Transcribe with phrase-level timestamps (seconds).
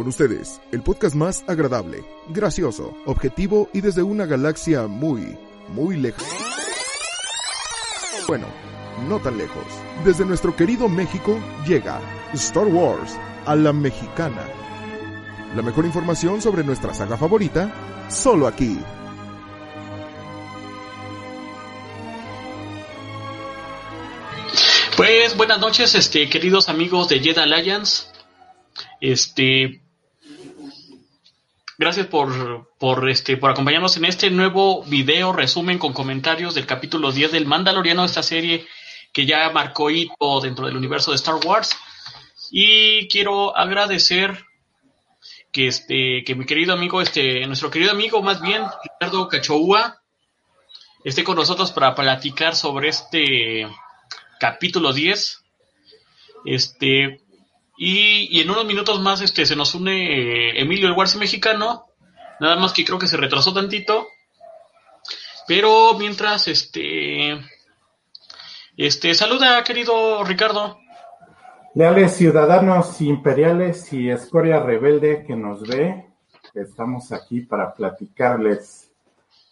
[0.00, 5.36] Con ustedes, el podcast más agradable, gracioso, objetivo y desde una galaxia muy,
[5.68, 6.24] muy lejos.
[8.26, 8.46] Bueno,
[9.10, 9.62] no tan lejos.
[10.02, 12.00] Desde nuestro querido México llega
[12.32, 14.42] Star Wars a la mexicana.
[15.54, 17.70] La mejor información sobre nuestra saga favorita,
[18.08, 18.78] solo aquí.
[24.96, 28.04] Pues buenas noches, este, queridos amigos de Jedi Alliance.
[29.00, 29.82] Este,
[31.80, 37.10] gracias por, por, este, por acompañarnos en este nuevo video resumen con comentarios del capítulo
[37.10, 38.66] 10 del Mandaloriano, esta serie
[39.14, 41.74] que ya marcó hito dentro del universo de Star Wars.
[42.50, 44.44] Y quiero agradecer
[45.52, 50.02] que este, que mi querido amigo, este, nuestro querido amigo más bien, Ricardo Cachoúa,
[51.02, 53.66] esté con nosotros para platicar sobre este
[54.38, 55.44] capítulo 10.
[56.44, 57.22] Este,
[57.82, 61.86] y, en unos minutos más este, se nos une eh, Emilio el Warsi mexicano,
[62.38, 64.06] nada más que creo que se retrasó tantito.
[65.48, 67.40] Pero mientras, este,
[68.76, 70.78] este, saluda querido Ricardo.
[71.74, 76.04] Leales ciudadanos imperiales y escoria rebelde que nos ve,
[76.52, 78.90] estamos aquí para platicarles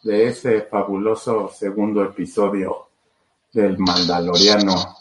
[0.02, 2.88] de ese fabuloso segundo episodio
[3.54, 4.98] del Mandaloriano.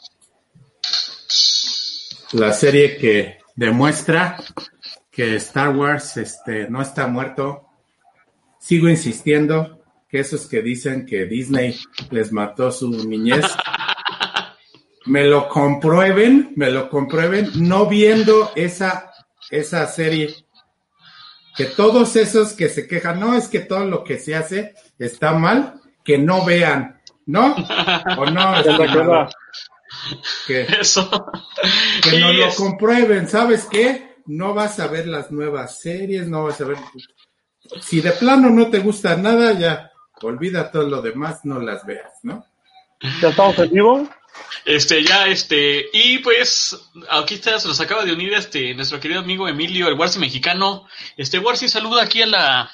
[2.33, 4.37] La serie que demuestra
[5.09, 7.69] que Star Wars este, no está muerto.
[8.59, 11.79] Sigo insistiendo que esos que dicen que Disney
[12.11, 13.45] les mató su niñez,
[15.05, 19.11] me lo comprueben, me lo comprueben, no viendo esa,
[19.49, 20.35] esa serie.
[21.55, 25.33] Que todos esos que se quejan, no es que todo lo que se hace está
[25.33, 27.55] mal, que no vean, ¿no?
[28.17, 28.61] O no,
[30.45, 31.09] que, Eso.
[32.03, 34.17] que nos lo comprueben, ¿sabes qué?
[34.25, 36.77] No vas a ver las nuevas series, no vas a ver.
[37.81, 42.11] Si de plano no te gusta nada, ya olvida todo lo demás, no las veas,
[42.23, 42.45] ¿no?
[43.21, 44.09] ¿Ya estamos en vivo?
[44.65, 46.77] Este, ya, este, y pues,
[47.09, 50.87] aquí está, se nos acaba de unir este, nuestro querido amigo Emilio, el Warsi mexicano.
[51.15, 52.71] Este, Warsi, saluda aquí a la,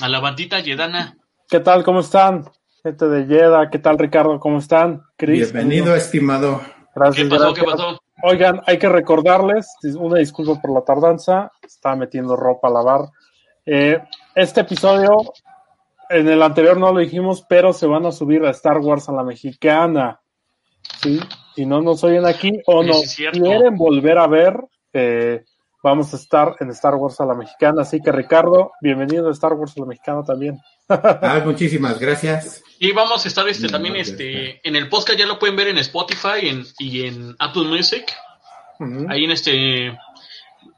[0.00, 1.16] a la bandita yedana.
[1.48, 1.84] ¿Qué tal?
[1.84, 2.50] ¿Cómo están?
[2.84, 4.40] Gente de Yeda, ¿qué tal Ricardo?
[4.40, 5.04] ¿Cómo están?
[5.16, 6.60] Chris, Bienvenido, estimado.
[6.92, 7.44] Gracias, ¿Qué pasó?
[7.44, 7.64] gracias.
[7.64, 7.98] ¿Qué pasó?
[8.24, 13.02] Oigan, hay que recordarles, una disculpa por la tardanza, estaba metiendo ropa a lavar.
[13.64, 14.02] Eh,
[14.34, 15.32] este episodio,
[16.08, 19.12] en el anterior no lo dijimos, pero se van a subir a Star Wars a
[19.12, 20.20] la mexicana.
[21.00, 21.20] ¿sí?
[21.54, 23.42] Si no nos oyen aquí o cierto.
[23.42, 24.56] quieren volver a ver,
[24.92, 25.44] eh,
[25.84, 27.82] vamos a estar en Star Wars a la mexicana.
[27.82, 30.58] Así que Ricardo, bienvenido a Star Wars a la mexicana también.
[30.88, 32.62] Ah, muchísimas gracias.
[32.78, 35.78] Y vamos a estar este, también este, en el podcast, ya lo pueden ver en
[35.78, 38.12] Spotify en, y en Apple Music.
[39.08, 39.96] Ahí en este,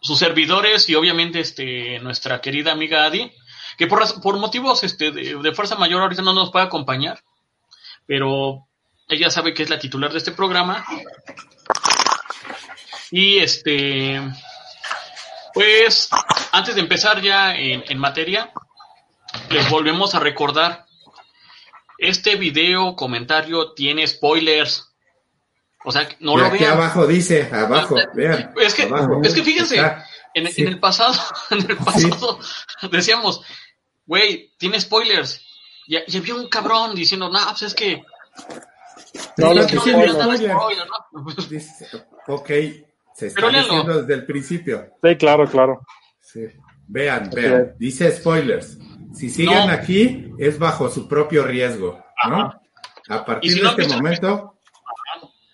[0.02, 3.32] sus servidores y obviamente este, nuestra querida amiga Adi,
[3.78, 7.22] que por, por motivos este, de, de fuerza mayor ahorita no nos puede acompañar,
[8.06, 8.68] pero
[9.08, 10.84] ella sabe que es la titular de este programa.
[13.10, 14.20] Y este,
[15.54, 16.10] pues,
[16.52, 18.52] antes de empezar ya en, en materia,
[19.50, 20.86] les volvemos a recordar,
[21.98, 24.90] este video comentario tiene spoilers.
[25.84, 26.72] O sea, no y lo aquí vean.
[26.74, 28.52] abajo dice, abajo, vean.
[28.60, 29.20] Es que- abajo.
[29.22, 30.06] es que fíjense, Está.
[30.34, 30.62] En, Sí.
[30.62, 31.14] en el pasado,
[31.50, 32.40] en el pasado,
[32.90, 33.42] decíamos,
[34.06, 35.40] güey, tiene spoilers.
[35.86, 38.02] Y, y había un cabrón diciendo, no, pues es que.
[39.36, 40.16] No, les que no spoilers.
[41.12, 41.24] ¿no?
[41.48, 41.86] Dice,
[42.26, 42.46] ok,
[43.14, 44.86] se está Pero diciendo desde el principio.
[45.02, 45.80] Sí, claro, claro.
[46.20, 46.40] Sí.
[46.88, 48.76] Vean, vean, dice spoilers.
[49.14, 49.72] Si siguen No.
[49.72, 52.52] aquí, es bajo su propio riesgo, ¿no?
[53.08, 54.50] A partir si de no este visto- momento,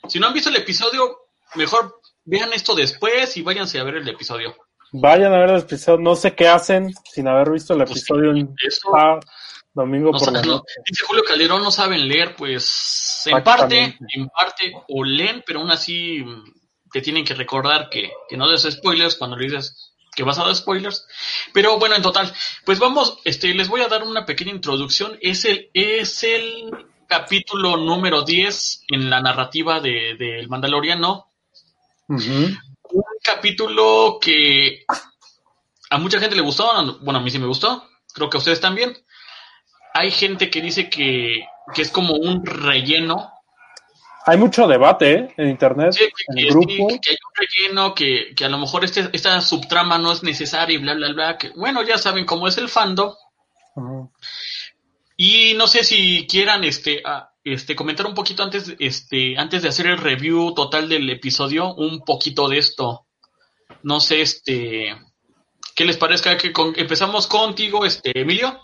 [0.09, 1.19] Si no han visto el episodio,
[1.55, 4.57] mejor vean esto después y váyanse a ver el episodio.
[4.93, 6.01] Vayan a ver el episodio.
[6.01, 9.21] No sé qué hacen sin haber visto el Pues episodio en Eso, ah,
[9.73, 10.65] domingo no por la noche.
[10.89, 15.71] dice Julio Calderón, no saben leer, pues en parte, en parte, o leen, pero aún
[15.71, 16.45] así mm,
[16.91, 20.45] te tienen que recordar que, que no des spoilers cuando le dices que vas a
[20.45, 21.07] dar spoilers.
[21.53, 22.33] Pero bueno, en total,
[22.65, 25.19] pues vamos, este, les voy a dar una pequeña introducción.
[25.21, 26.71] Es el, es el
[27.07, 31.27] capítulo número 10 en la narrativa de, del Mandaloriano.
[32.09, 32.59] Un
[33.23, 34.85] capítulo que
[35.91, 38.61] a mucha gente le gustó, bueno, a mí sí me gustó, creo que a ustedes
[38.61, 38.97] también.
[39.93, 41.45] Hay gente que dice que,
[41.75, 43.33] que es como un relleno,
[44.27, 45.35] Hay mucho debate ¿eh?
[45.39, 46.89] en internet, Sí, en que grupo.
[46.89, 50.23] que- que hay un relleno, que, que a lo mejor este, esta subtrama no es
[50.23, 51.39] necesaria y bla, bla, bla.
[51.39, 53.15] Que, bueno, ya saben cómo es el fandom.
[53.77, 54.11] Ujú.
[55.17, 57.03] Y no sé si quieran este,
[57.45, 62.01] este comentar un poquito antes, este, antes de hacer el review total del episodio, un
[62.05, 63.07] poquito de esto.
[63.83, 64.97] No sé, este,
[65.75, 68.61] ¿Qué les parezca que con- empezamos contigo, este, Emilio?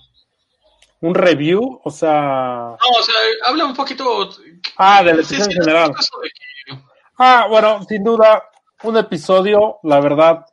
[1.00, 2.76] Un review, o sea.
[2.80, 3.14] No, o sea,
[3.44, 4.30] habla un poquito.
[4.76, 5.90] Ah, sí, en general.
[5.90, 6.78] de
[7.18, 8.42] Ah, bueno, sin duda,
[8.82, 10.44] un episodio, la verdad,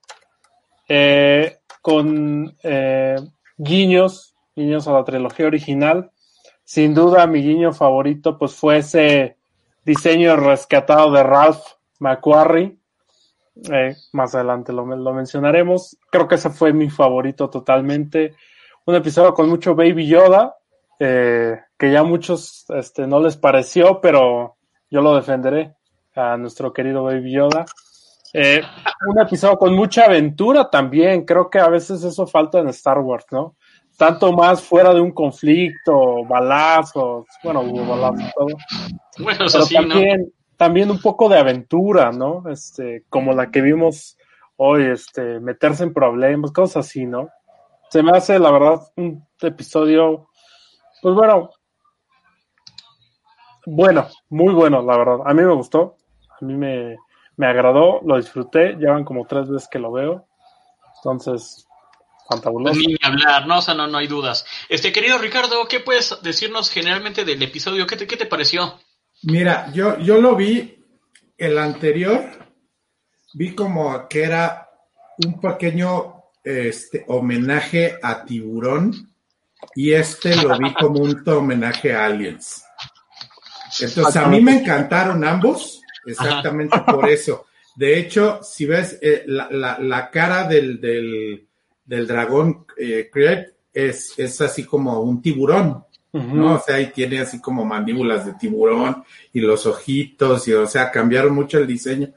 [0.88, 3.18] eh, con eh,
[3.58, 6.12] guiños, guiños a la trilogía original.
[6.64, 9.38] Sin duda, mi guiño favorito, pues fue ese
[9.84, 11.62] diseño rescatado de Ralph
[12.00, 12.78] McQuarrie.
[13.72, 15.98] Eh, más adelante lo, lo mencionaremos.
[16.10, 18.36] Creo que ese fue mi favorito totalmente.
[18.86, 20.58] Un episodio con mucho Baby Yoda,
[21.00, 24.58] eh, que ya a muchos este, no les pareció, pero
[24.90, 25.74] yo lo defenderé
[26.14, 27.66] a nuestro querido Baby Yoda.
[28.34, 28.62] Eh,
[29.08, 31.24] un episodio con mucha aventura también.
[31.24, 33.56] Creo que a veces eso falta en Star Wars, ¿no?
[33.98, 38.48] Tanto más fuera de un conflicto, balazos, bueno, hubo balazos y todo.
[39.20, 39.82] Bueno, eso Pero sí, ¿no?
[39.82, 42.44] también, también un poco de aventura, ¿no?
[42.50, 44.18] Este, como la que vimos
[44.58, 47.30] hoy, este, meterse en problemas, cosas así, ¿no?
[47.94, 50.28] Se me hace, la verdad, un episodio,
[51.00, 51.52] pues bueno,
[53.68, 55.18] bueno, muy bueno, la verdad.
[55.24, 55.98] A mí me gustó,
[56.42, 56.98] a mí me,
[57.38, 60.26] me agradó, lo disfruté, ya van como tres veces que lo veo.
[60.96, 61.68] Entonces,
[62.28, 62.80] fantabuloso.
[62.80, 63.60] Ni hablar, ¿no?
[63.60, 64.44] O sea, no, no hay dudas.
[64.70, 67.86] Este, querido Ricardo, ¿qué puedes decirnos generalmente del episodio?
[67.86, 68.74] ¿Qué te, qué te pareció?
[69.22, 70.84] Mira, yo, yo lo vi,
[71.38, 72.24] el anterior,
[73.36, 74.68] vi como que era
[75.24, 76.13] un pequeño
[76.44, 79.14] este, homenaje a Tiburón
[79.76, 82.64] y este lo vi como un homenaje a Aliens.
[83.80, 87.46] Entonces, a mí me encantaron ambos, exactamente por eso.
[87.76, 91.48] De hecho, si ves eh, la, la, la, cara del, del,
[91.86, 95.84] del dragón eh, Creed es, es así como un tiburón.
[96.12, 96.34] Uh -huh.
[96.34, 96.54] ¿no?
[96.56, 100.92] O sea, y tiene así como mandíbulas de tiburón y los ojitos, y o sea,
[100.92, 102.14] cambiaron mucho el diseño.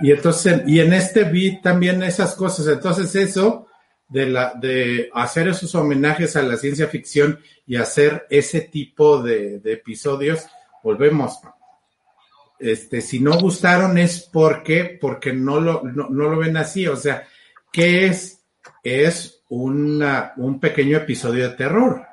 [0.00, 2.66] Y entonces, y en este vi también esas cosas.
[2.66, 3.68] Entonces, eso
[4.08, 9.60] de la, de hacer esos homenajes a la ciencia ficción y hacer ese tipo de,
[9.60, 10.46] de episodios,
[10.82, 11.38] volvemos.
[12.58, 16.86] Este, si no gustaron es porque, porque no lo, no, no lo ven así.
[16.86, 17.26] O sea,
[17.72, 18.40] ¿qué es?
[18.82, 22.06] Es una, un pequeño episodio de terror.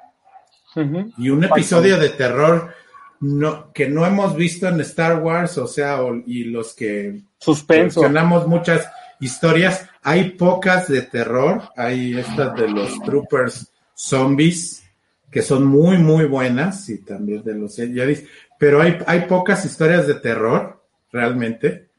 [0.75, 1.13] Uh -huh.
[1.17, 2.73] Y un episodio de terror
[3.21, 8.01] no, que no hemos visto en Star Wars, o sea, o, y los que Suspenso.
[8.01, 8.89] mencionamos muchas
[9.19, 14.83] historias, hay pocas de terror, hay estas de los Troopers Zombies,
[15.29, 18.25] que son muy, muy buenas, y también de los Jedi,
[18.57, 21.89] pero hay, hay pocas historias de terror, realmente,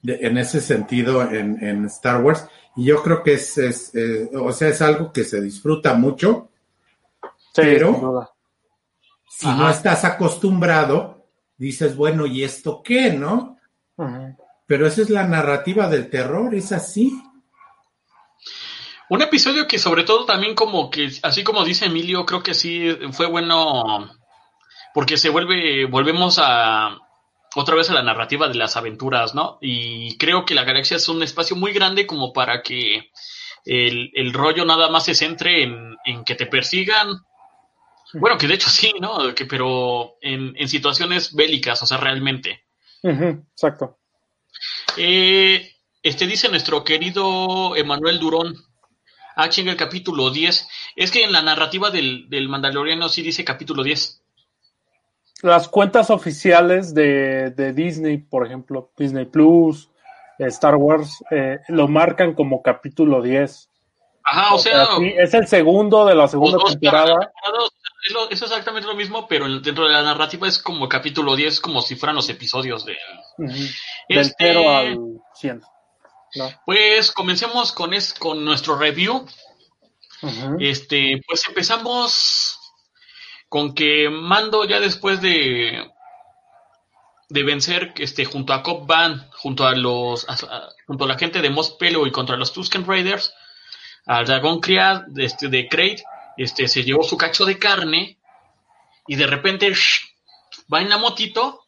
[0.00, 4.30] de, en ese sentido, en, en, Star Wars, y yo creo que es, es eh,
[4.34, 6.48] o sea, es algo que se disfruta mucho,
[7.52, 8.28] Sí, pero
[9.28, 9.56] si Ajá.
[9.56, 11.26] no estás acostumbrado,
[11.56, 13.58] dices, bueno, ¿y esto qué, no?
[13.96, 14.36] Ajá.
[14.66, 17.22] Pero esa es la narrativa del terror, es así.
[19.08, 22.94] Un episodio que sobre todo también como que, así como dice Emilio, creo que sí
[23.12, 24.10] fue bueno
[24.92, 26.98] porque se vuelve, volvemos a
[27.54, 29.58] otra vez a la narrativa de las aventuras, ¿no?
[29.62, 33.10] Y creo que la galaxia es un espacio muy grande como para que
[33.64, 37.22] el, el rollo nada más se centre en, en que te persigan,
[38.14, 39.34] bueno, que de hecho sí, ¿no?
[39.34, 42.64] Que, pero en, en situaciones bélicas, o sea, realmente.
[43.02, 43.98] Uh -huh, exacto.
[44.96, 45.72] Eh,
[46.02, 48.54] este dice nuestro querido Emanuel Durón,
[49.36, 50.68] H en el capítulo 10.
[50.96, 54.22] Es que en la narrativa del, del Mandaloriano sí dice capítulo 10.
[55.42, 59.88] Las cuentas oficiales de, de Disney, por ejemplo, Disney Plus,
[60.38, 63.68] Star Wars, eh, lo marcan como capítulo 10.
[64.24, 67.32] Ajá, o sea, sí, es el segundo de la segunda temporada.
[68.08, 71.60] Es, lo, es, exactamente lo mismo, pero dentro de la narrativa es como capítulo 10,
[71.60, 72.96] como si fueran los episodios de.
[73.36, 73.76] Uh -huh.
[74.08, 74.98] Del este, 0 al
[75.34, 75.62] 100.
[76.36, 76.50] No.
[76.64, 79.26] Pues comencemos con, es, con nuestro review.
[80.22, 80.56] Uh -huh.
[80.58, 82.58] Este, pues empezamos
[83.50, 85.86] con que Mando ya después de
[87.30, 91.42] de vencer este junto a Cobb Van, junto a los a, junto a la gente
[91.42, 93.34] de Mos Pelo y contra los Tusken Raiders,
[94.06, 95.68] al dragón criado de, este, de
[96.38, 98.18] este, se llevó su cacho de carne
[99.06, 100.06] y de repente shh,
[100.72, 101.64] va en la motito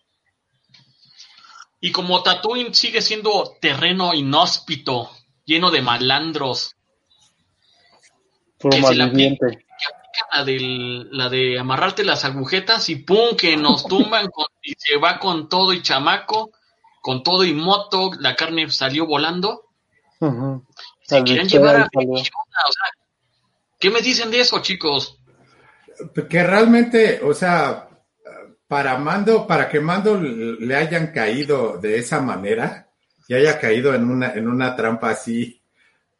[1.80, 5.10] y como Tatooine sigue siendo terreno inhóspito,
[5.44, 6.76] lleno de malandros,
[8.58, 9.46] Puro que se la, malviviente.
[9.46, 14.74] aplica la, del, la de amarrarte las agujetas y pum, que nos tumban con, y
[14.76, 16.52] se va con todo y chamaco,
[17.00, 19.62] con todo y moto, la carne salió volando.
[20.20, 20.66] Uh -huh.
[21.00, 22.84] Se quieren llevar a o sea,
[23.80, 25.18] ¿Qué me dicen de eso, chicos?
[26.28, 27.88] Que realmente, o sea,
[28.68, 32.88] para Mando, para que Mando le hayan caído de esa manera
[33.26, 35.62] y haya caído en una, en una trampa así,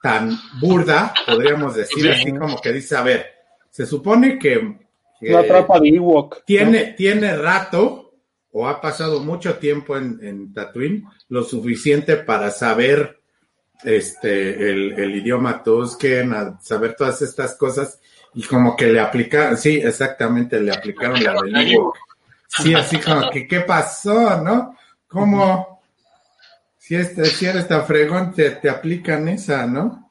[0.03, 3.27] tan burda, podríamos decir, así como que dice, a ver,
[3.71, 4.79] se supone que,
[5.21, 6.45] que Una trampa de Ewok.
[6.47, 8.15] tiene, tiene rato
[8.53, 13.20] o ha pasado mucho tiempo en, en Tatooine, lo suficiente para saber
[13.85, 18.01] este el, el idioma Tusken, a saber todas estas cosas,
[18.35, 21.77] y como que le aplicaron, sí, exactamente, le aplicaron la del.
[22.49, 24.77] Sí, así como que, ¿qué pasó, no?
[25.09, 25.83] ¿Cómo?
[26.79, 30.11] Si, este, si eres tan fregón, te, te aplican esa, ¿no?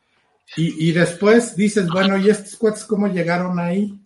[0.55, 3.99] Y, y después dices, bueno, ¿y estos cuates cómo llegaron ahí?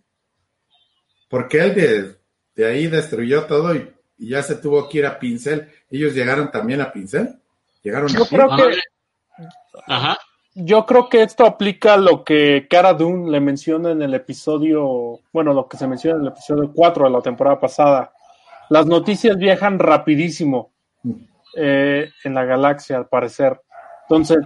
[1.28, 2.16] Porque él de,
[2.54, 5.68] de ahí destruyó todo y, y ya se tuvo que ir a Pincel.
[5.90, 7.40] ¿Ellos llegaron también a Pincel?
[7.82, 8.34] ¿Llegaron Yo aquí?
[8.34, 8.78] creo Ah, que
[9.86, 10.18] Ajá.
[10.56, 15.52] Yo creo que esto aplica lo que Cara Dune le menciona en el episodio, bueno,
[15.52, 18.12] lo que se menciona en el episodio 4 de la temporada pasada.
[18.70, 20.70] Las noticias viajan rapidísimo
[21.56, 23.60] eh, en la galaxia, al parecer.
[24.02, 24.38] Entonces,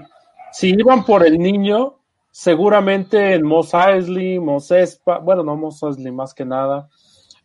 [0.50, 1.98] si iban por el niño,
[2.30, 6.88] seguramente en Mos Eisley, Mos Espa, bueno, no Mos Eisley más que nada,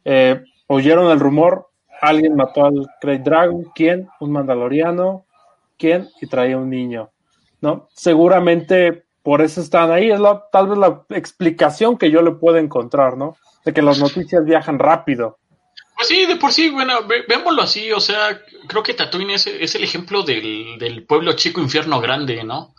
[0.05, 1.69] eh, oyeron el rumor,
[2.01, 4.07] alguien mató al Great Dragon, ¿quién?
[4.19, 5.25] Un mandaloriano,
[5.77, 6.09] ¿quién?
[6.21, 7.12] Y traía un niño.
[7.63, 7.87] ¿No?
[7.95, 12.57] Seguramente por eso están ahí, es la, tal vez la explicación que yo le puedo
[12.57, 13.37] encontrar, ¿no?
[13.63, 15.39] De que las noticias viajan rápido.
[15.95, 19.47] Pues sí, de por sí, bueno, ve- veámoslo así, o sea, creo que Tatooine es,
[19.47, 22.75] es el ejemplo del, del pueblo chico infierno grande, ¿no?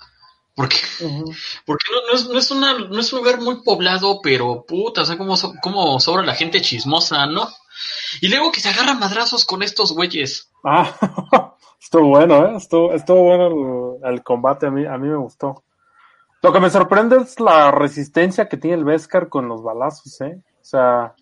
[0.54, 0.76] Porque,
[1.64, 5.00] porque no, no es, no, es una, no es un lugar muy poblado, pero puta,
[5.02, 7.48] o sea, como, so- como sobra la gente chismosa, ¿no?
[8.20, 10.50] Y luego que se agarran madrazos con estos güeyes.
[10.62, 10.94] Ah,
[11.84, 12.56] estuvo bueno, ¿eh?
[12.56, 15.62] Estuvo, estuvo bueno el, el combate, a mí, a mí me gustó.
[16.42, 20.42] Lo que me sorprende es la resistencia que tiene el Beskar con los balazos, ¿eh?
[20.60, 21.14] O sea,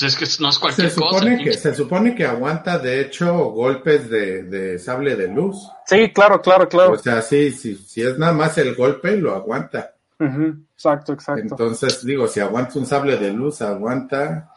[0.00, 1.08] Pues es que no es Se cualquier cosa.
[1.08, 5.68] supone, que, pinche- se supone que aguanta, de hecho, golpes de, de sable de luz.
[5.86, 6.92] sí, claro, claro, claro.
[6.92, 9.92] O sea, sí, sí, si es nada más el golpe, lo aguanta.
[10.18, 11.42] Exacto, exacto.
[11.42, 14.50] Entonces, digo, si aguanta un sable de luz, aguanta.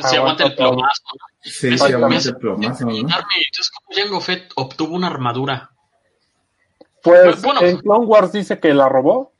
[0.00, 0.70] Se, se aguanta el aguanta todo.
[0.72, 1.26] plomazo, ¿no?
[1.42, 5.70] Sí, Me me aguanta el plomazo, Entonces, ¿cómo Jango Fett obtuvo una armadura?
[7.02, 7.60] Pues Bueno.
[7.62, 9.32] en Clone Wars dice que la robó.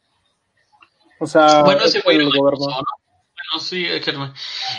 [1.20, 2.50] O sea, bueno, ese güey el lo ¿no?
[2.58, 4.32] Bueno, sí, es que no-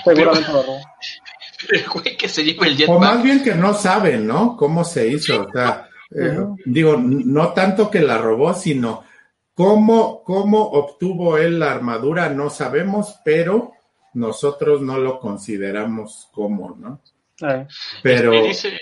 [0.04, 0.78] seguramente la robó.
[1.70, 3.00] el güey que se lleva el O jetpack.
[3.00, 4.58] más bien que no saben, ¿no?
[4.58, 5.44] Cómo se hizo.
[5.46, 9.06] O sea, eh, digo, no tanto que la robó, sino
[9.54, 13.72] cómo, cómo obtuvo él la armadura, no sabemos, pero
[14.14, 17.00] nosotros no lo consideramos como, ¿no?
[17.48, 17.68] Eh,
[18.02, 18.34] Pero.
[18.34, 18.80] Y dice,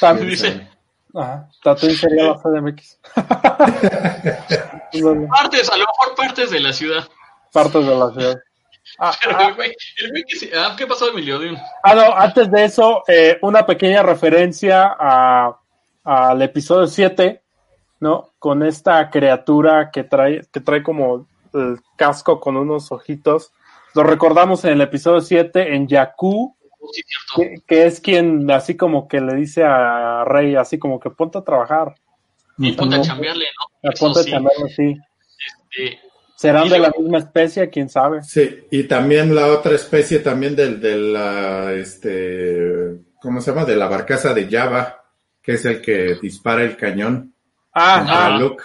[0.00, 0.68] Tam- dice,
[1.14, 2.98] Ajá, Tatooine sería la CDMX.
[5.28, 7.08] Partes, a lo mejor partes de la ciudad.
[7.52, 8.40] Partes de la ciudad.
[8.98, 10.50] Ah, Pero ah, el güey, el güey que se...
[10.56, 11.38] Ah, ¿qué pasó, Emilio?
[11.82, 15.56] Ah, no, antes de eso, eh, una pequeña referencia a,
[16.04, 17.40] al episodio 7,
[18.00, 18.30] ¿no?
[18.38, 23.52] Con esta criatura que trae, que trae como el casco con unos ojitos.
[23.94, 26.56] Lo recordamos en el episodio 7 en Jakku,
[26.92, 27.02] sí,
[27.36, 31.38] que, que es quien así como que le dice a Rey, así como que ponte
[31.38, 31.94] a trabajar.
[32.58, 33.46] Y ponte a chambearle,
[33.82, 33.90] ¿no?
[33.90, 34.30] Eso Ponte a sí.
[34.30, 34.96] chambearlo así.
[35.78, 35.98] eh,
[36.36, 37.68] ¿Serán Y de la luego- misma especie?
[37.70, 38.22] ¿Quién sabe?
[38.22, 43.64] Sí, y también la otra especie también del, de la, este, ¿cómo se llama?
[43.66, 45.02] De la barcaza de Java,
[45.42, 47.34] que es el que dispara el cañón
[47.72, 48.38] Ah, Ajá.
[48.38, 48.62] Luke.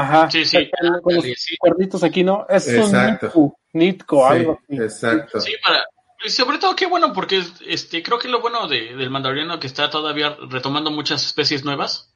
[0.00, 0.30] Ajá.
[0.30, 0.56] Sí, sí.
[0.56, 0.70] El-
[1.02, 1.56] Con los ándale, sí.
[1.58, 2.46] cuerditos aquí, ¿no?
[2.48, 3.30] Es Exacto.
[3.34, 4.82] un Nitko, algo Sí, así.
[4.84, 5.40] exacto.
[5.40, 5.84] Sí, para...
[6.24, 9.66] y sobre todo, qué bueno, porque este, creo que lo bueno de, del mandaloriano que
[9.66, 12.12] está todavía retomando muchas especies nuevas.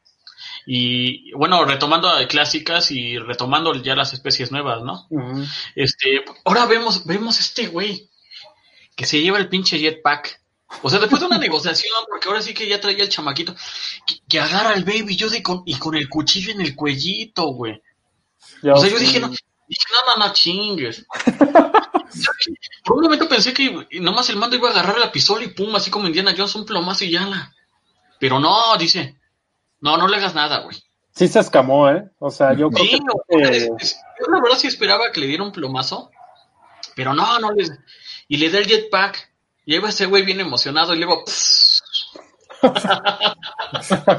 [0.65, 5.09] Y bueno, retomando a clásicas y retomando ya las especies nuevas, ¿no?
[5.75, 8.09] Este, ahora vemos, vemos este güey
[8.95, 10.41] que se lleva el pinche jetpack.
[10.83, 13.55] O sea, después de una negociación, porque ahora sí que ya traía el chamaquito,
[14.07, 17.45] que, que agarra al baby Yoda y con, y con el cuchillo en el cuellito,
[17.49, 17.83] güey.
[18.63, 21.07] Ya O sea, yo dije, no, dije, no, no, no chingues.
[22.85, 25.75] Por un momento pensé que nomás el mando iba a agarrar la pistola y pum,
[25.77, 27.53] así como Indiana Jones, un plomazo y ya la.
[28.19, 29.17] Pero no, dice,
[29.81, 30.77] no, no le hagas nada, güey.
[31.15, 32.05] Sí se escamó, ¿eh?
[32.19, 32.99] O sea, yo creo Sí, que...
[33.01, 36.11] no, es- es- yo la verdad sí esperaba que le diera un plomazo,
[36.95, 37.71] pero no, no les.
[38.29, 39.32] Y le da el jetpack,
[39.65, 41.25] y ahí va ese güey bien emocionado y luego.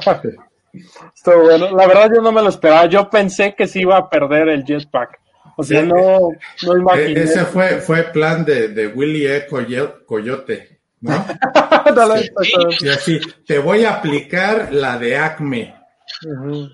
[1.15, 1.75] Estuvo bueno.
[1.75, 2.85] La verdad yo no me lo esperaba.
[2.87, 5.19] Yo pensé que se iba a perder el jetpack.
[5.55, 5.87] O sea, Sí.
[5.87, 6.19] no,
[6.63, 7.21] no E- imaginé.
[7.23, 9.47] ese fue, fue plan de, de Willy E.
[9.47, 11.11] Coyo- Coyote, ¿no?
[11.95, 12.29] Dale, Sí.
[12.41, 12.85] exactamente.
[12.85, 15.75] Y así, te voy a aplicar la de Acme.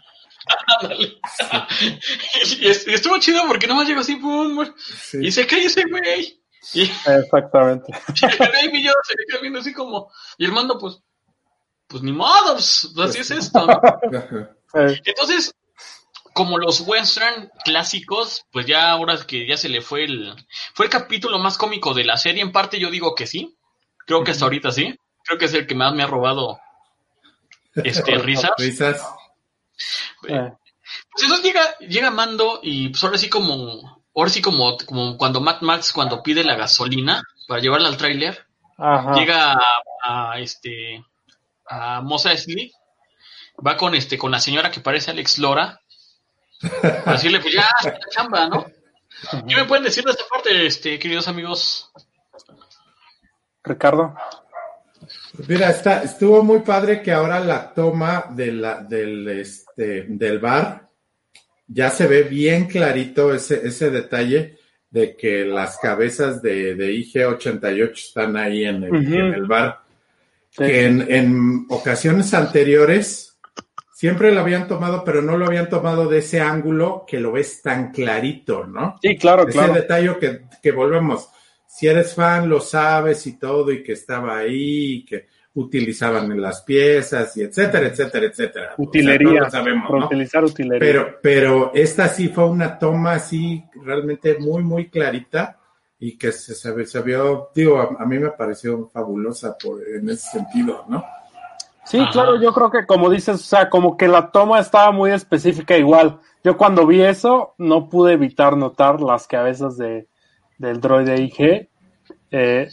[2.59, 5.19] Y, es- y estuvo chido porque nomás llegó así, pum, güey, Sí.
[5.21, 6.41] y se cae ese güey.
[6.73, 7.91] Y, Exactamente.
[7.91, 10.11] Y el se queda viendo así como.
[10.37, 10.99] Y el mando, pues.
[11.87, 13.65] Pues ni modo, pues, así es esto,
[14.73, 15.55] Entonces,
[16.33, 20.35] como los western clásicos, pues ya ahora que ya se le fue el
[20.75, 23.57] fue el capítulo más cómico de la serie, en parte yo digo que sí.
[24.05, 24.95] Creo que hasta ahorita sí.
[25.23, 26.59] Creo que es el que más me ha robado
[27.75, 28.51] este risas.
[28.57, 29.01] Risas.
[30.27, 30.51] Eh,
[31.11, 35.41] Pues eso llega llega Mando y pues ahora sí como ahora sí como como cuando
[35.41, 38.45] Matt Max cuando pide la gasolina para llevarla al tráiler,
[39.15, 39.59] llega a,
[40.03, 41.03] a, este
[41.67, 42.71] a Mos Eisley,
[43.65, 45.81] va con este con la señora que parece Alex Lora
[46.81, 48.65] para decirle pues ya haz la chamba no
[49.47, 51.89] ¿qué me pueden decir de esta parte este queridos amigos
[53.63, 54.15] Ricardo.
[55.47, 60.88] Mira, está, estuvo muy padre que ahora la toma de la, del, este, del bar
[61.71, 64.57] ya se ve bien clarito ese, ese detalle
[64.89, 69.81] de que las cabezas de, de IG-88 están ahí en el, en el bar.
[70.49, 70.63] Sí.
[70.63, 73.39] Que en, en ocasiones anteriores
[73.93, 77.61] siempre lo habían tomado, pero no lo habían tomado de ese ángulo que lo ves
[77.61, 78.97] tan clarito, ¿no?
[79.01, 79.73] Sí, claro, Ese claro.
[79.73, 81.29] detalle que, que volvemos.
[81.67, 85.27] Si eres fan, lo sabes y todo, y que estaba ahí, y que
[85.59, 88.65] utilizaban en las piezas, y etcétera, etcétera, etcétera.
[88.65, 89.49] O sea, Utilería.
[89.49, 90.05] sabemos, ¿no?
[90.05, 90.79] utilizar utilería.
[90.79, 95.57] Pero, pero esta sí fue una toma así realmente muy, muy clarita
[95.99, 100.09] y que se, se, se vio, digo, a, a mí me pareció fabulosa por, en
[100.09, 101.03] ese sentido, ¿no?
[101.85, 102.11] Sí, Ajá.
[102.11, 105.75] claro, yo creo que como dices, o sea, como que la toma estaba muy específica
[105.75, 106.19] igual.
[106.43, 110.07] Yo cuando vi eso no pude evitar notar las cabezas de,
[110.57, 111.67] del droide IG.
[112.31, 112.69] Eh,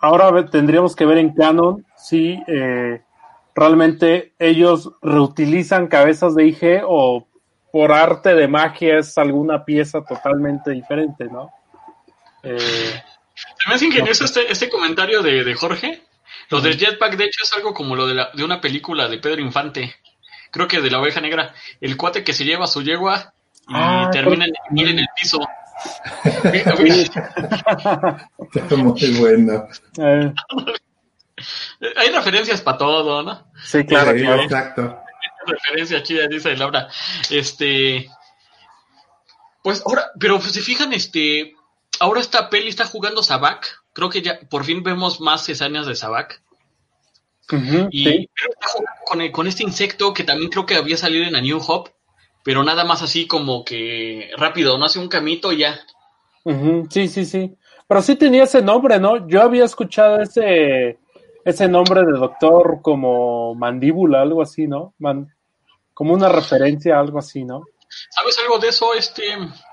[0.00, 3.02] ahora tendríamos que ver en canon si eh,
[3.54, 7.26] realmente ellos reutilizan cabezas de IG o
[7.72, 11.50] por arte de magia es alguna pieza totalmente diferente, ¿no?
[12.42, 13.02] Eh,
[13.68, 16.02] me hace ingenioso este, este comentario de, de Jorge.
[16.48, 19.18] Lo del jetpack, de hecho, es algo como lo de, la, de una película de
[19.18, 19.94] Pedro Infante.
[20.50, 21.54] Creo que de la oveja negra.
[21.80, 23.32] El cuate que se lleva su yegua
[23.68, 25.38] y Ah, termina en, en el piso.
[28.76, 29.68] Muy bueno.
[29.98, 30.32] eh,
[31.96, 33.50] Hay referencias para todo, ¿no?
[33.64, 34.42] sí, claro, Sí, claro.
[34.42, 34.98] Exacto.
[35.46, 36.88] Referencia chida, dice Laura.
[37.30, 38.08] Este.
[39.62, 41.54] Pues ahora, pero pues, se fijan, este.
[41.98, 43.80] Ahora esta peli está jugando Sabak.
[43.92, 46.42] Creo que ya por fin vemos más escenas de Sabak.
[47.90, 48.30] Y sí.
[48.34, 51.34] pero está jugando con, el- con este insecto que también creo que había salido en
[51.34, 51.90] A New Hope,
[52.42, 55.80] pero nada más así como que rápido, no hace un camito y ya.
[56.90, 57.54] Sí, sí, sí.
[57.86, 59.26] Pero sí tenía ese nombre, ¿no?
[59.28, 60.98] Yo había escuchado ese,
[61.44, 64.94] ese nombre de doctor como mandíbula, algo así, ¿no?
[64.98, 65.32] Man-
[65.92, 67.64] como una referencia, algo así, ¿no?
[68.10, 69.22] ¿Sabes algo de eso, este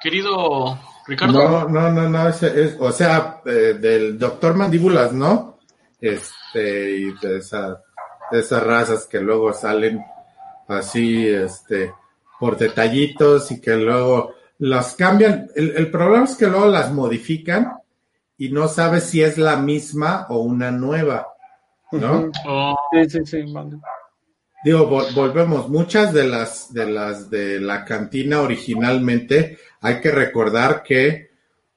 [0.02, 1.34] querido Ricardo?
[1.34, 5.60] No, no, no, no, es, es- o sea, eh, del doctor Mandíbulas, ¿no?
[6.02, 7.82] Este, y de, esa,
[8.32, 10.04] de esas razas que luego salen
[10.68, 11.94] así, este,
[12.40, 15.50] por detallitos y que luego las cambian.
[15.56, 17.74] El, el problema es que luego las modifican
[18.38, 21.28] y no sabes si es la misma o una nueva,
[21.92, 22.32] ¿no?
[22.48, 23.46] Oh, Sí, sí, sí.
[24.64, 30.84] Digo, vol- volvemos, muchas de las de las de la cantina originalmente, hay que recordar
[30.84, 31.28] que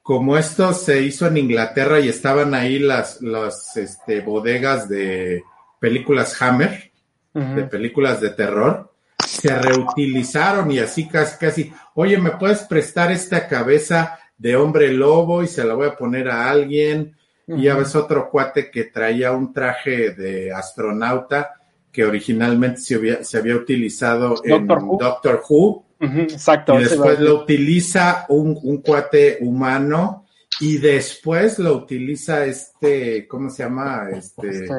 [0.03, 5.45] como esto se hizo en Inglaterra y estaban ahí las, las este, bodegas de
[5.79, 6.91] películas Hammer,
[7.33, 8.90] de películas de terror,
[9.31, 15.43] se reutilizaron y así casi, casi, oye, ¿me puedes prestar esta cabeza de hombre lobo
[15.43, 17.17] y se la voy a poner a alguien?
[17.47, 21.55] Y ya ves otro cuate que traía un traje de astronauta
[21.91, 24.99] que originalmente se había, se había utilizado en Doctor Who.
[24.99, 26.81] Doctor Who Ujú, Exacto.
[26.81, 30.20] y después lo utiliza un, un cuate humano
[30.61, 34.09] y después lo utiliza este, ¿cómo se llama?
[34.13, 34.75] Este, este,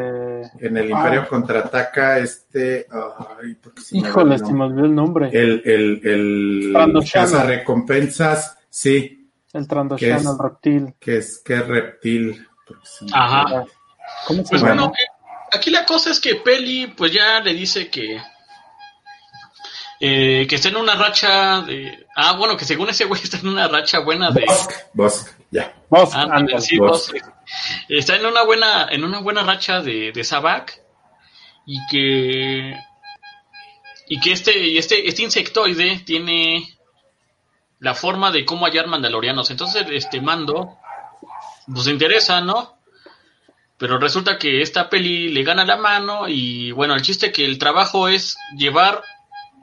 [0.67, 4.57] en el Imperio contraataca este, ay, ¿por qué se Híjole, el se nombre?
[4.59, 5.29] me olvidó el nombre.
[5.33, 7.43] el, el, el Trandoshano.
[7.43, 10.25] recompensas, sí, El ¿Qué Trandoshan, es?
[10.25, 10.93] el reptil.
[10.99, 12.47] que es que es reptil.
[12.67, 13.65] porque se me- Ajá.
[14.27, 14.73] ¿Cómo se Pues llama?
[14.83, 18.17] bueno, eh, aquí la cosa es que Peli pues ya le dice que
[19.99, 23.47] eh, que está en una racha de ah bueno que según ese güey está en
[23.49, 25.73] una racha buena de Bosk, Bosk, ya.
[25.89, 26.61] Vos, Ah, ándale.
[26.61, 26.77] sí,
[27.89, 30.81] está en una buena en una buena racha de, de Sabak
[31.65, 32.75] y que
[34.07, 36.67] y que este y este este insectoide tiene
[37.79, 40.77] la forma de cómo hallar mandalorianos entonces este mando
[41.73, 42.77] pues interesa no
[43.77, 47.57] pero resulta que esta peli le gana la mano y bueno el chiste que el
[47.57, 49.03] trabajo es llevar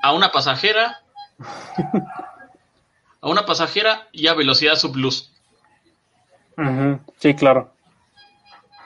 [0.02, 1.00] a una pasajera
[3.20, 5.30] a una pasajera y a velocidad subluz
[6.58, 7.72] Ujú, Sí, claro.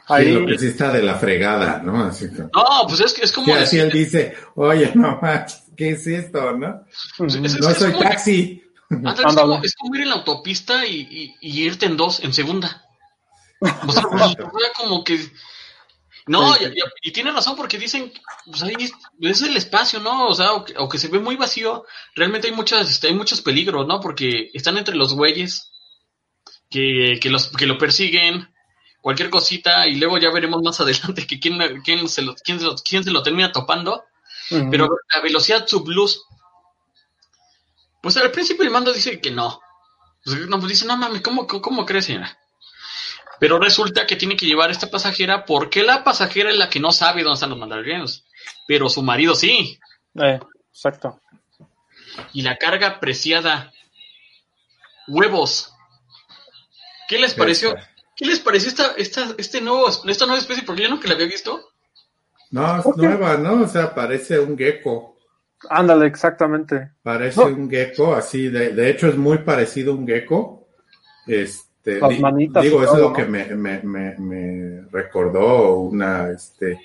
[0.09, 2.05] Sí, lo que sí está de la fregada, ¿no?
[2.05, 5.63] Así que, No, pues es que es como sí, así él dice, oye, no manches,
[5.77, 6.85] ¿qué es esto, no?
[7.27, 8.63] es- es- No es soy como- taxi.
[8.91, 12.21] Ándale, es, como, es como ir en la autopista y, y- y irte en dos,
[12.21, 12.85] en segunda.
[13.61, 14.37] O sea, pues,
[14.77, 15.19] como que.
[16.27, 18.13] No, y, y- y tiene razón porque dicen,
[18.45, 18.75] pues ahí
[19.21, 20.27] es, el espacio, ¿no?
[20.29, 23.15] O sea, o que, o que se ve muy vacío, realmente hay muchas, este, hay
[23.15, 23.99] muchos peligros, ¿no?
[24.01, 25.72] Porque están entre los güeyes
[26.73, 28.49] que, que los que lo persiguen,
[29.01, 32.67] cualquier cosita, y luego ya veremos más adelante que quién, quién se lo, quién se
[32.67, 34.05] lo, quién se lo termina topando.
[34.71, 36.27] Pero la velocidad subluz,
[38.03, 39.61] pues al principio el mando dice que no.
[40.25, 42.39] Pues, no, pues dice, no mames, ¿cómo, cómo, cómo crees, señora?
[43.41, 46.81] Pero resulta que tiene que llevar a esta pasajera porque la pasajera es la que
[46.81, 48.25] no sabe dónde están los mandalorianos.
[48.69, 49.79] Pero su marido sí.
[50.15, 50.39] Eh,
[50.73, 51.21] exacto.
[52.33, 53.73] Y la carga preciada.
[55.09, 55.72] Huevos.
[57.13, 57.75] ¿Qué les pareció?
[58.17, 60.65] ¿Qué les pareció esta, esta, este nuevo, esta nueva especie?
[60.65, 61.61] Porque yo nunca la había visto.
[62.51, 63.65] No, es nueva, ¿no?
[63.65, 65.19] O sea, parece un gecko.
[65.69, 66.93] Ándale, exactamente.
[67.03, 67.47] Parece No.
[67.49, 70.67] un gecko, así, de, de hecho es muy parecido a un gecko.
[71.27, 76.79] Este, Las manitas digo, eso es lo que me, me, me, me recordó una, este,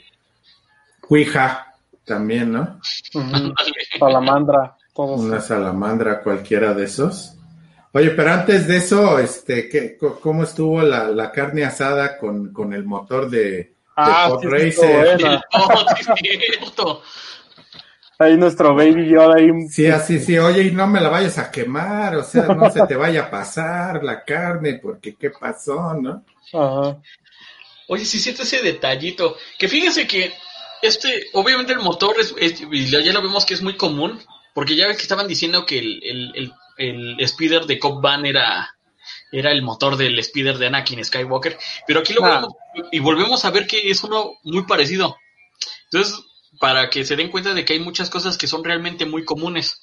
[1.00, 2.82] cuija también, ¿no?
[3.98, 5.22] Salamandra, todos.
[5.22, 7.37] Una salamandra, cualquiera de esos.
[7.98, 12.54] Oye, pero antes de eso, este, ¿qué, co- ¿cómo estuvo la, la carne asada con,
[12.54, 15.40] con el motor de, de Ah, Pod sí, sí, Racer?
[15.54, 17.02] Oh.
[18.20, 19.50] Ahí nuestro baby Yoda ahí.
[19.70, 22.86] Sí, así, sí, oye, y no me la vayas a quemar, o sea, no se
[22.86, 26.24] te vaya a pasar la carne, porque qué pasó, ¿no?
[26.54, 26.98] Ajá.
[27.88, 29.38] Oye, sí siento ese detallito.
[29.58, 30.34] Que fíjense que
[30.84, 34.20] este, obviamente el motor es, es- y ya lo vemos que es muy común,
[34.54, 38.26] porque ya ves que estaban diciendo que el, el, el, el speeder de Cobb Van
[38.26, 38.76] era,
[39.32, 42.36] era el motor del speeder de Anakin Skywalker, pero aquí lo Ah.
[42.36, 42.54] vemos
[42.92, 45.16] y volvemos a ver que es uno muy parecido.
[45.92, 46.20] Entonces,
[46.60, 49.80] para que se den cuenta de que hay muchas cosas que son realmente muy comunes.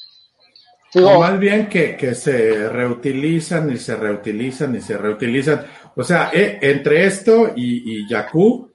[0.96, 5.66] O más bien que, que se reutilizan y se reutilizan y se reutilizan.
[5.96, 8.70] O sea, eh, entre esto y, y Jakku,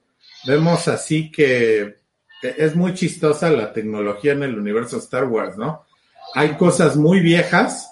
[0.46, 1.96] vemos así que
[2.42, 5.86] es muy chistosa la tecnología en el universo Star Wars, ¿no?
[6.34, 7.89] Hay cosas muy viejas.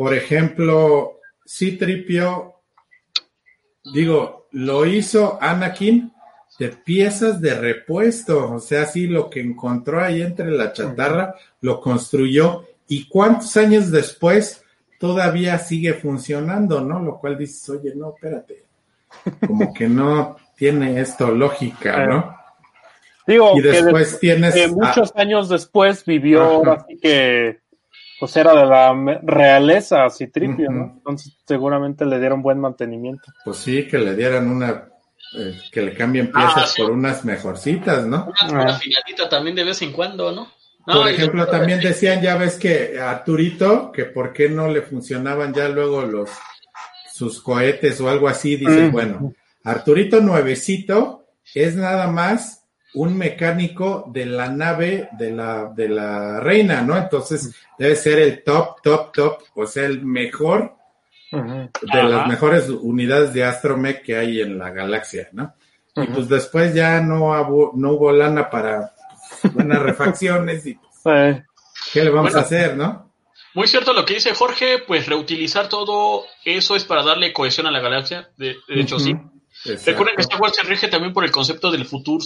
[0.00, 2.54] Por ejemplo, C-Tripio,
[3.92, 6.10] digo, lo hizo Anakin
[6.58, 8.50] de piezas de repuesto.
[8.54, 12.64] O sea, sí, lo que encontró ahí entre la chatarra, lo construyó.
[12.88, 14.64] ¿Y cuántos años después
[14.98, 16.98] todavía sigue funcionando, no?
[17.00, 18.64] Lo cual dices, oye, no, espérate.
[19.46, 22.36] Como que no tiene esto lógica, ¿no?
[23.26, 24.54] digo Y que de- después tienes...
[24.54, 26.54] que ah, muchos años después vivió Ajá.
[26.54, 27.60] ahora sí que
[28.20, 30.92] pues era de la realeza Citripio, ¿no?
[30.98, 33.32] Entonces seguramente le dieron buen mantenimiento.
[33.44, 34.86] pues sí, que le dieran una...
[35.38, 36.82] eh, que le cambien piezas Ah, sí.
[36.82, 38.32] por unas mejorcitas, ¿no?
[38.50, 39.28] Una, una Ah.
[39.28, 40.48] también de vez en cuando, ¿no?
[40.86, 44.82] No, Por ejemplo, también decían, ya ves que a Arturito, que por qué no le
[44.82, 46.30] funcionaban ya luego los
[47.12, 48.92] sus cohetes o algo así, dicen, Mm.
[48.92, 52.59] bueno, Arturito nuevecito es nada más
[52.94, 56.96] un mecánico de la nave de la, de la reina, ¿no?
[56.96, 60.74] Entonces debe ser el top, top, top, o sea, el mejor
[61.30, 62.02] de Ajá.
[62.02, 65.54] las mejores unidades de astromech que hay en la galaxia, ¿no?
[65.96, 68.92] Y pues después ya no, hubo- no hubo lana para
[69.42, 71.44] pues, buenas refacciones y pues, Eh,
[71.92, 72.38] ¿qué le vamos Bueno.
[72.38, 73.10] a hacer, no?
[73.54, 77.70] Muy cierto lo que dice Jorge, pues reutilizar todo eso es para darle cohesión a
[77.70, 78.28] la galaxia.
[78.36, 79.14] De, de hecho, sí.
[79.64, 79.90] Exacto.
[79.90, 82.18] Recuerden que Star Wars se rige también por el concepto del futuro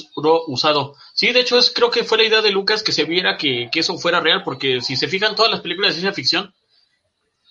[0.46, 0.94] usado.
[1.14, 3.68] Sí, de hecho, es, creo que fue la idea de Lucas que se viera que,
[3.72, 6.54] que eso fuera real, porque si se fijan todas las películas de ciencia ficción,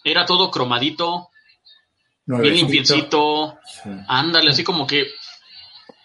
[0.06, 1.30] era todo cromadito,
[2.26, 3.90] bien limpiecito, Sí.
[4.08, 5.08] ándale, así como que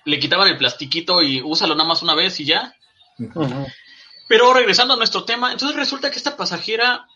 [0.04, 2.74] le quitaban el plastiquito y úsalo nada más una vez y ya.
[4.28, 7.06] Pero regresando a nuestro tema, entonces resulta que esta pasajera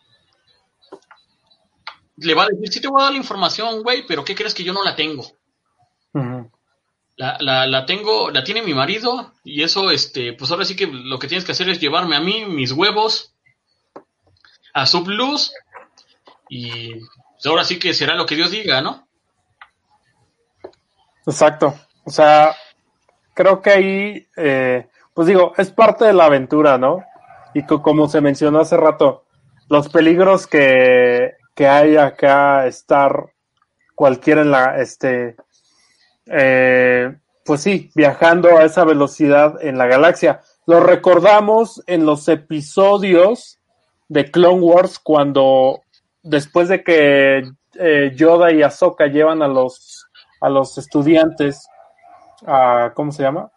[2.19, 4.55] le va a decir, sí te voy a dar la información, güey, pero ¿qué crees
[4.55, 5.27] que yo no la tengo?
[6.15, 6.51] Ujú.
[7.23, 10.89] La, la, la tengo, la tiene mi marido y eso, este, pues ahora sí que
[10.89, 13.33] lo que tienes que hacer es llevarme a mí, mis huevos,
[14.75, 15.53] a Subluz
[16.49, 19.07] y pues ahora sí que será lo que Dios diga, ¿no?
[21.27, 21.75] Exacto.
[22.05, 22.55] O sea,
[23.35, 27.05] creo que ahí, eh, pues digo, es parte de la aventura, ¿no?
[27.55, 29.25] Y co- como se mencionó hace rato,
[29.69, 33.33] los peligros que, que hay acá, estar
[33.95, 35.37] cualquiera en la, este,
[36.27, 40.41] eh, pues sí, viajando a esa velocidad en la galaxia.
[40.67, 43.59] Lo recordamos en los episodios
[44.09, 45.83] de Clone Wars cuando
[46.23, 47.43] después de que
[47.75, 50.07] eh, Yoda y Ahsoka llevan a los
[50.41, 51.67] a los estudiantes
[52.47, 53.51] a ¿cómo se llama?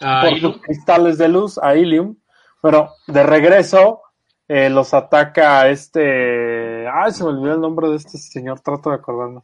[0.00, 2.16] A por sus cristales de luz a Ilium.
[2.62, 4.02] Pero de regreso
[4.48, 6.88] eh, los ataca este.
[6.88, 9.40] Ay, se me olvidó el nombre de este señor, trato de acordarme.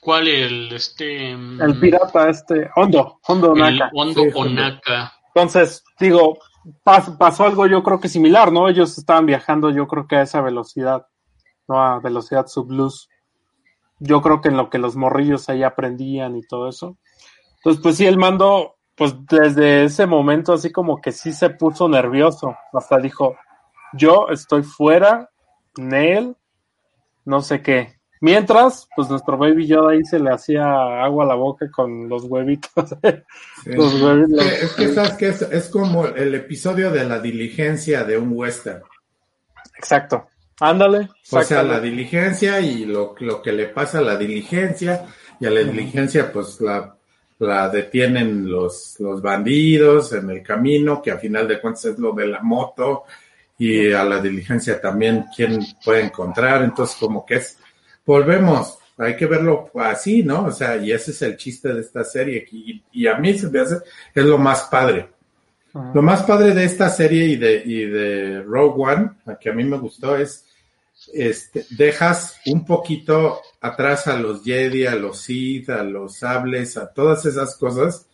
[0.00, 3.90] ¿Cuál el este mm, El pirata este, Hondo, Hondo Naka.
[3.92, 5.12] Hondo Sí, Onaka?
[5.34, 6.38] Entonces, digo,
[6.84, 8.68] pas- pasó algo yo creo que similar, ¿no?
[8.68, 11.06] Ellos estaban viajando yo creo que a esa velocidad,
[11.68, 11.82] ¿no?
[11.82, 13.08] A velocidad subluz.
[13.98, 16.96] Yo creo que en lo que los morrillos ahí aprendían y todo eso.
[17.56, 21.88] Entonces, pues sí, el mando, pues desde ese momento así como que sí se puso
[21.88, 22.54] nervioso.
[22.72, 23.36] Hasta dijo,
[23.92, 25.30] yo estoy fuera,
[25.76, 26.36] Nel,
[27.24, 27.95] no sé qué.
[28.20, 30.64] Mientras, pues nuestro baby Yoda ahí se le hacía
[31.04, 32.70] agua a la boca con los huevitos.
[33.64, 33.72] Sí.
[33.72, 34.46] los huevitos.
[34.46, 38.82] Es que sabes que es, es como el episodio de la diligencia de un western.
[39.76, 40.28] Exacto.
[40.60, 41.08] Ándale.
[41.30, 45.04] O sea, la diligencia y lo, lo que le pasa a la diligencia,
[45.38, 46.96] y a la diligencia, pues la,
[47.40, 52.12] la detienen los, los bandidos en el camino, que a final de cuentas es lo
[52.12, 53.04] de la moto,
[53.58, 56.62] y a la diligencia también quién puede encontrar.
[56.62, 57.58] Entonces, como que es,
[58.06, 60.46] volvemos, hay que verlo así, ¿no?
[60.46, 63.50] O sea, y ese es el chiste de esta serie, y, y a mí se
[63.50, 63.76] me hace,
[64.14, 65.10] es lo más padre.
[65.74, 65.90] Ajá.
[65.94, 69.52] Lo más padre de esta serie y de, y de Rogue One, la que a
[69.52, 70.46] mí me gustó, es
[71.12, 76.92] este, dejas un poquito atrás a los Jedi, a los Sith, a los sables, a
[76.92, 78.06] todas esas cosas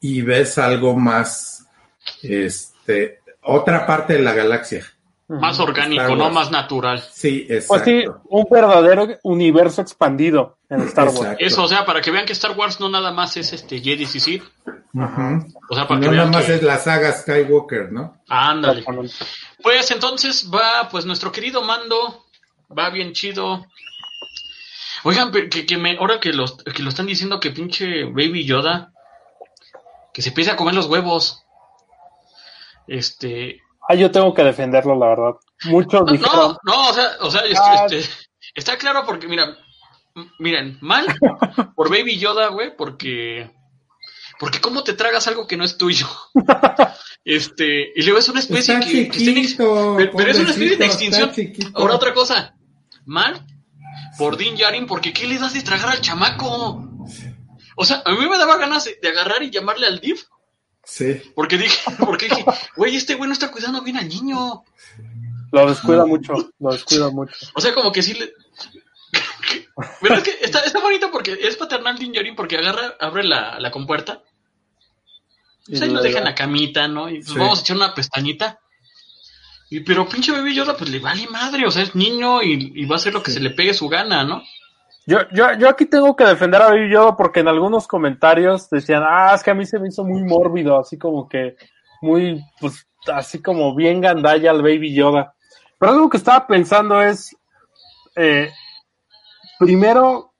[0.00, 1.66] y ves algo más,
[2.22, 4.84] este, otra parte de la galaxia.
[5.26, 7.00] Más orgánico, no más natural.
[7.10, 7.84] Sí, Pues exacto.
[7.84, 11.18] sí, un verdadero universo expandido en Star Wars.
[11.20, 11.44] Exacto.
[11.44, 14.02] Eso, o sea, para que vean que Star Wars no nada más es este Jedi
[14.02, 14.42] y Sith.
[14.92, 15.46] Ujú.
[15.70, 16.54] O sea, para que no nada vean más que...
[16.56, 18.18] es la saga Skywalker, ¿no?
[18.28, 18.84] Ándale.
[19.62, 22.26] Pues entonces va, pues nuestro querido Mando,
[22.76, 23.64] va bien chido.
[25.04, 28.92] Oigan, que, que me, ahora que, los, que lo están diciendo que pinche Baby Yoda,
[30.12, 31.42] que se empiece a comer los huevos.
[32.86, 35.32] Este, Ah, yo tengo que defenderlo, la verdad.
[35.64, 37.86] Muchos no, dijeron, no, no, o sea, o sea, este, Ah.
[37.90, 38.10] este,
[38.54, 39.56] está claro porque, mira,
[40.38, 41.06] miren, mal
[41.76, 43.50] por Baby Yoda, güey, porque,
[44.38, 46.06] porque cómo te tragas algo que no es tuyo.
[47.26, 50.76] Este, y luego es una especie Está que, que ex- pero, pero es una especie
[50.76, 51.32] de extinción.
[51.74, 52.54] Ahora otra cosa,
[53.06, 53.46] mal
[54.18, 56.86] por Din Yarin, porque ¿qué le das de tragar al chamaco?
[57.76, 60.18] O sea, a mí me daba ganas de, de agarrar y llamarle al div,
[60.86, 61.20] Sí.
[61.34, 62.44] porque dije, porque dije,
[62.76, 64.64] güey, este güey no está cuidando bien al niño.
[65.52, 67.34] lo descuida mucho, lo descuida mucho.
[67.54, 68.32] O sea, como que sí le.
[70.00, 73.58] Pero es que está, está bonito porque es paternal Din Djarin porque agarra, abre la,
[73.60, 74.22] la compuerta.
[75.66, 77.08] Pues ahí Y lo le deja en la camita, ¿no?
[77.08, 77.38] Y pues Sí.
[77.38, 78.58] vamos a echar una pestañita.
[79.70, 82.84] Y pero pinche bebé Yoda, pues le vale madre, o sea, es niño y, y
[82.84, 84.42] va a hacer lo que se le pegue su gana, ¿no?
[85.06, 89.02] Yo, yo, yo aquí tengo que defender a Baby Yoda porque en algunos comentarios decían,
[89.06, 91.56] ah, es que a mí se me hizo muy mórbido, así como que
[92.00, 95.34] muy, pues, así como bien gandalla al Baby Yoda.
[95.78, 97.36] Pero algo que estaba pensando es,
[98.16, 98.50] eh,
[99.58, 100.32] primero,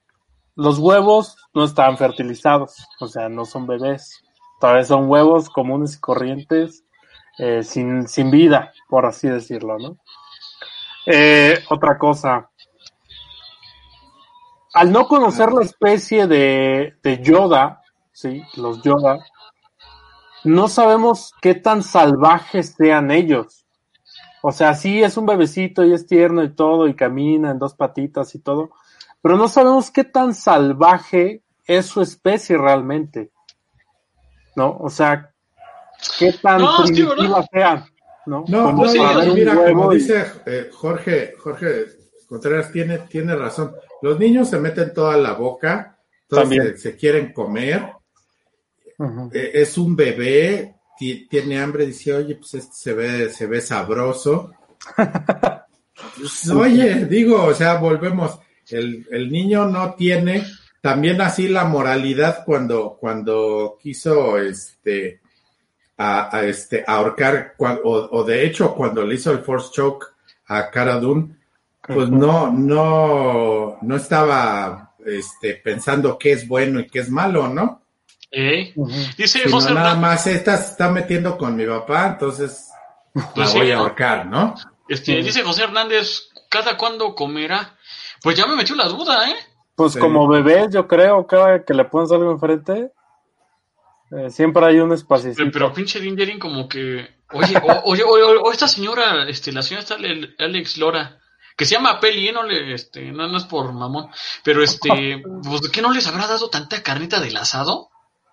[0.56, 4.22] los huevos no estaban fertilizados, o sea, no son bebés,
[4.60, 6.84] todavía son huevos comunes y corrientes,
[7.38, 9.98] eh, sin, sin vida, por así decirlo, ¿no?
[11.06, 12.50] Eh, otra cosa,
[14.74, 17.80] al no conocer la especie de, de Yoda,
[18.12, 19.18] sí, los Yoda,
[20.44, 23.64] no sabemos qué tan salvajes sean ellos.
[24.42, 27.74] O sea, sí es un bebecito y es tierno y todo y camina en dos
[27.74, 28.72] patitas y todo,
[29.22, 33.30] pero no sabemos qué tan salvaje es su especie realmente.
[34.56, 34.76] ¿No?
[34.78, 35.30] O sea,
[36.18, 37.84] qué tan No, primitiva sean.
[38.26, 38.44] ¿No?
[38.48, 41.86] No, no, no, mira, como y- dice eh, Jorge, Jorge
[42.28, 43.74] Contreras tiene, tiene razón.
[44.04, 45.98] Los niños se meten toda la boca,
[46.48, 47.90] se, se quieren comer.
[49.32, 53.60] Eh, es un bebé, ti- tiene hambre, dice, oye, pues este se ve, se ve
[53.62, 54.52] sabroso.
[56.18, 58.38] Pues, oye, digo, o sea, volvemos.
[58.68, 60.44] El, el niño no tiene
[60.82, 65.20] también así la moralidad cuando, cuando quiso este
[65.96, 70.06] a, a, este ahorcar cua- o, o de hecho cuando le hizo el force choke
[70.46, 71.36] a Cara Dune,
[71.86, 77.82] pues no, no, no estaba este pensando qué es bueno y qué es malo, ¿no?
[78.30, 78.72] ¿Eh?
[79.16, 82.68] Dice Sino José nada más esta se está metiendo con mi papá, entonces
[83.14, 84.54] la Pues sí, voy a ahorcar, ¿no?
[84.88, 87.76] este, dice José Hernández, ¿cada cuándo comerá?
[88.22, 89.34] Pues ya me metió la duda, ¿eh?
[89.76, 89.98] Pues Sí.
[89.98, 92.90] como bebés, yo creo, cada que le pones algo enfrente,
[94.10, 95.32] eh, siempre hay un espacio.
[95.36, 99.62] Pero, pero pinche Dingerin como que, oye, o, oye, oye, o esta señora, este, la
[99.62, 101.18] señora está Ale- Alex Lora,
[101.56, 102.32] que se llama Peli, ¿eh?
[102.32, 104.08] no le, este, no, no es por mamón,
[104.42, 107.90] pero este, pues ¿qué no les habrá dado tanta carnita del asado?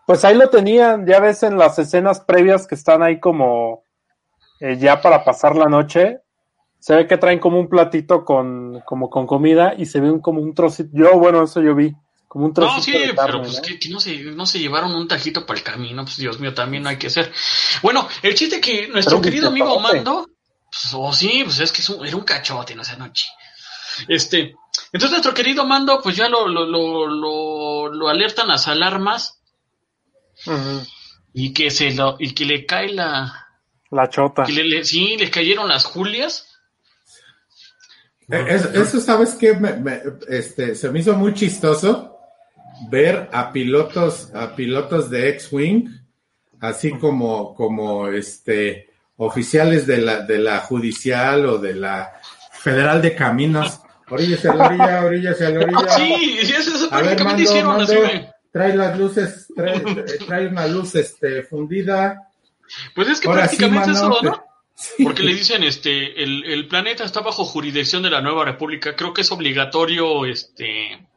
[0.07, 3.85] Pues ahí lo tenían, ya ves en las escenas previas que están ahí como
[4.59, 6.19] eh, ya para pasar la noche.
[6.79, 10.19] Se ve que traen como un platito con, como con comida y se ve un,
[10.19, 10.89] como un trocito.
[10.93, 11.93] Yo, bueno, eso yo vi.
[12.27, 14.59] Como un trocito No, sí, de carne, pero pues que, que no, se, no se
[14.59, 17.31] llevaron un tajito para el camino, pues Dios mío, también no hay que ser.
[17.81, 19.79] Bueno, el chiste que nuestro Pero querido amigo.
[19.79, 20.27] Mando,
[20.71, 23.27] pues, oh sí, pues es que es un- era un cachote en esa noche.
[24.07, 24.55] Este,
[24.93, 29.39] entonces nuestro querido Mando, pues ya lo, lo, lo, lo, lo alertan las alarmas
[31.33, 33.47] y que se lo, y que le cae la,
[33.91, 34.43] La chota.
[34.45, 36.47] que le, le- sí, le cayeron las Julias.
[38.29, 39.53] Eh, es- eso, ¿sabes qué?
[39.53, 42.17] Me- me- este, se me hizo muy chistoso
[42.89, 45.89] ver a pilotos, a pilotos de X-Wing,
[46.61, 48.89] así como, como este,
[49.23, 52.11] oficiales de la, de la judicial o de la
[52.51, 53.79] federal de caminos.
[54.09, 55.89] Oríllese a la orilla, oríllese a la orilla.
[55.89, 58.29] Sí, sí, eso, eso A ver, prácticamente mando, hicieron así, mando, güey.
[58.51, 59.79] trae las luces, trae,
[60.27, 62.29] trae una luz este, fundida.
[62.95, 64.45] Pues es que Ahora sí, prácticamente mano, eso, ¿no?
[64.73, 65.03] Sí.
[65.03, 68.95] Porque le dicen, este, el, el planeta está bajo jurisdicción de la nueva república.
[68.95, 71.07] Creo que es obligatorio, este,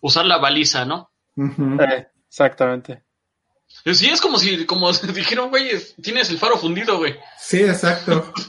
[0.00, 1.12] usar la baliza, ¿no?
[1.36, 3.05] Eh, exactamente.
[3.94, 7.16] Sí, es como si, como dijeron, güey, es- tienes el faro fundido, güey.
[7.38, 8.32] Sí, exacto.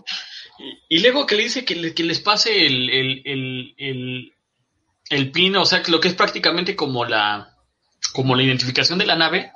[0.89, 4.34] Y, y luego que le dice que, le- que les pase el, el, el, el,
[5.12, 7.56] el pin, o sea, que lo que es prácticamente como la,
[8.13, 9.51] como la identificación de la nave.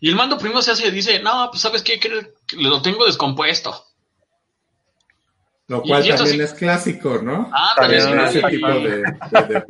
[0.00, 3.84] Y el mando primero se hace, dice, no, pues sabes qué, que lo tengo descompuesto.
[5.68, 7.50] Lo cual y también sí- es clásico, ¿no?
[7.52, 8.88] Ah, También también, En sí, ese tipo de, de-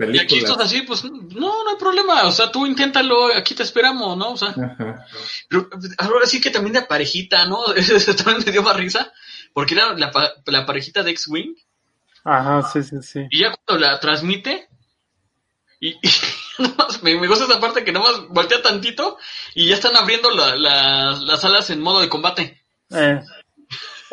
[0.06, 0.60] de Y aquí estás películas.
[0.60, 2.22] así, pues no, no hay problema.
[2.24, 4.30] O sea, tú inténtalo, aquí te esperamos, ¿no?
[4.30, 5.04] O sea, Ajá.
[5.48, 7.64] pero ahora sí que también de parejita, ¿no?
[8.16, 9.12] También me dio más risa,
[9.52, 10.12] porque era la,
[10.46, 11.54] la parejita de X-Wing,
[12.24, 13.26] Ajá, sí, sí, sí.
[13.30, 14.68] y ya cuando la transmite,
[15.80, 15.98] y, y
[16.58, 19.16] nomás me, me gusta esa parte que nomás voltea tantito
[19.54, 22.62] y ya están abriendo la- la- las alas en modo de combate.
[22.90, 23.20] Eh,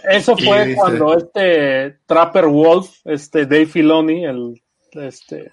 [0.09, 4.61] eso fue dice- cuando este Trapper Wolf, este Dave Filoni, el
[4.93, 5.51] este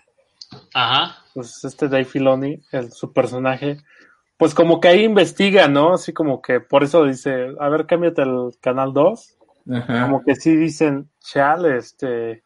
[0.75, 1.17] Ajá.
[1.35, 3.79] pues este Dave Filoni, el, su personaje,
[4.37, 5.95] pues como que ahí investiga, ¿no?
[5.95, 9.37] Así como que por eso dice, a ver, cámbiate el canal 2.
[9.75, 10.03] Ajá.
[10.03, 12.43] Como que sí dicen, chale, este,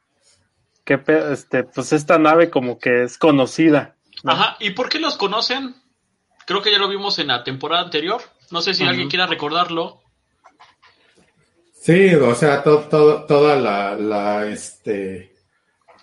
[0.85, 3.97] qué pe- este, pues esta nave como que es conocida.
[4.23, 4.33] ¿no?
[4.33, 4.57] Ajá.
[4.61, 5.75] ¿Y por qué los conocen?
[6.47, 8.21] Creo que ya lo vimos en la temporada anterior.
[8.51, 10.03] No sé si alguien quiera recordarlo.
[11.87, 15.37] Sí, o sea, to- to- toda la, la este,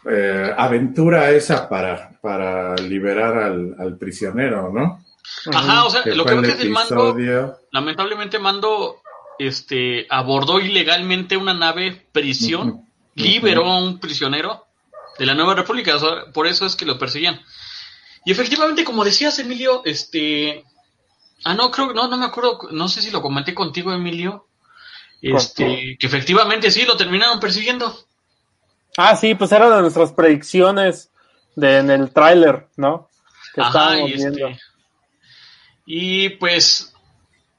[0.09, 5.03] eh, aventura esa para, para liberar al, al prisionero, ¿no?
[5.53, 7.17] Ajá, o sea, Que lo que es el mando,
[7.71, 9.01] lamentablemente Mando
[9.39, 14.65] este abordó ilegalmente una nave prisión, liberó a un prisionero
[15.19, 17.41] de la Nueva República, o sea, por eso es que lo perseguían.
[18.23, 20.63] Y efectivamente, como decías, Emilio, este
[21.43, 24.47] ah no, creo no no me acuerdo, no sé si lo comenté contigo, Emilio.
[25.23, 27.95] Este, que efectivamente sí lo terminaron persiguiendo.
[28.97, 31.11] Ah, sí, pues era de nuestras predicciones
[31.55, 33.09] de, en el tráiler, ¿no?
[33.53, 34.47] Que Ajá, estábamos y viendo.
[34.47, 34.61] este
[35.85, 36.93] y pues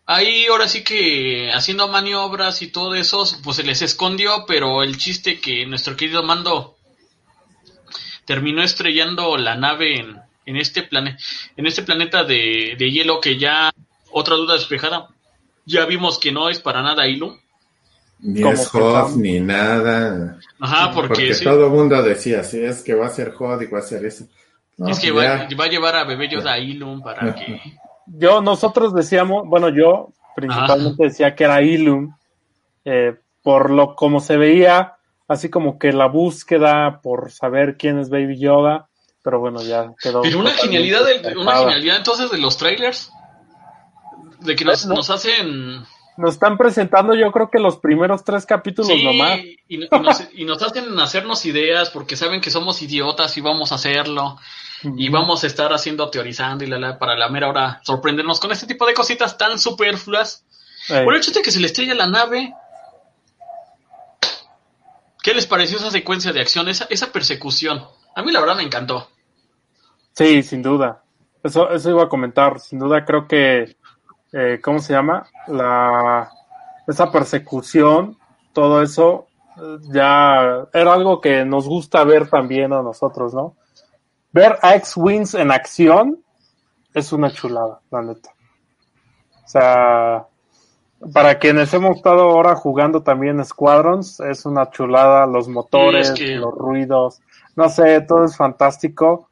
[0.07, 4.97] ahí ahora sí que haciendo maniobras y todo eso, pues se les escondió, pero el
[4.97, 6.77] chiste que nuestro querido Mando
[8.25, 11.19] terminó estrellando la nave en, en este plane,
[11.57, 13.73] en este planeta de, de hielo que ya
[14.11, 15.09] otra duda despejada.
[15.67, 17.39] Ya vimos que no es para nada Ilum.
[18.27, 20.39] Ni Como es tam- ni nada.
[20.59, 23.61] Ajá, porque, Porque sí, todo el mundo decía, sí, es que va a ser Hot
[23.61, 24.25] y va a ser eso.
[24.79, 27.61] No, es que va, a llevar a Bebé Yoda a Ilum para que...
[28.07, 32.15] Yo, nosotros decíamos, bueno, yo principalmente decía que era Ilum,
[32.87, 34.95] eh, por lo como se veía,
[35.29, 38.89] así como que la búsqueda por saber quién es Baby Yoda,
[39.23, 40.23] pero bueno, ya quedó.
[40.23, 43.11] Pero una genialidad, de, una genialidad entonces de los trailers.
[44.41, 44.95] De que nos, No.
[44.97, 45.85] nos hacen.
[46.17, 49.39] Nos están presentando, yo creo que los primeros tres capítulos Sí, nomás.
[49.41, 53.73] y, y nos, y nos hacen hacernos ideas porque saben que somos idiotas y vamos
[53.73, 54.39] a hacerlo.
[54.97, 58.53] Y vamos a estar haciendo teorizando y la, la, para la mera hora sorprendernos con
[58.53, 60.45] este tipo de cositas tan superfluas.
[60.91, 62.53] Eh, Por el hecho de que se le estrella la nave.
[65.23, 67.83] ¿Qué les pareció esa secuencia de acción, esa, esa persecución?
[68.15, 69.09] A mí la verdad me encantó.
[70.13, 71.03] Sí, sin duda.
[71.43, 72.61] Eso, eso iba a comentar.
[72.61, 73.77] Sin duda creo que,
[74.37, 75.27] eh, ¿cómo se llama?
[75.47, 76.29] La,
[76.89, 78.19] esa persecución,
[78.53, 79.27] todo eso,
[79.93, 83.55] ya era algo que nos gusta ver también a nosotros, ¿no?
[84.33, 86.19] Ver a X-Wings en acción
[86.93, 88.31] es una chulada, la neta.
[89.45, 90.27] O sea,
[91.13, 96.19] para quienes hemos estado ahora jugando también Squadrons, es una chulada, los motores, Sí, es
[96.31, 97.21] que- los ruidos,
[97.55, 99.29] no sé, todo es fantástico.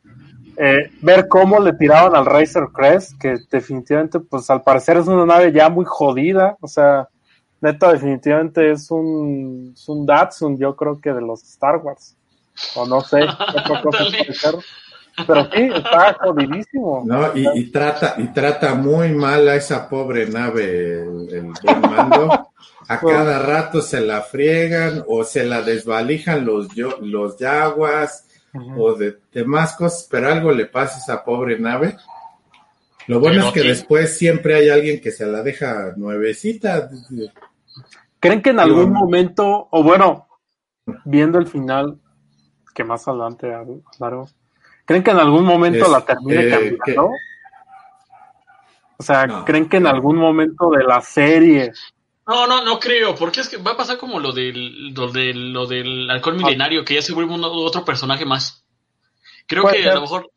[0.65, 5.27] Eh, ver cómo le tiraban al Racer Crest, que definitivamente, pues al parecer es una
[5.27, 7.09] nave ya muy jodida, o sea,
[7.61, 12.17] neta, definitivamente es un, es un Datsun, yo creo que de los Star Wars,
[12.77, 13.23] o no sé,
[13.57, 14.05] otra cosa.
[15.27, 17.03] Pero sí, está jodidísimo.
[17.07, 21.81] No, y, y trata, y trata muy mal a esa pobre nave, el, el buen
[21.83, 22.49] mando.
[22.89, 28.27] A cada rato se la friegan o se la desvalijan los, yo- los yaguas
[28.77, 31.97] O de demás cosas, pero algo le pasa a esa pobre nave.
[33.07, 36.89] Lo bueno Pero es que después siempre hay alguien que se la deja nuevecita.
[38.21, 40.29] ¿Creen que en algún momento, o bueno,
[41.05, 41.99] viendo el final,
[42.75, 44.37] que más adelante hablaremos,
[44.85, 47.11] ¿creen que en algún momento Es- la termine eh, cambiando?
[48.99, 49.45] O sea, No.
[49.45, 51.73] ¿creen que en algún momento de la serie
[52.27, 55.53] No, no, no creo, porque es que va a pasar como lo del, lo del,
[55.53, 58.65] lo del alcohol milenario, que ya se vuelve uno- otro personaje más.
[59.47, 59.91] Creo que ser.
[59.91, 60.31] a lo mejor,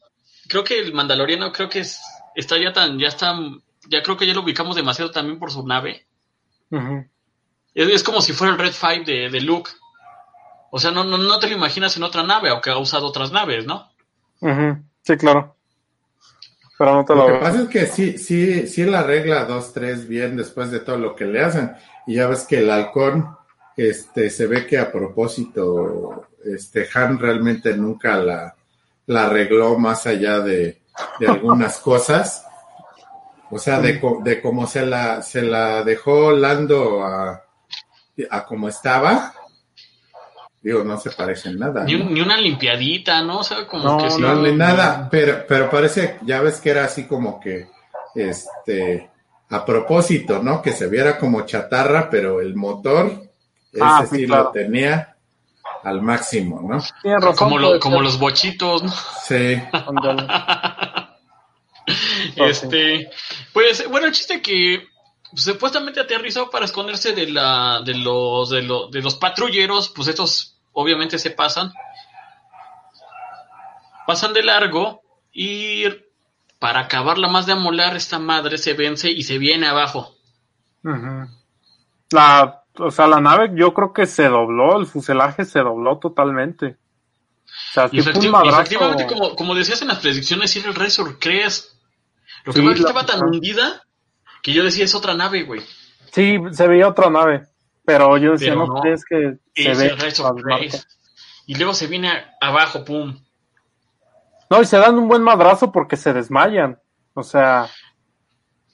[0.47, 2.01] creo que el mandaloriano creo que es,
[2.35, 3.37] está ya tan, ya está,
[3.87, 6.07] ya creo que ya lo ubicamos demasiado también por su nave.
[7.75, 9.69] Es, es como si fuera el Red Five de, de Luke.
[10.71, 13.31] O sea, no, no, no te lo imaginas en otra nave, aunque ha usado otras
[13.31, 13.91] naves, ¿no?
[15.03, 15.54] Sí, claro.
[16.77, 17.39] Pero no te Lo lo que veo.
[17.39, 21.15] pasa es que sí, sí, sí la arregla dos, tres bien después de todo lo
[21.15, 21.71] que le hacen.
[22.07, 23.35] Y ya ves que el halcón,
[23.77, 28.55] este, se ve que a propósito, este, Han realmente nunca la,
[29.07, 30.81] la arregló más allá de,
[31.19, 32.45] de algunas cosas.
[33.51, 37.43] O sea, de, co- de cómo se la, se la dejó Lando a,
[38.31, 39.34] a como estaba.
[40.65, 41.83] Digo, no se parece en nada.
[41.83, 42.05] Ni, ¿no?
[42.05, 43.41] un- ni una limpiadita, ¿no?
[43.41, 44.19] O sea, como No, que sí.
[44.19, 47.67] No, ni nada, pero, pero parece, ya ves que era así como que,
[48.15, 49.11] este,
[49.51, 50.63] a propósito, ¿no?
[50.63, 53.11] Que se viera como chatarra, pero el motor,
[53.71, 55.15] ese Ah, sí, sí, lo tenía
[55.83, 56.79] al máximo, ¿no?
[57.19, 57.35] Razón.
[57.35, 58.91] Como, lo- como los bochitos, ¿no?
[59.23, 59.61] Sí.
[62.35, 63.09] Este,
[63.53, 64.87] pues, bueno, el chiste que
[65.35, 70.54] supuestamente aterrizó para esconderse de la, de los, de los, de los patrulleros, pues estos
[70.75, 71.71] obviamente se pasan,
[74.05, 75.01] pasan de largo
[75.31, 75.85] y
[76.59, 80.15] para acabarla más de amolar, esta madre se vence y se viene abajo.
[82.11, 86.77] La, o sea, la nave yo creo que se dobló, el fuselaje se dobló totalmente.
[87.45, 91.73] O sea, Y un efectivamente, como, como decías en las predicciones, era el Razor Crest.
[92.43, 93.83] Lo que Sí, que la- estaba tan hundida
[94.41, 95.61] que yo decía, es otra nave, güey.
[96.11, 97.47] Sí, se veía otra nave,
[97.85, 99.95] pero yo decía, Pero no, crees que se ve.
[101.45, 103.17] Y luego se viene a- abajo, pum.
[104.49, 106.79] No, y se dan un buen madrazo porque se desmayan.
[107.13, 107.69] O sea,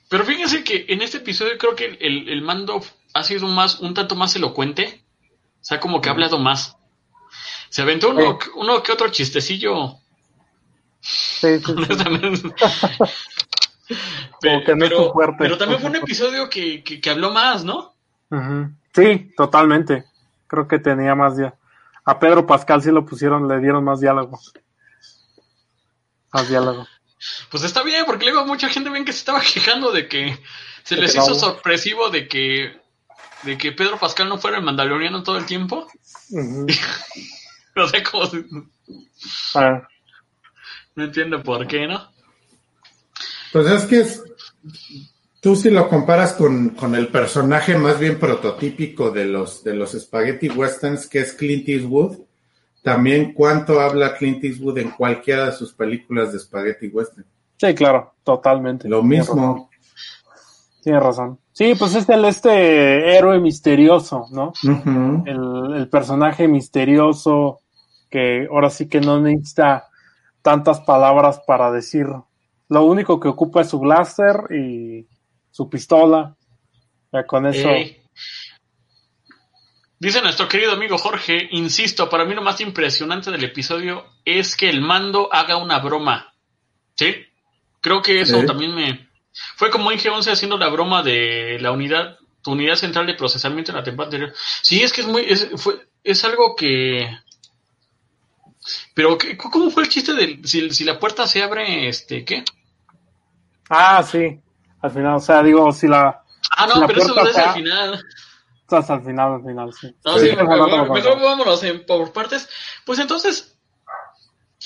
[0.10, 2.82] Pero fíjense que en este episodio creo que el, el mando
[3.14, 5.04] ha sido más, un tanto más elocuente.
[5.62, 6.78] O sea, como que ha hablado más.
[7.70, 9.98] Se aventó uno, uno que otro chistecillo.
[11.00, 11.66] sí, sí,
[14.66, 17.91] que no pero, pero también fue un episodio que, que, que habló más, ¿no?
[18.94, 20.06] Sí, totalmente.
[20.48, 21.54] Creo que tenía más ya.
[22.06, 24.40] A Pedro Pascal sí lo pusieron, le dieron más diálogo.
[26.34, 26.88] Más diálogo.
[27.52, 30.40] Pues está bien, porque luego mucha gente ven que se estaba quejando de que
[30.84, 32.80] se les no hizo sorpresivo de que
[33.44, 35.88] de que Pedro Pascal no fuera el mandaloriano todo el tiempo.
[36.30, 36.68] Ujú.
[37.74, 38.46] O sea, como si-
[39.56, 39.88] Ah,
[40.96, 42.12] no entiendo por qué, ¿no?
[43.54, 44.22] pues es que es,
[45.42, 49.92] tú si lo comparas con, con el personaje más bien prototípico de los, de los
[49.92, 52.20] spaghetti westerns, que es Clint Eastwood,
[52.84, 57.26] también cuánto habla Clint Eastwood en cualquiera de sus películas de spaghetti western.
[57.58, 58.88] sí, claro, totalmente.
[58.88, 59.38] Lo Tienes razón.
[59.38, 59.70] mismo.
[60.82, 61.40] Tienes razón.
[61.52, 64.54] Sí, pues es el este héroe misterioso, ¿no?
[65.26, 67.60] El, el personaje misterioso
[68.10, 69.88] que ahora sí que no necesita
[70.42, 72.08] tantas palabras para decir.
[72.70, 75.08] Lo único que ocupa es su blaster y
[75.52, 76.36] su pistola.
[77.12, 77.70] Ya con eso.
[77.70, 78.02] Ey.
[80.00, 84.70] Dice nuestro querido amigo Jorge, insisto, para mí lo más impresionante del episodio es que
[84.70, 86.34] el mando haga una broma.
[86.96, 87.16] ¿Sí?
[87.82, 89.10] Creo que eso también me...
[89.56, 93.78] Fue como IG-11 haciendo la broma de la unidad, tu unidad central de procesamiento en
[93.78, 94.34] la temporada anterior.
[94.62, 95.22] Sí, es que es muy...
[95.28, 97.08] Es, fue, es algo que...
[98.94, 102.44] Pero, ¿qué- ¿cómo fue el chiste de si, si la puerta se abre, este, qué?
[103.70, 104.40] Ah, sí.
[104.82, 106.24] Al final, o sea, digo, si la.
[106.58, 108.04] Ah, no, La pero eso es al final.
[108.70, 109.94] Hasta al final, al final, sí.
[110.06, 110.30] No, Sí.
[110.30, 112.48] sí, mejor, mejor vámonos en- por partes.
[112.86, 113.58] Pues entonces,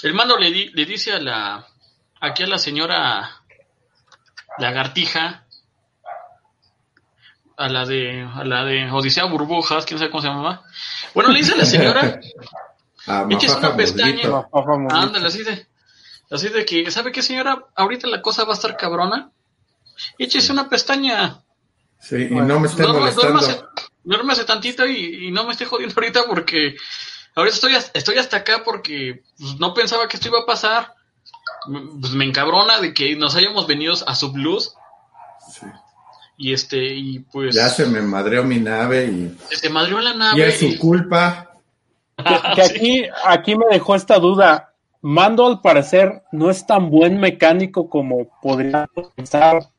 [0.03, 1.65] el mando le, di- le dice a la,
[2.21, 3.41] aquí a la señora
[4.59, 5.45] lagartija,
[7.57, 10.61] a la de, a la de Odisea Burbujas, quién sabe cómo se llama.
[11.13, 12.19] Bueno, le dice a la señora,
[13.07, 14.23] A Eches una pestaña.
[14.89, 15.67] Ándale, así de,
[16.31, 17.65] Así de que, ¿sabe qué, señora?
[17.75, 19.29] Ahorita la cosa va a estar cabrona.
[20.17, 21.41] Échese una pestaña.
[21.99, 23.39] Sí, y no me esté molestando.
[24.03, 26.75] Duérmase, tantito y, y, no me esté jodiendo ahorita porque
[27.33, 30.93] ahorita estoy, estoy hasta acá porque pues, no pensaba que esto iba a pasar.
[31.99, 34.75] Pues me encabrona de que nos hayamos venido a Subluz.
[35.51, 35.65] Sí.
[36.37, 37.55] Y este, y pues.
[37.55, 39.37] Ya se me madreó mi nave y.
[39.55, 40.39] Se madreó la nave.
[40.39, 41.51] Y es su culpa.
[42.55, 44.73] Que, aquí, aquí me dejó esta duda.
[45.01, 49.69] Mando al parecer no es tan buen mecánico como podría pensar.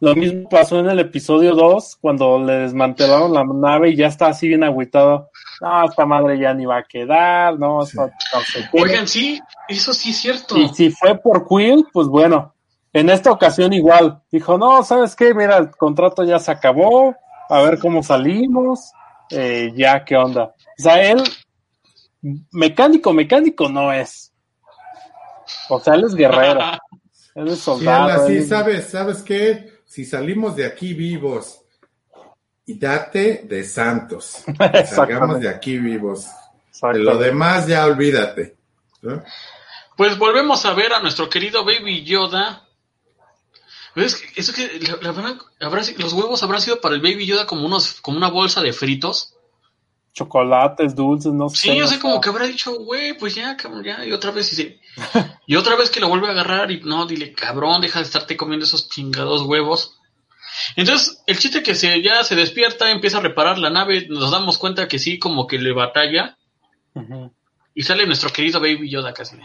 [0.00, 4.28] Lo mismo pasó en el episodio 2, cuando le desmantelaron la nave y ya está
[4.28, 5.30] así bien agüitado.
[5.60, 7.80] No, esta madre ya ni va a quedar, no,
[8.72, 9.38] Oigan, sí,
[9.68, 10.56] eso sí es cierto.
[10.56, 12.54] Y si fue por Quill, pues bueno,
[12.94, 14.22] en esta ocasión igual.
[14.32, 15.34] Dijo, no, ¿sabes qué?
[15.34, 17.14] Mira, el contrato ya se acabó,
[17.50, 18.92] a ver cómo salimos,
[19.28, 20.54] eh, ya, ¿qué onda?
[20.78, 21.22] O sea, él,
[22.52, 24.32] mecánico, mecánico no es.
[25.68, 26.60] O sea, él es guerrero.
[27.34, 28.26] él es soldado.
[28.26, 29.69] Sí, ¿sabes, ¿sabes qué?
[29.90, 31.62] Si salimos de aquí vivos
[32.64, 34.44] y date de santos,
[34.88, 36.28] salgamos de aquí vivos.
[36.80, 38.54] De lo demás ya olvídate.
[39.96, 42.68] Pues volvemos a ver a nuestro querido Baby Yoda.
[43.96, 44.22] ¿Ves?
[44.36, 44.78] Eso que
[45.98, 49.34] los huevos habrán sido para el Baby Yoda como unos, como una bolsa de fritos.
[50.12, 51.56] Chocolates, dulces, no sé.
[51.56, 54.58] Sí, yo sé como que habrá dicho, güey, pues ya, cabrón, ya, y otra vez
[54.58, 54.78] y,
[55.46, 58.36] y otra vez que lo vuelve a agarrar y no, dile, cabrón, deja de estarte
[58.36, 59.96] comiendo esos chingados huevos.
[60.76, 64.58] Entonces, el chiste que se, ya se despierta, empieza a reparar la nave, nos damos
[64.58, 66.36] cuenta que sí, como que le batalla.
[67.74, 69.36] Y sale nuestro querido Baby Yoda casi.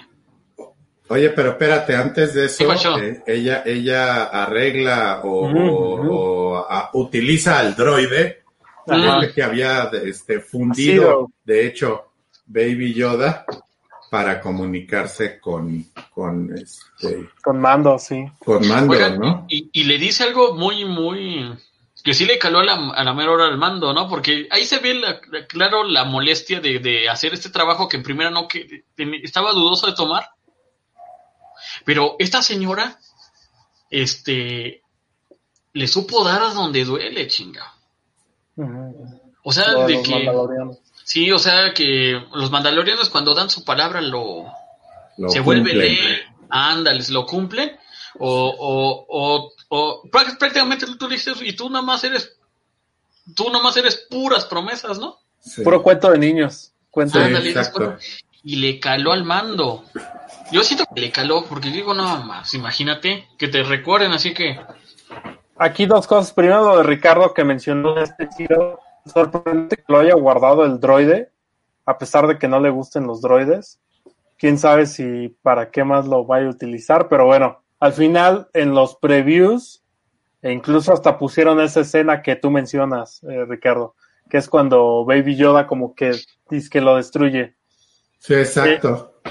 [1.07, 8.44] Oye, pero espérate, antes de eso, eh, ella, ella arregla o, utiliza al droide
[9.33, 12.11] que había este, fundido, de hecho,
[12.45, 13.45] Baby Yoda
[14.09, 18.25] para comunicarse con con este con mando, sí.
[18.39, 19.45] Con mando, ¿no?
[19.49, 21.53] Y, le dice algo muy muy
[22.03, 24.07] que sí le caló a la, a la mera hora al mando, ¿no?
[24.07, 25.01] Porque ahí se ve
[25.49, 28.85] claro la molestia de, de, hacer este trabajo que en primera no que
[29.23, 30.29] estaba dudoso de tomar.
[31.83, 32.99] Pero esta señora
[33.89, 34.81] este
[35.73, 37.74] le supo dar a donde duele, chinga.
[39.43, 40.31] O sea, de que.
[41.03, 44.45] Sí, o sea, que los mandalorianos cuando dan su palabra lo.
[45.27, 45.97] se vuelve ley.
[46.49, 47.77] Ándales, lo cumplen.
[48.17, 52.37] O, o, o, o prácticamente tú dices, y tú nada más eres.
[53.35, 55.17] Tú más eres puras promesas, ¿no?
[55.63, 56.71] Puro cuento de niños.
[56.91, 57.19] Cuento
[58.45, 59.83] y le caló al mando.
[60.51, 64.59] Yo siento que le caló, porque digo, no más, imagínate, que te recuerden, así que.
[65.57, 66.33] Aquí dos cosas.
[66.33, 71.31] Primero, lo de Ricardo que mencionó este tiro sorprendente que lo haya guardado el droide,
[71.85, 73.79] a pesar de que no le gusten los droides.
[74.37, 78.73] Quién sabe si para qué más lo vaya a utilizar, pero bueno, al final en
[78.73, 79.81] los previews,
[80.41, 83.95] e incluso hasta pusieron esa escena que tú mencionas, eh, Ricardo,
[84.29, 86.11] que es cuando Baby Yoda como que
[86.49, 87.55] dice que lo destruye.
[88.19, 89.13] Sí, exacto.
[89.23, 89.29] Eh,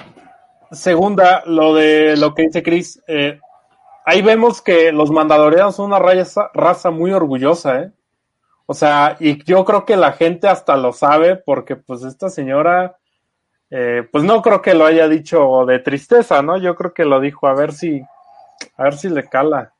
[0.73, 3.39] segunda, lo de lo que dice Chris, eh,
[4.05, 7.93] ahí vemos que los mandalorianos son una raza, raza muy orgullosa, ¿eh?
[8.67, 12.97] O sea, y yo creo que la gente hasta lo sabe porque pues esta señora,
[13.71, 16.57] eh, pues no creo que lo haya dicho de tristeza, ¿no?
[16.57, 18.01] Yo creo que lo dijo a ver si,
[18.79, 19.75] a ver si le cala.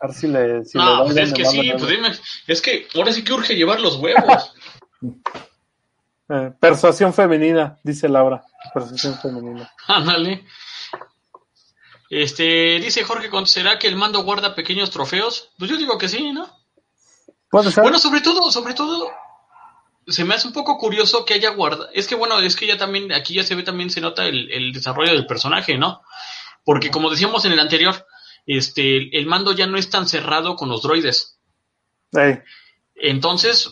[0.00, 0.64] A ver si le...
[0.64, 2.08] Si no, pues es que sí, pues dime,
[2.48, 4.54] es que ahora sí que urge llevar los huevos.
[6.32, 8.44] Eh, persuasión femenina, dice Laura.
[8.72, 9.68] Persuasión femenina.
[9.88, 10.44] Ándale.
[12.10, 15.50] Este, dice Jorge, ¿será que el mando guarda pequeños trofeos?
[15.56, 16.50] Pues yo digo que sí, ¿no?
[17.52, 19.08] Bueno, sobre todo, sobre todo,
[20.08, 21.88] se me hace un poco curioso que haya guardado.
[21.94, 24.72] Es que bueno, es que ya también, aquí ya se ve también, se nota el,
[24.72, 26.02] desarrollo del personaje, ¿no?
[26.64, 28.06] Porque como decíamos en el anterior,
[28.44, 31.38] este, el mando ya no es tan cerrado con los droides.
[32.96, 33.70] Entonces,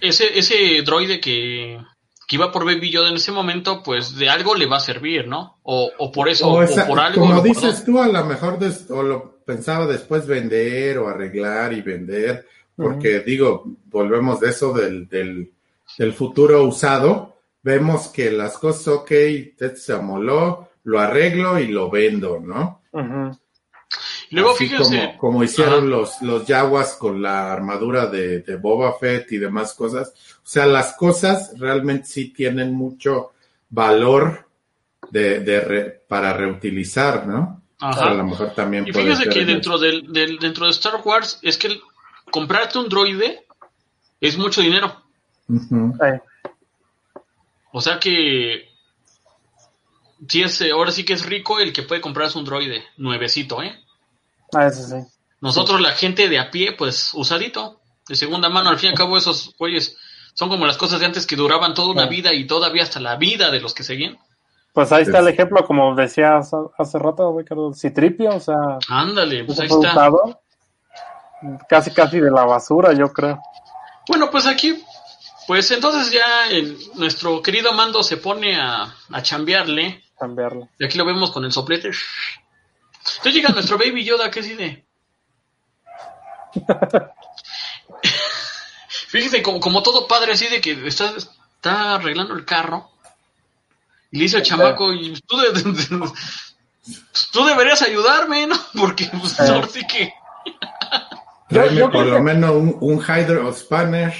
[0.00, 1.80] ese, ese droide que,
[2.28, 5.26] que iba por Baby Yoda en ese momento, pues de algo le va a servir,
[5.26, 5.58] ¿no?
[5.62, 7.22] O, o por eso, o, por algo.
[7.22, 8.58] Como dices tú, a lo mejor
[8.90, 15.08] o lo pensaba después vender o arreglar y vender, porque digo, volvemos de eso del,
[15.08, 15.52] del,
[15.96, 19.10] del, futuro usado, vemos que las cosas, ok,
[19.74, 22.82] se amoló, lo arreglo y lo vendo, ¿no?
[24.30, 25.14] Luego fíjense.
[25.18, 30.12] Como, hicieron los, los Yaguas con la armadura de, de, Boba Fett y demás cosas.
[30.36, 33.32] O sea, las cosas realmente sí tienen mucho
[33.70, 34.46] valor
[35.10, 37.62] de, de para reutilizar, ¿no?
[37.80, 41.56] a lo mejor también y fíjense que dentro del, del, dentro de Star Wars es
[41.56, 41.80] que
[42.30, 43.46] comprarte un droide
[44.20, 45.00] es mucho dinero.
[47.70, 48.68] O sea que
[50.26, 53.78] sí es, ahora sí que es rico el que puede comprarse un droide nuevecito, ¿eh?
[54.54, 54.96] Ah, eso sí.
[55.40, 58.70] Nosotros, la gente de a pie, pues usadito, de segunda mano.
[58.70, 59.96] Al fin y al cabo, esos güeyes
[60.34, 62.10] son como las cosas de antes que duraban toda una Sí.
[62.10, 64.18] vida y todavía hasta la vida de los que seguían.
[64.72, 69.44] Pues ahí está Es- el ejemplo, como decías hace rato, Ricardo, Citripio, o sea, Ándale,
[69.44, 70.08] pues ahí está.
[71.68, 73.40] casi casi de la basura, yo creo.
[74.08, 74.82] Bueno, pues aquí,
[75.46, 80.02] pues entonces ya el- nuestro querido Mando se pone a, a chambearle.
[80.18, 80.68] Cambiarlo.
[80.78, 81.90] Y aquí lo vemos con el soplete.
[83.16, 84.84] Entonces llega nuestro Baby Yoda, que así de...
[89.08, 92.90] Fíjese, como, como todo padre, así de que está, está arreglando el carro.
[94.10, 96.10] Y le dice al chamaco, y tú, de- de- de-
[97.32, 98.56] tú deberías ayudarme, ¿no?
[98.78, 99.50] Porque pues, Eh.
[99.52, 100.12] ahora sí que...
[101.50, 104.12] Yo- Tráeme yo por lo que- menos un, un Hydro Spanner.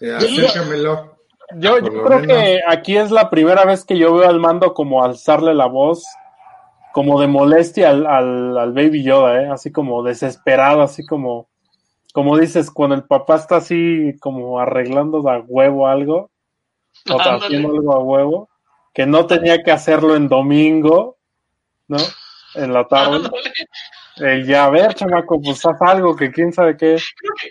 [0.00, 1.16] Eh, acércamelo.
[1.54, 2.26] Yo, creo menos.
[2.26, 6.04] que aquí es la primera vez que yo veo al mando como alzarle la voz,
[6.96, 9.48] como de molestia al, al, al Baby Yoda, ¿eh?
[9.52, 11.46] así como desesperado, así como,
[12.14, 16.30] como dices, cuando el papá está así como arreglando a huevo algo,
[17.10, 18.48] o haciendo algo a huevo,
[18.94, 21.18] que no tenía que hacerlo en domingo,
[21.86, 21.98] ¿no?
[22.54, 23.28] En la tarde.
[24.16, 26.96] Eh, ya, a ver, chamaco, pues haz algo que quién sabe qué.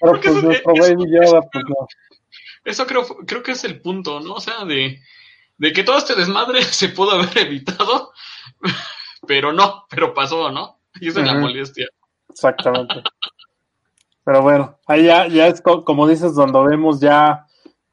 [0.01, 1.87] Pero pues eso- nuestro eso- Baby Yoda, pues no.
[2.63, 4.33] Eso creo, creo que es el punto, ¿no?
[4.33, 4.99] O sea, de,
[5.59, 8.11] de que todo este desmadre se pudo haber evitado,
[9.25, 10.79] pero no, pero pasó, ¿no?
[10.99, 11.87] Y esa es la molestia.
[12.29, 13.03] Exactamente.
[14.23, 17.45] Pero bueno, ahí ya, ya es co- como dices, donde vemos ya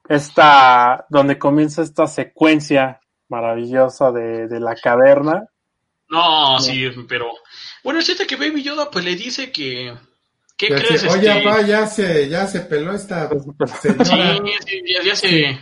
[0.09, 5.47] esta, donde comienza esta secuencia maravillosa de, de la caverna.
[6.09, 7.31] No, sí, pero...
[7.83, 9.95] Bueno, el chiste que Baby Yoda pues le dice que...
[10.57, 11.01] ¿Qué Ya crees?
[11.01, 11.43] se- Oye, este?
[11.43, 13.29] papá, ya se, ya se peló esta
[13.81, 14.37] Sí, señora.
[14.67, 15.59] sí, ya, ya se,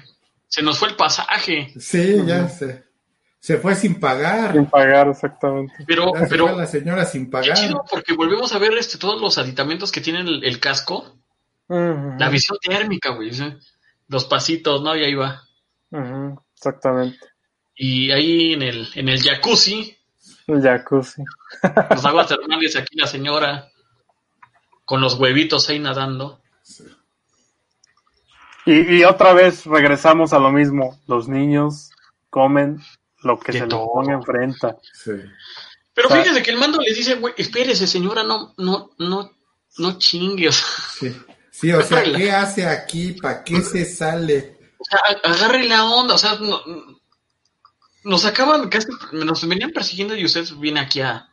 [0.49, 1.73] se nos fue el pasaje.
[1.79, 2.85] Sí, ya se,
[3.41, 4.53] se fue sin pagar.
[4.53, 5.73] Sin pagar, exactamente.
[5.87, 7.57] Pero, Ya se pero la señora sin qué pagar.
[7.57, 11.17] chido porque volvemos a ver este todos los aditamentos que tiene el, el casco.
[11.69, 13.33] La visión térmica, güey.
[13.33, 13.45] ¿sí?
[14.09, 14.95] Los pasitos, ¿no?
[14.97, 15.43] Y ahí va.
[16.55, 17.19] exactamente.
[17.75, 19.97] Y ahí en el, en el jacuzzi,
[20.47, 21.23] El jacuzzi.
[21.91, 23.69] los aguas termales, aquí la señora
[24.85, 26.41] con los huevitos ahí nadando.
[28.67, 31.01] Y, y otra vez regresamos a lo mismo.
[31.07, 31.91] Los niños
[32.29, 32.81] comen
[33.23, 33.87] lo que se les todo.
[33.93, 34.69] ponga enfrente.
[34.93, 35.11] Sí.
[35.95, 39.31] Pero O sea- fíjese que el mando le dice, güey, espérese, señora, no, no, no,
[39.79, 40.49] no chingue.
[40.49, 40.67] O sea,
[40.99, 41.17] Sí.
[41.53, 43.13] Sí, o sea, ¿qué hace aquí?
[43.21, 44.59] ¿Para qué se sale?
[44.79, 46.63] o sea, agarre la onda, o sea, no-
[48.05, 51.29] nos acaban, casi, nos venían persiguiendo y usted viene aquí a,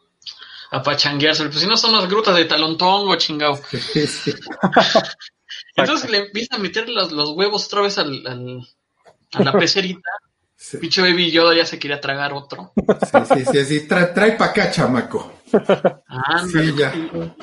[0.71, 1.45] a pachanguearse.
[1.45, 3.57] Pues si no son las grutas de Talontongo, chingado.
[3.71, 4.33] Sí, sí.
[5.75, 8.67] Entonces le empieza a meter los, los huevos otra vez al, al-
[9.33, 10.09] a la pecerita.
[10.59, 12.73] Sí, Pinche Baby Yoda ya se quería tragar otro.
[13.27, 15.31] sí, sí, sí, Trae, trae para acá, chamaco.
[16.51, 16.91] Sí, ya.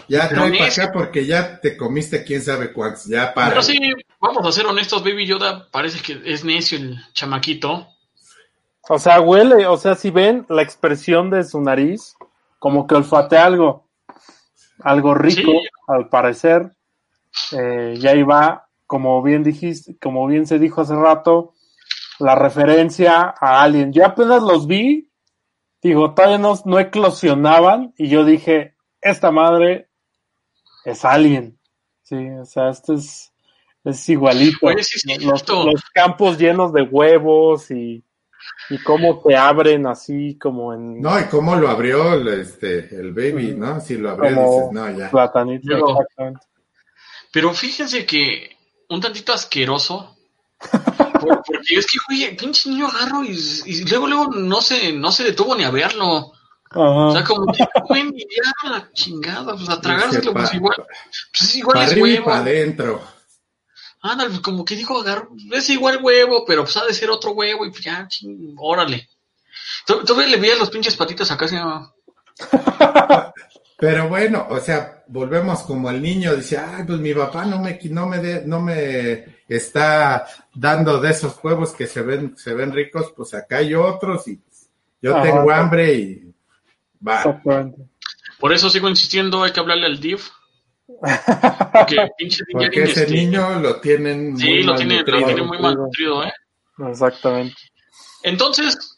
[0.09, 0.83] Ya trae para necio.
[0.83, 3.05] acá porque ya te comiste quién sabe cuántos.
[3.07, 3.51] Ya para.
[3.51, 3.79] Pero sí,
[4.21, 7.87] vamos a ser honestos, Baby Yoda parece que es necio el chamaquito.
[8.89, 12.17] O sea, huele, o sea, si ven la expresión de su nariz,
[12.59, 13.89] como que olfatea algo,
[14.81, 15.69] algo rico, Sí.
[15.89, 16.71] al parecer.
[17.53, 21.53] Eh, y ahí va, como bien dijiste, como bien se dijo hace rato,
[22.19, 23.93] la referencia a Alien.
[23.93, 25.11] Yo apenas los vi,
[25.83, 29.89] digo, todavía no, no eclosionaban, y yo dije, esta madre
[30.85, 31.59] es Alien.
[32.03, 33.33] Sí, o sea, esto es,
[33.85, 34.59] es igualito.
[34.62, 38.05] Oye, sí, sí, los, los campos llenos de huevos y,
[38.69, 43.12] y cómo te abren así como en No, y cómo lo abrió el, este, el
[43.12, 43.81] baby, ¿no?
[43.81, 45.11] Si lo abrió, Como- dices, no, ya.
[45.11, 45.75] platanito.
[45.77, 46.47] Exactamente.
[47.33, 48.51] Pero fíjense que
[48.91, 50.15] un tantito asqueroso.
[51.25, 55.11] Por- Porque es que, güey, pinche niño agarro y, y luego, luego no se, no
[55.12, 56.33] se detuvo ni a verlo.
[56.77, 60.77] O sea, como que, güey, ya la chingada, pues a tragárselo, pues pa- igual,
[61.39, 62.25] pues igual es huevo.
[62.27, 63.03] para adentro.
[64.03, 67.31] Ándale, pues como que dijo agarro, es igual huevo, pero pues ha de ser otro
[67.33, 69.09] huevo y pues ya, ching, órale.
[69.87, 71.57] Tú- Todavía le veías los pinches patitas acá, así,
[72.53, 73.33] ah,
[73.77, 77.79] Pero bueno, o sea, volvemos como el niño dice, ay, pues mi papá no me,
[77.91, 82.72] no me, de- no me está dando de esos huevos que se ven, se ven
[82.72, 84.41] ricos, pues acá hay otros y
[85.03, 85.22] yo Ajá.
[85.25, 86.35] tengo hambre y
[87.07, 87.16] va.
[87.18, 87.83] Exactamente.
[88.39, 90.29] Por eso sigo insistiendo, hay que hablarle al DIF.
[90.87, 95.27] Porque pinche ese este, niño lo tienen Sí, muy lo tiene, lo malnutrido.
[95.27, 96.33] tiene muy mal nutrido, ¿eh?
[96.91, 97.57] Exactamente.
[98.22, 98.93] Entonces,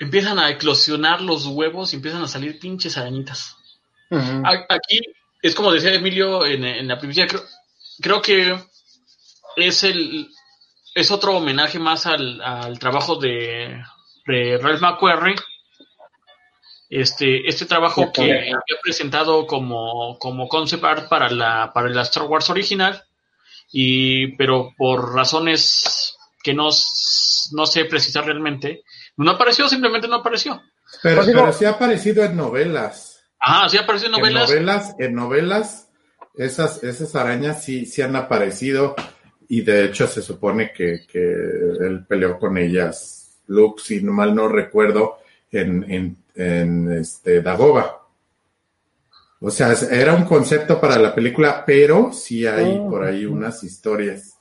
[0.00, 3.56] empiezan a eclosionar los huevos y empiezan a salir pinches arañitas.
[4.68, 5.00] Aquí,
[5.40, 7.42] es como decía Emilio en, en la primicia, creo,
[8.00, 8.58] creo que
[9.56, 10.28] es el
[10.92, 13.80] es otro homenaje más al, al trabajo de
[14.26, 15.36] de Ralph McQuarrie,
[16.88, 22.24] este, este trabajo que había presentado como, como concept art para la, para la Star
[22.24, 23.02] Wars original,
[23.72, 26.70] y, pero por razones que no,
[27.52, 28.82] no sé precisar realmente,
[29.24, 30.62] no apareció, simplemente no apareció.
[31.02, 33.22] Pero, pues pero sí ha aparecido en novelas.
[33.40, 34.50] Ah, sí ha aparecido en novelas.
[34.50, 35.88] En novelas, en novelas,
[36.34, 38.94] esas, esas arañas sí, sí han aparecido
[39.48, 44.48] y de hecho se supone que, que él peleó con ellas, Luke, si mal no
[44.48, 45.18] recuerdo,
[45.50, 48.06] en, en, en este, Dagoba.
[49.40, 52.90] O sea, era un concepto para la película, pero sí hay oh.
[52.90, 54.36] por ahí unas historias.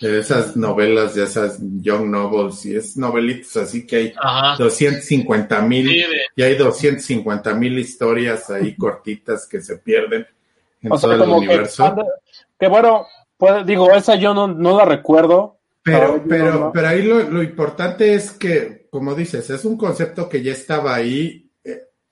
[0.00, 4.14] De esas novelas, de esas young novels, y es novelitos así que hay
[4.58, 10.26] 250 mil, y hay 250 mil historias ahí cortitas que se pierden
[10.82, 11.94] en todo el universo.
[12.58, 15.58] Que, bueno, pues, digo, esa yo no, no la recuerdo.
[15.82, 20.42] Pero, pero, pero ahí lo, lo importante es que, como dices, es un concepto que
[20.42, 21.44] ya estaba ahí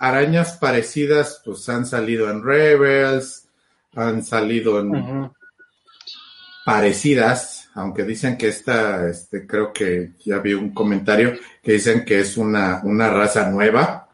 [0.03, 3.47] arañas parecidas pues han salido en Rebels,
[3.95, 5.31] han salido en
[6.65, 12.21] parecidas, aunque dicen que esta, este, creo que ya vi un comentario que dicen que
[12.21, 14.09] es una, una raza nueva,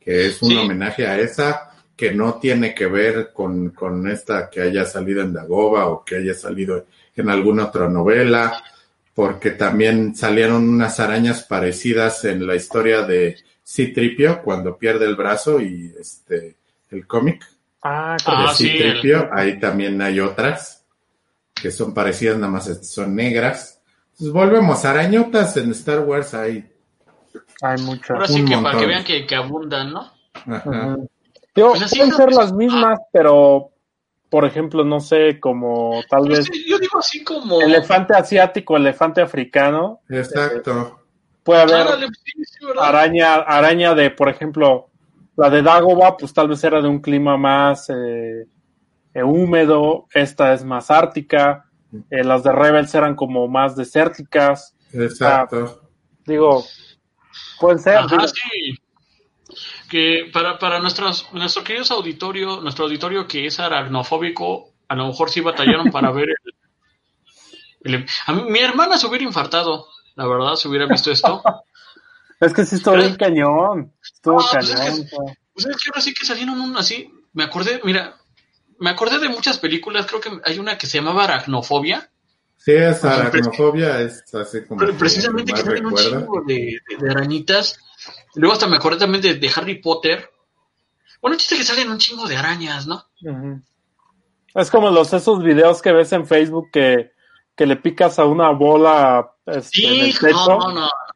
[0.00, 4.60] que es un homenaje a esa, que no tiene que ver con, con esta que
[4.60, 8.62] haya salido en Dagoba o que haya salido en alguna otra novela,
[9.14, 15.60] porque también salieron unas arañas parecidas en la historia de Citripio cuando pierde el brazo
[15.60, 16.56] y este
[16.90, 17.42] el cómic.
[17.82, 20.75] Ah, ah Citripio, ahí también hay otras
[21.60, 23.80] que son parecidas, nada más son negras.
[24.12, 26.70] Entonces volvemos, arañotas en Star Wars hay.
[27.62, 28.10] Hay muchas.
[28.10, 30.12] Ahora sí que para que vean que, abundan, ¿no?
[30.46, 30.96] Ajá.
[31.52, 33.70] Pues pueden ser las mismas, pero
[34.28, 36.48] por ejemplo, no sé, como tal vez.
[36.66, 37.60] yo digo así como.
[37.60, 40.00] Elefante asiático, elefante africano.
[40.08, 41.00] Exacto.
[41.42, 41.86] Puede haber
[42.80, 44.88] araña, araña de, por ejemplo,
[45.36, 48.46] la de Dagoba, pues tal vez era de un clima más eh,
[49.16, 51.70] eh, húmedo, esta es más ártica,
[52.10, 54.74] eh, las de Rebels eran como más desérticas.
[54.92, 55.82] Exacto.
[56.26, 56.64] digo,
[57.60, 58.00] pueden ser.
[58.28, 58.78] sí.
[59.88, 65.30] Que para, para nuestros, nuestro querido auditorio, nuestro auditorio que es aracnofóbico, a lo mejor
[65.30, 66.28] sí batallaron para ver
[67.82, 69.86] el, a mí, mi hermana se hubiera infartado
[70.16, 71.42] la verdad, si hubiera visto esto.
[72.40, 73.92] es que sí estuvo bien cañón.
[74.02, 75.06] Estuvo ah, pues cañón.
[75.52, 77.12] Pues es, que, ahora sí que salieron un así.
[77.34, 78.16] Me acordé, mira,
[78.78, 80.06] me acordé de muchas películas.
[80.06, 82.10] Creo que hay una que se llamaba Aracnofobia.
[82.56, 84.80] Sí, es aracnofobia, es así como.
[84.80, 87.78] Pero precisamente que salen un chingo de, de, arañitas.
[88.34, 90.30] Luego hasta me acordé también de, de Harry Potter.
[91.20, 93.04] Bueno, chiste que salen un chingo de arañas, ¿no?
[94.54, 97.12] Es como los esos videos que ves en Facebook que
[97.56, 100.58] que le picas a una bola este, en el techo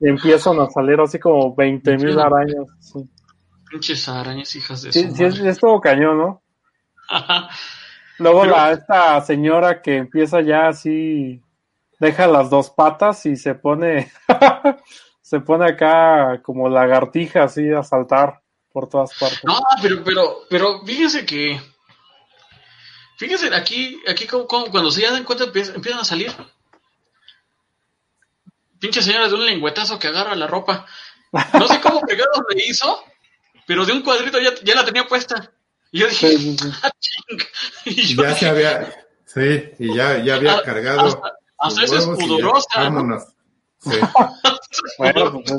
[0.01, 2.67] y empiezan a salir así como 20 mil arañas.
[3.71, 6.43] Pinches arañas, hijas de sí, su sí, es, es, todo cañón, ¿no?
[8.19, 11.43] Luego la, esta señora que empieza ya así,
[11.99, 14.13] deja las dos patas y se pone,
[15.23, 18.43] se pone acá como lagartija así a saltar
[18.73, 19.43] por todas partes.
[19.45, 21.61] No, pero, pero, pero fíjese que
[23.21, 26.33] Fíjense, aquí, aquí cuando se dan cuenta empiezan a salir.
[28.79, 30.87] Pinche señora de un lengüetazo que agarra la ropa.
[31.53, 33.05] No sé cómo pegado le hizo,
[33.67, 35.53] pero de un cuadrito ya, la tenía puesta.
[35.93, 36.37] Y yo dije,
[36.83, 36.91] ah,
[37.85, 41.23] ya se había, sí, y ya, ya había ah, cargado.
[41.59, 42.69] Hasta, es pudorosa.
[42.77, 43.25] Vámonos.
[43.81, 43.99] Sí.
[44.99, 45.53] bueno, pues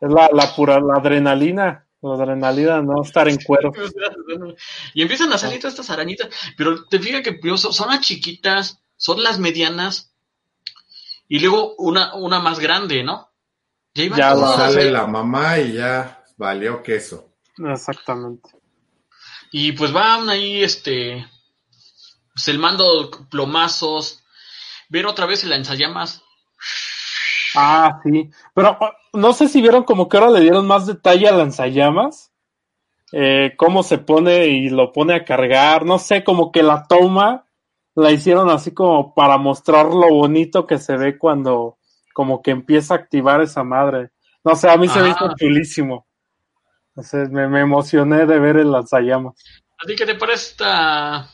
[0.00, 1.84] es, la, la pura la adrenalina.
[2.00, 3.72] La adrenalina, no estar en cuero.
[4.94, 9.22] Y empiezan a salir todas estas arañitas, pero te fijas que son las chiquitas, son
[9.22, 10.14] las medianas,
[11.28, 13.28] y luego una, una más grande, ¿no?
[13.94, 17.34] Ya, sale la mamá y ya valió queso.
[17.58, 18.50] Exactamente.
[19.50, 21.26] Y pues van ahí, este,
[22.34, 24.22] pues el mando plomazos,
[24.88, 26.22] ver otra vez el lanzallamas
[27.54, 28.30] Ah, sí.
[28.54, 28.78] Pero
[29.12, 32.32] no sé si vieron como que ahora le dieron más detalle a lanzallamas.
[33.12, 35.84] Eh, cómo se pone y lo pone a cargar.
[35.84, 37.46] No sé, como que la toma
[37.94, 41.78] la hicieron así como para mostrar lo bonito que se ve cuando
[42.14, 44.10] como que empieza a activar esa madre.
[44.44, 45.34] No sé, a mí se me hizo ah.
[45.36, 46.06] chulísimo.
[46.98, 49.34] Entonces me, me, emocioné de ver el lanzallamas.
[49.80, 51.30] ¿A ti qué te parece esta,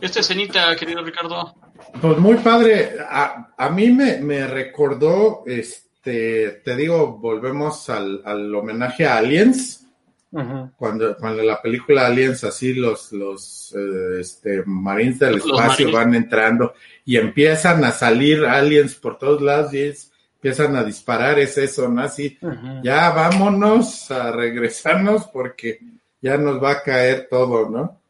[0.00, 1.52] esta escenita, querido Ricardo?
[2.00, 2.92] Pues muy padre.
[3.00, 9.84] A, a mí me, me, recordó, este, te digo, volvemos al, al homenaje a Aliens.
[10.30, 16.72] cuando, cuando la película Aliens, así los, los eh, este, Marines del espacio van entrando
[17.04, 21.88] y empiezan a salir aliens por todos lados y es empiezan a disparar, es eso,
[21.88, 22.02] ¿no?
[22.02, 22.38] Así,
[22.82, 25.80] ya vámonos a regresarnos porque
[26.22, 28.00] ya nos va a caer todo, ¿no?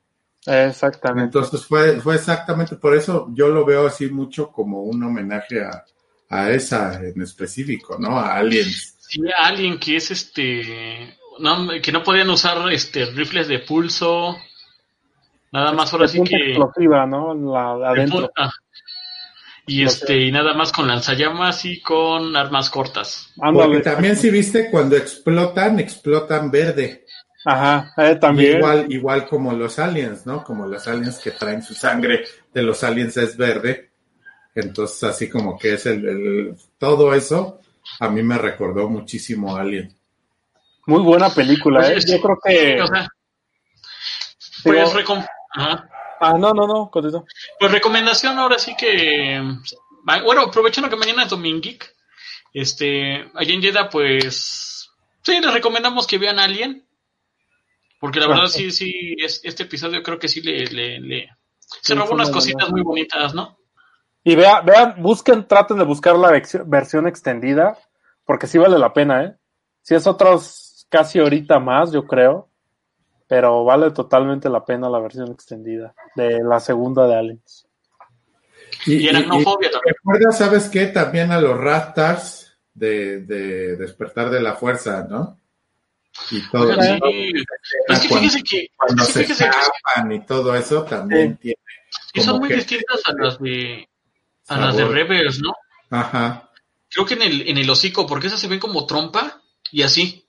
[0.46, 1.24] Exactamente.
[1.24, 5.84] Entonces fue, fue exactamente por eso yo lo veo así mucho como un homenaje a,
[6.28, 8.18] a esa en específico, ¿no?
[8.18, 8.96] A Aliens.
[8.98, 11.16] Sí, alguien que es este.
[11.38, 14.36] No, que no podían usar este rifles de pulso.
[15.50, 16.36] Nada más ahora sí que.
[16.50, 17.34] explosiva, ¿no?
[17.34, 18.20] La, la de adentro.
[18.20, 18.50] punta.
[19.68, 23.32] Y este, y nada más con lanzallamas y con armas cortas.
[23.36, 27.04] Porque también si viste, cuando explotan, explotan verde.
[27.44, 28.58] Ajá, eh, también.
[28.58, 30.42] Igual, igual como los aliens, ¿no?
[30.42, 33.90] Como los aliens que traen su sangre de los aliens es verde.
[34.54, 37.60] Entonces, así como que es el, el- todo eso,
[38.00, 39.94] a mí me recordó muchísimo a Alien.
[40.86, 42.00] Muy buena película, Oye, ¿eh?
[42.06, 42.82] Yo creo que.
[42.82, 43.08] O sea,
[44.64, 45.88] digo- pues, recom- ajá.
[46.20, 47.24] Ah, no, no, no, continúa.
[47.58, 49.40] Pues recomendación ahora sí que.
[50.04, 51.94] ma- Bueno, aprovechando que mañana es Dominguic,
[52.52, 54.90] este, allá en Jeddah, pues.
[55.22, 56.86] Sí, les recomendamos que vean Alien.
[58.00, 60.66] Porque la verdad, sí, sí, es, este episodio creo que sí le.
[60.66, 61.28] le, le-
[61.82, 63.58] se Sí, robó unas cositas muy bonitas, ¿no?
[64.24, 66.30] Y vea, vean, busquen, traten de buscar la
[66.66, 67.78] versión extendida,
[68.24, 69.36] porque sí vale la pena, ¿eh?
[69.82, 72.47] Si es otros casi ahorita más, yo creo,
[73.28, 77.66] pero vale totalmente la pena la versión extendida de la segunda de Aliens.
[78.86, 79.94] Y aracnofobia también.
[79.96, 80.86] recuerda, ¿sabes qué?
[80.86, 85.38] También a los Raptors de, de Despertar de la Fuerza, ¿no?
[86.30, 87.04] Y todo Oigan, eso.
[87.10, 87.32] sí.
[87.88, 88.68] Es que Cuando- fíjese que.
[88.76, 91.38] Cuando es que se que escapan y todo eso también Sí.
[91.42, 91.58] tiene.
[92.14, 93.88] sí son muy distintas a las de.
[94.48, 94.84] A las de.
[94.86, 95.52] Rebels, ¿no?
[95.90, 96.50] Ajá.
[96.90, 100.26] Creo que en el, en el hocico, porque esas se ven como trompa y así.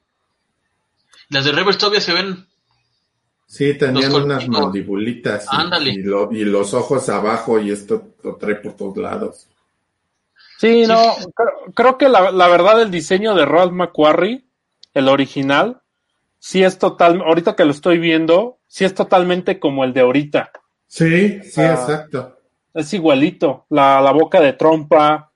[1.30, 2.49] Las de Rebels todavía se ven.
[3.52, 5.48] Sí, tenían unas mandibulitas
[5.82, 9.48] y, y lo- y los ojos abajo y esto lo trae por todos lados.
[10.60, 10.88] Sí, Sí.
[10.88, 11.02] no,
[11.34, 14.44] creo, creo que la, la verdad el diseño de Ralph McQuarrie,
[14.94, 15.82] el original,
[16.38, 20.52] sí es total, ahorita que lo estoy viendo, sí es totalmente como el de ahorita.
[20.86, 21.74] Sí, sí, Ah.
[21.74, 22.36] exacto.
[22.76, 25.32] Es igualito, la, la boca de trompa,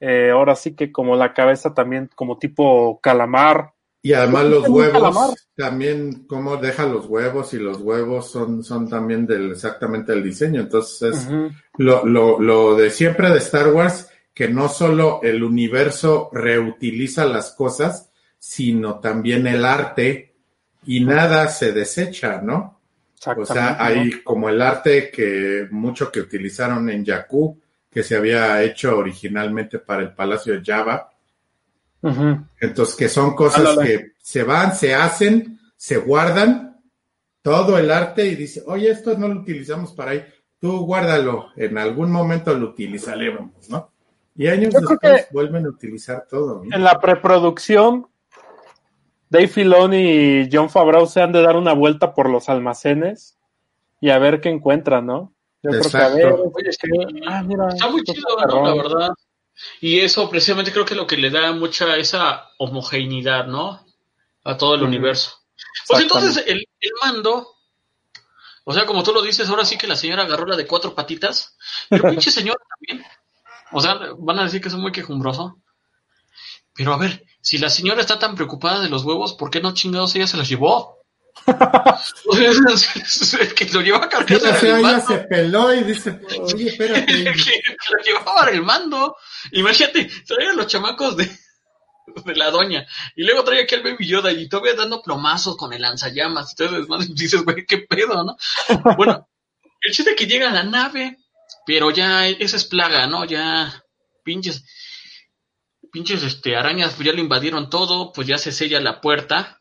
[0.00, 3.72] eh, ahora sí que como la cabeza también como tipo calamar.
[4.00, 9.26] Y además los huevos, también cómo deja los huevos y los huevos son, son también
[9.26, 10.60] del exactamente el diseño.
[10.60, 11.50] Entonces es Ujú.
[11.78, 17.50] lo, lo, lo de siempre de Star Wars, que no solo el universo reutiliza las
[17.52, 20.36] cosas, sino también el arte
[20.86, 22.80] y nada se desecha, ¿no?
[23.36, 23.76] O sea, ¿no?
[23.84, 29.80] hay como el arte que mucho que utilizaron en Jakku, que se había hecho originalmente
[29.80, 31.10] para el Palacio de Java.
[32.60, 36.80] Entonces, que son cosas que se van, se hacen, se guardan
[37.42, 40.24] todo el arte y dice, oye, esto no lo utilizamos para ahí,
[40.60, 43.90] tú guárdalo, en algún momento lo utilizaremos, ¿no?
[44.36, 46.62] Y años Yo después vuelven a utilizar todo.
[46.64, 46.74] ¿no?
[46.74, 48.06] En la preproducción,
[49.28, 53.36] Dave Filoni y John Favreau se han de dar una vuelta por los almacenes
[54.00, 55.32] y a ver qué encuentran, ¿no?
[55.62, 56.32] Yo creo que a ver.
[56.32, 56.70] Oye.
[57.26, 57.68] Ah, mira.
[57.68, 58.28] Está muy chido.
[58.46, 59.10] La verdad.
[59.80, 63.84] Y eso precisamente creo que es lo que le da mucha esa homogeneidad, ¿no?
[64.44, 65.42] A todo el universo.
[65.86, 67.56] Pues entonces el, el mando,
[68.64, 70.94] o sea, como tú lo dices, ahora sí que la señora agarró la de cuatro
[70.94, 71.56] patitas,
[71.88, 73.06] pero pinche señora también.
[73.72, 75.60] O sea, van a decir que soy muy quejumbroso.
[76.74, 79.74] Pero a ver, si la señora está tan preocupada de los huevos, ¿por qué no
[79.74, 80.98] chingados ella se los llevó?
[82.32, 85.84] El que lo llevaba a Sí, cargar o sea, era el ella se peló y
[85.84, 87.06] dice, oye, espérate.
[87.06, 89.16] que lo llevaba el mando.
[89.52, 91.30] Imagínate, traía a los chamacos de,
[92.24, 92.86] de la doña.
[93.16, 96.54] Y luego traía aquí al Baby Yoda y todavía dando plomazos con el lanzallamas.
[96.58, 98.36] Entonces, más dices, güey, qué pedo, ¿no?
[98.96, 99.28] Bueno,
[99.80, 101.18] el chiste es que llega a la nave,
[101.66, 103.24] pero ya esa es plaga, ¿no?
[103.24, 103.84] Ya
[104.24, 104.64] pinches,
[105.92, 109.58] pinches este, arañas pues ya lo invadieron todo, pues ya se sella la puerta.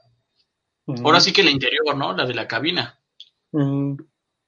[1.04, 2.14] Ahora sí que la interior, ¿no?
[2.14, 2.98] La de la cabina.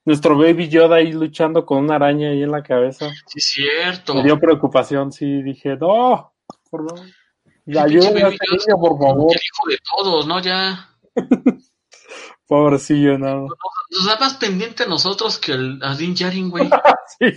[0.10, 3.12] Nuestro Baby Yoda ahí luchando con una araña ahí en la cabeza.
[3.28, 4.16] Sí, cierto.
[4.16, 6.34] Me dio preocupación, sí, dije, no,
[6.72, 7.06] por favor.
[7.68, 9.32] Ayúdame a Baby este Yoda, niño, por favor.
[9.32, 10.42] El hijo de todos, ¿no?
[10.42, 10.90] Ya.
[12.48, 13.50] Pobrecillo, no.
[13.92, 16.68] Nos da más pendiente a nosotros que el, a Din Djarin, güey.
[17.20, 17.32] Sí,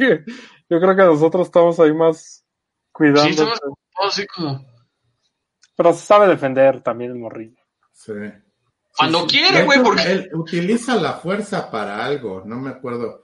[0.71, 2.43] yo creo que nosotros estamos ahí más
[2.91, 3.23] cuidando.
[3.25, 4.65] Sí, estamos todos así como.
[5.77, 7.61] Pero se sabe defender también el morrillo.
[7.93, 8.13] Sí.
[8.97, 10.03] Cuando quiere, güey, porque.
[10.13, 13.23] Él utiliza la fuerza para algo, no me acuerdo.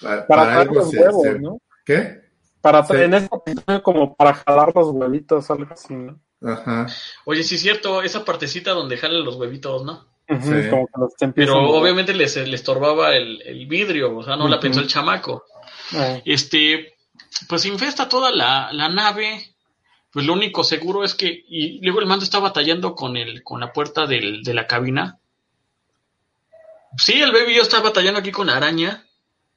[0.00, 1.58] Pa- Para, Para, traer algo los se- huevos, se- ¿no?
[1.84, 2.20] ¿Qué?
[2.60, 2.94] Para Sí.
[2.94, 6.18] en episodio como para jalar los huevitos, algo así, ¿no?
[6.44, 6.86] Ajá.
[7.24, 10.06] Oye, sí es cierto, esa partecita donde jalan los huevitos, ¿no?
[10.28, 10.68] Sí.
[10.70, 14.48] Como que los Pero a- obviamente les, les estorbaba el, el vidrio, o sea, no
[14.48, 15.44] la pensó el chamaco.
[15.94, 16.94] Eh, Este,
[17.48, 19.51] pues infesta toda la, la nave.
[20.12, 23.60] Pues lo único seguro es que, y luego el mando está batallando con el, con
[23.60, 25.18] la puerta del, de la cabina.
[26.96, 29.06] Sí, el baby yo está batallando aquí con la araña.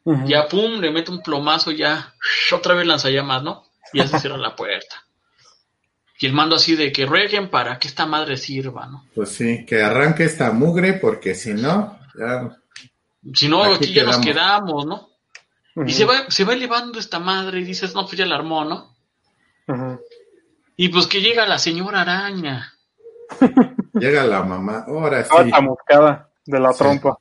[0.06, 0.28] Ujú.
[0.28, 2.14] Ya, pum, le mete un plomazo, ya,
[2.54, 3.66] otra vez lanzallamas, ¿no?
[3.92, 5.04] Y ya se cierra la puerta.
[6.20, 9.06] Y el mando así de que rueguen para que esta madre sirva, ¿no?
[9.14, 12.56] Pues sí, que arranque esta mugre porque si no, ya...
[13.34, 14.86] Si no, Aquí aquí ya nos quedamos.
[14.86, 15.86] quedamos, ¿no?
[15.86, 18.64] Y se va, se va elevando esta madre y dices, no, pues ya la armó,
[18.64, 18.96] ¿no?
[19.68, 20.00] Ujú.
[20.78, 22.74] Y pues que llega la señora araña.
[23.94, 25.52] Llega la mamá, ahora Estaba sí.
[25.52, 26.80] chamuscada de la Sí.
[26.80, 27.18] trompa.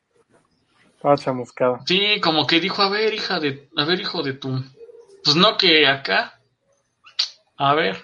[0.97, 1.81] Estaba chamuscada.
[1.87, 4.61] Sí, como que dijo, a ver, hija de, a ver, hijo de tu.
[5.23, 6.41] Pues no que acá.
[7.57, 8.03] A ver.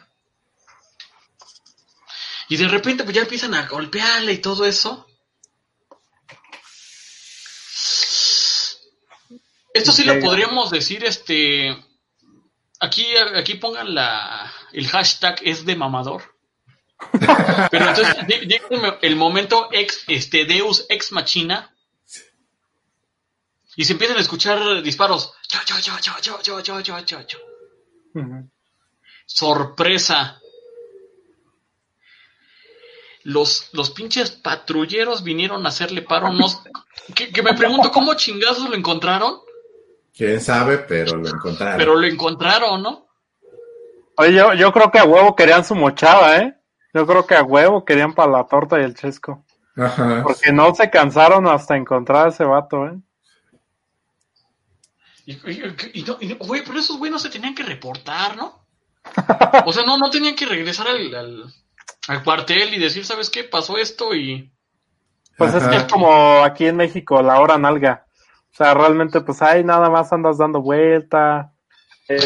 [2.49, 5.07] Y de repente pues ya empiezan a golpearle y todo eso.
[9.73, 11.77] Esto sí lo podríamos decir, este.
[12.81, 16.23] Aquí, aquí pongan la, el hashtag es de mamador.
[17.71, 18.17] Pero entonces
[19.01, 21.75] el- momento ex, este, Deus ex machina
[23.77, 25.33] y se empiezan a escuchar disparos.
[25.49, 27.39] Yo, yo, yo, yo, yo, yo, yo, yo, yo, yo.
[28.15, 28.51] Ujú.
[29.27, 30.41] Sorpresa.
[33.23, 36.33] Los, los pinches patrulleros vinieron a hacerle paro.
[36.33, 36.47] No,
[37.15, 39.41] que, que me pregunto cómo chingazos lo encontraron,
[40.17, 41.79] Quién sabe, pero lo encontraron.
[41.79, 43.10] pero lo encontraron, ¿no?
[44.21, 46.55] Oye, yo, yo creo que a huevo querían su mochada, ¿eh?
[46.93, 49.45] Yo creo que a huevo querían para la torta y el chesco.
[49.77, 50.23] Ajá.
[50.23, 52.99] Porque no se cansaron hasta encontrar a ese vato, ¿eh?
[55.27, 58.37] Y, y- y no- y no- güey, pero esos güey no se tenían que reportar,
[58.37, 58.65] ¿no?
[59.67, 61.45] O sea, no, no tenían que regresar al, al,
[62.09, 63.45] al cuartel y decir, ¿sabes qué?
[63.45, 64.53] Pasó esto y...
[65.39, 68.05] Pues es que es como aquí en México, la hora nalga.
[68.53, 71.53] O sea, realmente, pues ahí nada más andas dando vuelta.
[72.09, 72.19] eh,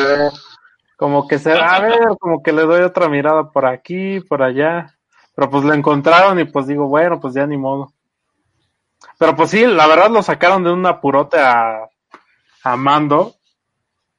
[0.96, 4.94] como que se, a ver, como que le doy otra mirada por aquí, por allá.
[5.34, 7.92] Pero pues lo encontraron y pues digo, bueno, pues ya ni modo.
[9.18, 11.88] Pero pues sí, la verdad lo sacaron de un apurote a,
[12.62, 13.34] a Mando,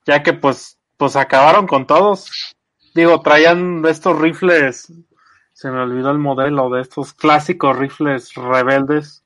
[0.05, 2.55] ya que pues, pues acabaron con todos.
[2.93, 4.91] Digo, traían estos rifles,
[5.53, 9.23] se me olvidó el modelo de estos clásicos rifles rebeldes.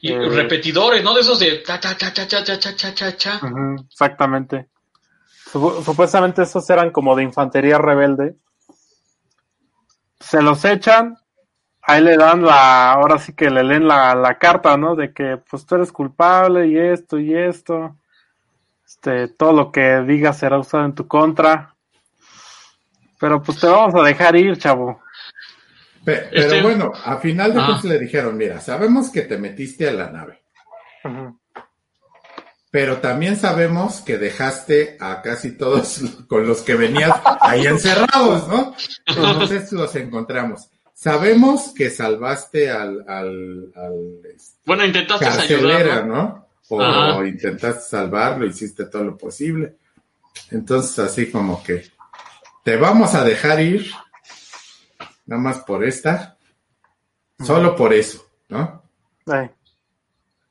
[0.00, 0.28] Y Eh.
[0.28, 1.14] repetidores, ¿no?
[1.14, 1.62] De esos de...
[1.62, 3.40] cha, cha, cha, cha, cha, cha, cha, cha, cha,
[3.86, 4.68] exactamente.
[5.54, 8.34] Supu- Supuestamente esos eran como de infantería rebelde.
[10.18, 11.16] Se los echan,
[11.82, 14.96] ahí le dan la, ahora sí que le leen la, la carta, ¿no?
[14.96, 17.96] De que pues tú eres culpable y esto y esto.
[18.84, 21.74] Este, todo lo que digas será usado en tu contra.
[23.20, 25.00] Pero pues te vamos a dejar ir, chavo.
[26.04, 27.64] Pe- pero Este- bueno, a final de Ah.
[27.66, 30.42] cuentas le dijeron, mira, sabemos que te metiste a la nave.
[32.74, 38.74] Pero también sabemos que dejaste a casi todos con los que venías ahí encerrados, ¿no?
[39.06, 40.68] Entonces los encontramos.
[40.92, 46.14] Sabemos que salvaste al, al, al este, Bueno, intentaste carcelera, ayudar, ¿no?
[46.16, 46.48] ¿no?
[46.70, 47.24] O Ajá.
[47.24, 49.76] intentaste salvarlo, hiciste todo lo posible.
[50.50, 51.88] Entonces, así como que
[52.64, 53.88] te vamos a dejar ir,
[55.26, 56.36] nada más por esta,
[57.38, 58.82] solo por eso, ¿no?
[59.32, 59.53] Eh.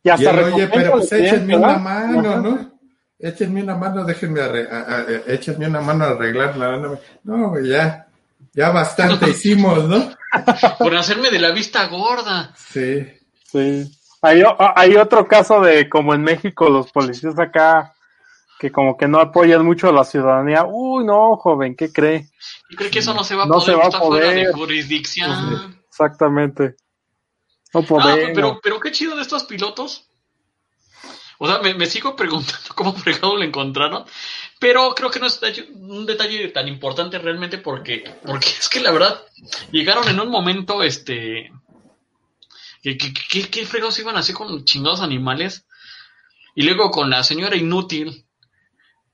[0.03, 2.39] Y Y hasta él, oye, pero pues échenme una mano, Ajá.
[2.41, 2.73] ¿no?
[3.19, 6.99] Échenme una mano, déjenme arre- a- a- a- échenme una mano a arreglar la nave.
[7.23, 8.07] No, güey, ya,
[8.53, 10.11] ya bastante hicimos, ¿no?
[10.77, 12.53] Por hacerme de la vista gorda.
[12.55, 13.07] Sí.
[13.49, 13.89] Sí.
[14.21, 17.93] Hay, otro caso de como en México los policías acá
[18.57, 20.63] que como que no apoyan mucho a la ciudadanía.
[20.65, 22.29] Uy, no, joven, ¿qué cree?
[22.69, 24.31] Yo creo que eso no se va a No poder, se va a está fuera
[24.31, 25.77] de jurisdicción.
[25.89, 26.75] Exactamente.
[27.73, 30.07] No Ah, pero, pero qué chido de estos pilotos.
[31.39, 34.05] O sea, me, me sigo preguntando cómo fregado lo encontraron.
[34.59, 35.39] Pero creo que no es
[35.75, 39.21] un detalle tan importante realmente porque, porque es que la verdad
[39.71, 41.51] llegaron en un momento, este,
[42.81, 45.65] que, que, que- ¿qué fregados iban a hacer con chingados animales?
[46.55, 48.25] Y luego con la señora inútil,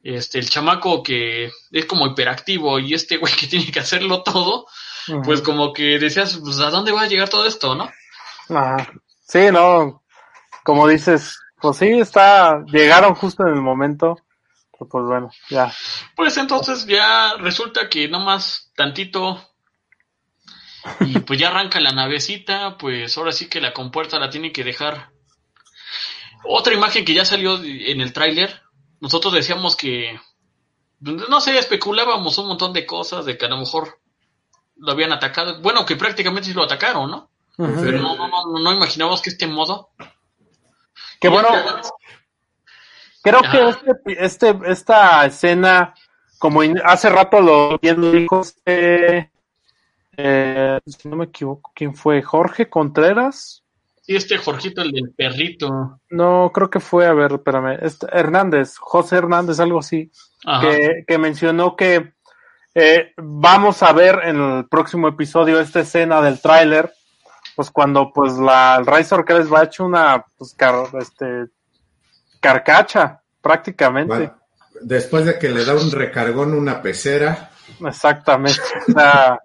[0.03, 4.68] este, el chamaco que es como hiperactivo y este güey que tiene que hacerlo todo,
[5.24, 7.89] pues como que decías, pues ¿a dónde va a llegar todo esto, no?
[8.50, 8.91] Ajá.
[9.28, 10.04] Sí, no.
[10.64, 12.64] Como dices, pues sí, está.
[12.66, 14.18] Llegaron justo en el momento.
[14.72, 15.72] Pero pues bueno, ya.
[16.16, 19.41] Pues entonces ya resulta que nomás tantito
[21.02, 24.64] y pues ya arranca la navecita, pues ahora sí que la compuerta la tiene que
[24.64, 25.12] dejar.
[26.45, 28.62] Otra imagen que ya salió en el tráiler,
[29.02, 30.20] nosotros decíamos que,
[31.02, 34.00] no sé, especulábamos un montón de cosas, de que a lo mejor
[34.78, 37.28] lo habían atacado, bueno, que prácticamente sí lo atacaron, ¿no?
[37.68, 39.89] Pero no, no, no, no imaginábamos que este modo...
[41.20, 41.49] Que bueno,
[43.22, 45.93] creo que este, este, esta escena
[46.38, 49.30] como in- hace rato lo bien dijo este,
[50.16, 52.22] eh, si no me equivoco, ¿quién fue?
[52.22, 53.64] Jorge Contreras.
[54.01, 55.99] Sí, este Jorgito, el del perrito.
[56.10, 60.10] No, creo que fue, a ver, espérame, este, Hernández, José Hernández, algo así,
[60.62, 62.14] que, que mencionó que
[62.74, 66.93] eh, vamos a ver en el próximo episodio esta escena del tráiler,
[67.60, 71.47] pues cuando pues la el Razor Crest va hecho una pues, car- este,
[72.39, 74.16] carcacha, prácticamente.
[74.16, 74.39] Bueno,
[74.80, 77.49] después de que le da un recargón una pecera,
[77.86, 78.62] Exactamente.
[78.88, 79.39] O sea,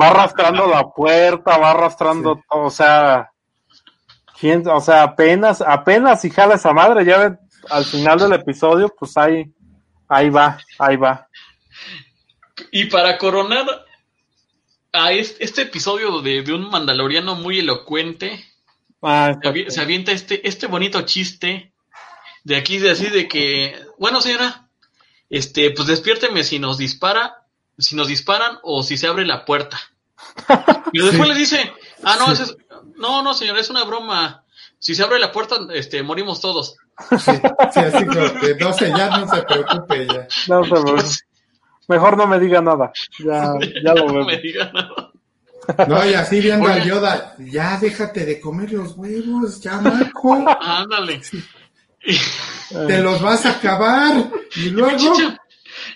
[0.00, 3.30] va arrastrando la puerta, va arrastrando todo, o sea,
[4.40, 7.36] ¿quién- o sea, apenas, apenas si jala esa madre, ya ve,
[7.68, 9.52] al final del episodio, pues ahí,
[10.08, 11.28] ahí va, ahí va.
[12.72, 13.66] Y para coronar
[14.92, 18.44] a este, este episodio de, de un mandaloriano muy elocuente,
[19.02, 21.72] Ah, se avi- se avienta este, este bonito chiste
[22.44, 24.66] de aquí, de así, de que, bueno, señora,
[25.30, 27.46] este, pues despiérteme si nos dispara,
[27.78, 29.80] si nos disparan o si se abre la puerta.
[30.92, 31.72] Y después le dice,
[32.04, 32.56] ah, no, ese es-
[32.96, 34.44] no, no, señora, es una broma.
[34.78, 36.76] Si se abre la puerta, este, morimos todos.
[37.10, 37.30] sí,
[37.72, 40.26] sí, así como que no sé, ya no se preocupe ya.
[40.48, 41.02] no se preocupe.
[41.90, 43.52] Mejor no me diga nada, ya,
[43.84, 44.24] ya lo no veo.
[44.26, 45.10] me diga nada.
[45.88, 46.84] No, y así viendo a Oye.
[46.86, 51.20] Yoda, ya déjate de comer los huevos, ya, Marco, Ándale.
[52.86, 54.30] te los vas a acabar.
[54.56, 55.36] Y luego, Pinche-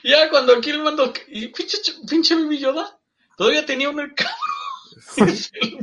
[0.04, 1.78] ya cuando aquí el mando, y pinche,
[2.08, 2.98] pinche Baby Yoda,
[3.36, 3.96] todavía tenía un
[5.16, 5.34] cabrón.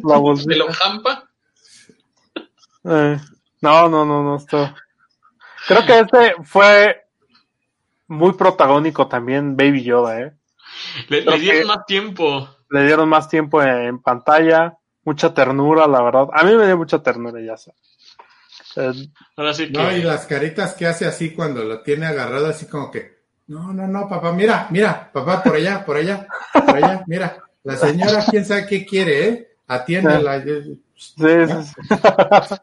[0.03, 1.28] La voz de lo jampa.
[2.84, 3.18] Eh,
[3.62, 4.76] no, no, no, no, está.
[5.68, 7.01] Creo que este fue
[8.12, 10.34] muy protagónico también, Baby Yoda, ¿eh?
[11.07, 12.49] Le, dieron más tiempo.
[12.70, 16.28] le dieron más tiempo en pantalla, mucha ternura, la verdad.
[16.34, 17.74] A mí me dio mucha ternura, ya sé.
[18.76, 18.91] Eh,
[19.38, 19.80] Ahora sí que.
[19.80, 23.74] no, y las caritas que hace así cuando lo tiene agarrado, así como que, no,
[23.74, 28.26] no, no, papá, mira, mira, papá, por allá, por allá, por allá, mira, la señora,
[28.30, 29.47] quién sabe qué quiere, ¿eh?
[29.68, 30.43] Atiéndela.
[30.43, 31.76] sí, sí, sí.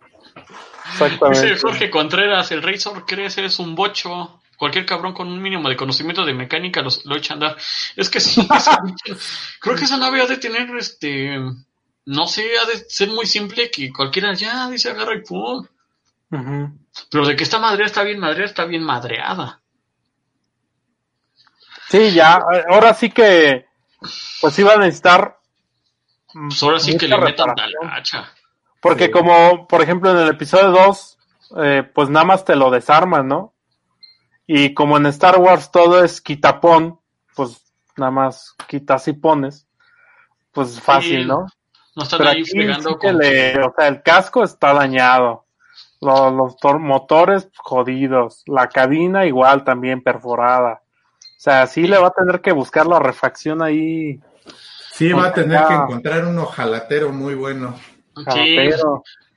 [0.93, 1.43] Exactamente.
[1.43, 4.38] Dice Jorge Contreras, el Razor crece, es un bocho.
[4.59, 7.57] Cualquier cabrón con un mínimo de conocimiento de mecánica los, lo echa a andar.
[7.97, 8.83] Es que sí, esa-
[9.61, 11.39] creo que esa nave ha de tener, este,
[12.07, 15.65] no sé, ha de ser muy simple que cualquiera ya dice agarra y pum.
[17.11, 19.61] Pero de que está madreada, está bien madreada, está bien madreada.
[21.89, 23.67] Sí, ya, eh, ahora sí que,
[24.41, 25.39] pues iba a necesitar.
[26.35, 27.83] mm, Pues ahora sí que le metan reparación.
[27.89, 28.33] talacha.
[28.81, 29.11] Porque Sí.
[29.11, 31.19] como, por ejemplo, en el episodio 2,
[31.63, 33.55] eh, pues nada más te lo desarman, ¿no?
[34.51, 36.99] Y como en Star Wars todo es quitapón,
[37.37, 37.63] pues
[37.99, 39.67] nada más quitas y pones,
[40.53, 41.47] pues fácil, Sí, ¿no?
[41.95, 43.19] No están Pero ahí aquí fregando sí que con...
[43.19, 45.45] le- o sea, el casco está dañado,
[46.01, 50.81] los, los tor- motores jodidos, la cabina igual también perforada.
[51.21, 54.19] O sea, sí le va a tener que buscar la refacción ahí.
[54.93, 57.75] Sí, va a tener que encontrar un ojalatero muy bueno.
[58.33, 58.57] Sí,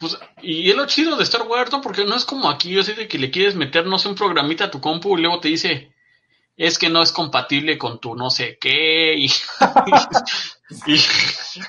[0.01, 1.79] pues, y es lo chido de Star Wars, ¿no?
[1.79, 4.65] Porque no es como aquí, así de que le quieres meter, no sé, un programita
[4.65, 5.93] a tu compu y luego te dice,
[6.57, 9.27] es que no es compatible con tu no sé qué, y...
[10.87, 10.99] y-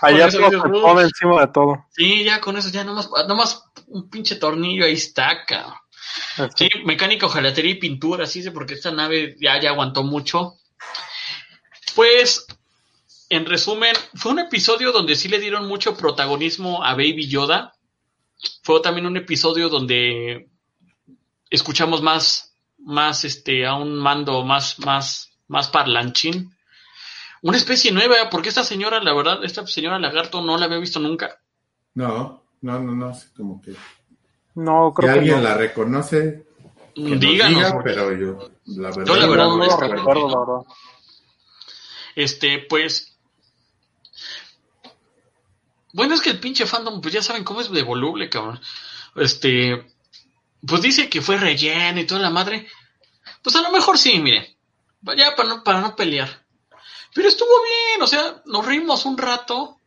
[0.00, 1.86] allá con eso todo encima de todo.
[1.90, 5.74] Sí, ya con eso, ya nomás, nomás un pinche tornillo ahí está, cabrón.
[6.56, 10.54] Sí, mecánica, ojalatería y pintura, sí, sé, porque esta nave ya, ya aguantó mucho.
[11.94, 12.46] Pues,
[13.28, 17.74] en resumen, fue un episodio donde sí le dieron mucho protagonismo a Baby Yoda.
[18.62, 20.48] Fue también un episodio donde
[21.50, 26.54] escuchamos más, más, este, a un mando más, más, más parlanchín.
[27.42, 31.00] Una especie nueva, porque esta señora, la verdad, esta señora lagarto no la había visto
[31.00, 31.38] nunca.
[31.94, 33.74] No, no, no, no, como que
[34.54, 35.42] No, creo que alguien no.
[35.42, 36.46] la reconoce,
[36.94, 40.28] Díganos, diga, pero yo, la verdad, Yo la verdad no, no lo recuerdo, ¿no?
[40.28, 40.74] la verdad.
[42.14, 43.11] Este, pues.
[45.92, 48.60] Bueno, es que el pinche fandom, pues ya saben cómo es de voluble, cabrón.
[49.16, 49.86] Este.
[50.66, 52.66] Pues dice que fue relleno y toda la madre.
[53.42, 54.56] Pues a lo mejor sí, mire.
[55.16, 56.28] Ya para no, para no pelear.
[57.14, 59.78] Pero estuvo bien, o sea, nos reímos un rato.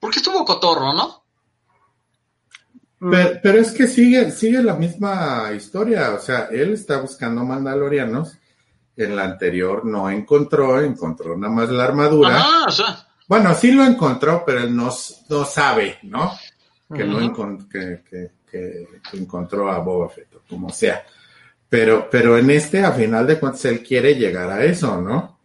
[0.00, 1.22] Porque estuvo cotorro, ¿no?
[2.98, 8.38] Pero, pero es que sigue, sigue la misma historia, o sea, él está buscando mandalorianos,
[8.96, 12.36] en la anterior no encontró, encontró nada más la armadura.
[12.36, 13.05] Ajá, o sea.
[13.28, 14.90] Bueno, sí lo encontró, pero él no,
[15.28, 16.32] no sabe, ¿no?
[16.94, 17.26] Que no Ujú.
[17.26, 21.04] encon- que, que- que- que encontró a Boba Fett, o como sea.
[21.68, 25.36] Pero, pero en este, a final de cuentas, él quiere llegar a eso, ¿no?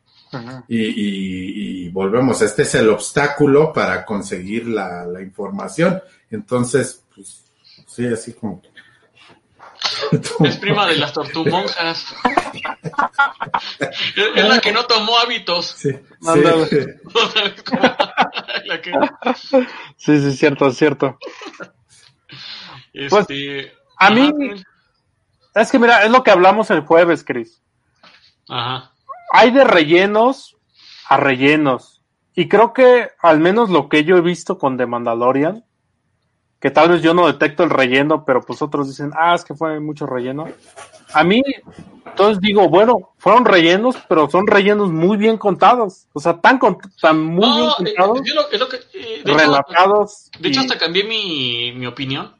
[0.67, 5.99] Y, y- y volvemos, este es el obstáculo para conseguir la, la información.
[6.29, 7.43] Entonces, pues,
[7.87, 8.61] sí, así como.
[10.45, 12.05] Es prima de las tortumonjas.
[13.79, 15.67] Es la que no tomó hábitos.
[15.77, 15.99] Sí, sí.
[18.65, 18.91] La que,
[19.97, 21.17] Sí, sí, cierto, es cierto.
[22.93, 24.31] Pues, este, a mí-
[25.55, 27.61] Es que mira, es lo que hablamos el jueves, Chris.
[28.47, 28.91] Ajá.
[29.33, 30.57] Hay de rellenos
[31.09, 32.01] a rellenos.
[32.35, 35.65] Y creo que al menos lo que yo he visto con The Mandalorian,
[36.61, 39.55] que tal vez yo no detecto el relleno, pero pues otros dicen, ah, es que
[39.55, 40.47] fue mucho relleno.
[41.13, 41.41] A mí,
[42.05, 46.05] entonces digo, bueno, fueron rellenos, pero son rellenos muy bien contados.
[46.13, 49.31] O sea, tan, con- tan muy No, bien eh, contados, yo lo- que, eh, de
[49.31, 50.29] hecho, relatados.
[50.39, 52.33] De hecho, y- hasta cambié mi, mi opinión.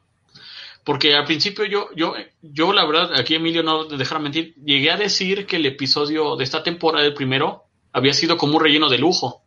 [0.83, 4.97] Porque al principio yo, yo, yo la verdad, aquí Emilio no dejará mentir, llegué a
[4.97, 8.97] decir que el episodio de esta temporada, el primero, había sido como un relleno de
[8.97, 9.43] lujo.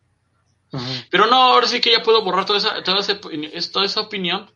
[1.09, 3.19] Pero no, ahora sí que ya puedo borrar toda esa, toda esa,
[3.53, 4.49] es- toda esa opinión,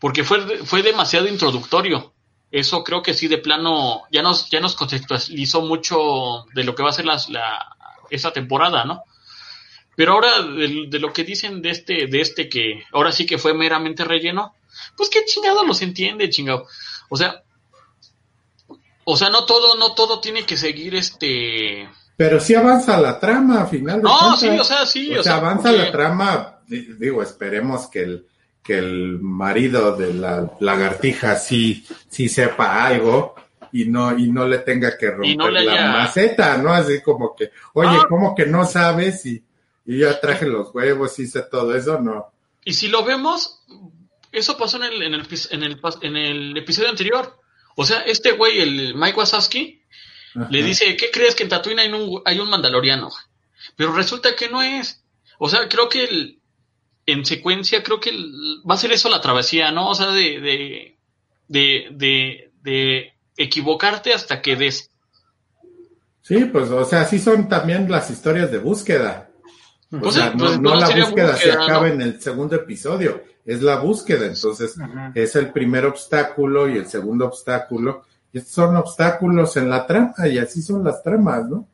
[0.00, 2.12] porque fue, fue demasiado introductorio.
[2.50, 6.82] Eso creo que sí, de plano, ya nos, ya nos contextualizó mucho de lo que
[6.84, 7.76] va a ser las, la,
[8.10, 9.02] esta temporada, ¿no?
[9.96, 13.38] Pero ahora, de, de lo que dicen de este, de este que ahora sí que
[13.38, 14.54] fue meramente relleno,
[14.96, 16.66] pues qué chingado los entiende, chingado.
[17.08, 17.42] O sea,
[19.04, 21.88] o sea, no todo, no todo tiene que seguir este.
[22.16, 25.32] Pero sí avanza la trama, a final No, sí, o sea, sí, o, o sea,
[25.34, 26.58] sea, avanza porque- la trama.
[26.66, 28.26] di- Digo, esperemos que el,
[28.64, 33.34] que el marido de la lagartija sí, sí sepa algo
[33.72, 36.72] y no, y no le tenga que romper no la haya- maceta, ¿no?
[36.72, 38.06] Así como que, oye, Ah.
[38.08, 39.26] ¿cómo que no sabes?
[39.26, 39.42] Y,
[39.84, 42.32] y ya traje los huevos, hice todo eso, no.
[42.64, 43.60] Y si lo vemos,
[44.32, 47.38] eso pasó en el, en el, en el, en el episodio anterior.
[47.76, 49.82] O sea, este güey, el Mike Wazowski,
[50.50, 53.10] le dice, ¿qué crees que en Tatooine hay un, hay un mandaloriano?
[53.76, 55.04] Pero resulta que no es.
[55.38, 56.38] O sea, creo que el-
[57.06, 59.90] en secuencia, creo que el- va a ser eso la travesía, ¿no?
[59.90, 60.98] O sea, de, de,
[61.48, 64.90] de, de, de equivocarte hasta que des.
[66.22, 69.28] Sí, pues, o sea, sí son también las historias de búsqueda.
[69.98, 71.94] O Pues sea, sí, no, pues, no no la búsqueda, se acaba ¿no?
[71.94, 74.82] en el segundo episodio, es la búsqueda, entonces
[75.14, 80.14] es el primer obstáculo y el segundo obstáculo, y estos son obstáculos en la trama,
[80.28, 81.68] y así son las tramas, ¿no?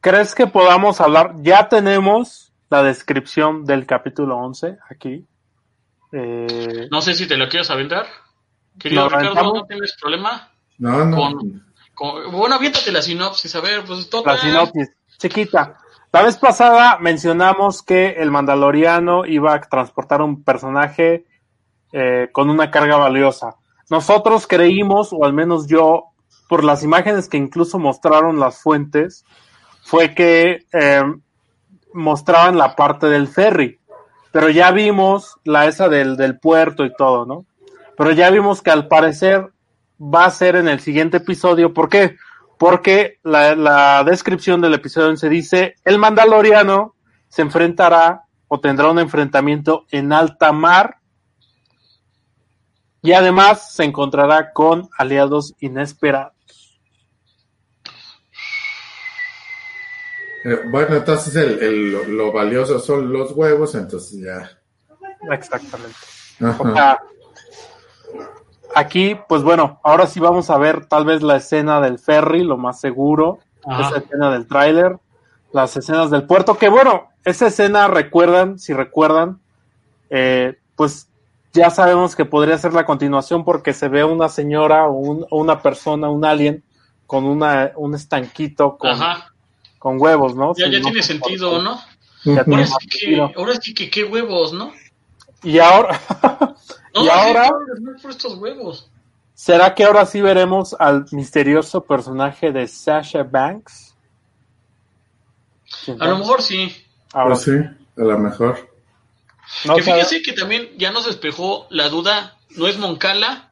[0.00, 1.34] ¿Crees que podamos hablar?
[1.42, 5.24] Ya tenemos la descripción del capítulo 11 aquí.
[6.10, 8.06] Eh, No sé si te lo quieres aventar.
[8.78, 9.54] Querido ¿Lo Ricardo, aventamos?
[9.54, 10.50] ¿no tienes problema?
[10.78, 11.16] No, no.
[11.16, 14.36] Con- Con- bueno, aviéntate la sinopsis, a ver, pues total.
[14.36, 15.76] la sinopsis, chiquita.
[16.10, 21.26] La vez pasada mencionamos que el Mandaloriano iba a transportar un personaje
[21.92, 23.56] eh, con una carga valiosa.
[23.90, 26.04] Nosotros creímos, o al menos yo,
[26.48, 29.26] por las imágenes que incluso mostraron las fuentes,
[29.82, 31.02] fue que eh,
[31.94, 33.78] mostraban la parte del ferry.
[34.30, 37.44] Pero ya vimos la esa del, del puerto y todo, ¿no?
[37.96, 39.52] Pero ya vimos que al parecer
[40.00, 41.74] va a ser en el siguiente episodio.
[41.74, 42.16] ¿Por qué?
[42.58, 46.94] Porque la, la descripción del episodio 11 dice, el Mandaloriano
[47.28, 50.96] se enfrentará o tendrá un enfrentamiento en alta mar
[53.02, 56.34] y además se encontrará con aliados inesperados.
[60.44, 64.50] Eh, bueno, entonces el, el- lo, lo valioso son los huevos, entonces ya.
[65.30, 65.96] Exactamente.
[66.40, 66.62] Ajá.
[66.62, 66.98] O sea,
[68.74, 72.56] aquí, pues bueno, ahora sí vamos a ver tal vez la escena del ferry, lo
[72.56, 73.88] más seguro, Ajá.
[73.88, 74.98] esa escena del tráiler,
[75.52, 79.40] las escenas del puerto, que bueno, esa escena recuerdan, si recuerdan,
[80.10, 81.08] eh, pues
[81.52, 85.38] ya sabemos que podría ser la continuación porque se ve una señora o, un- o
[85.38, 86.64] una persona, un alien,
[87.06, 89.31] con una, un estanquito con, Ajá.
[89.82, 90.54] Con huevos, ¿no?
[90.56, 91.80] Ya, ya no, tiene sentido, ¿no?
[92.24, 94.72] ya Ahora sí que, ahora sí que qué huevos, ¿no?
[95.42, 95.98] Y ahora,
[96.94, 97.50] No, Y ahora-
[98.00, 98.88] por- estos huevos.
[99.34, 103.94] ¿será que ahora sí veremos al misterioso personaje de Sasha Banks?
[105.98, 106.72] A lo mejor sí.
[107.12, 108.70] Ahora Pues sí, a lo mejor.
[109.64, 113.50] No que sabe- fíjese que también ya nos despejó la duda, no es Moncala,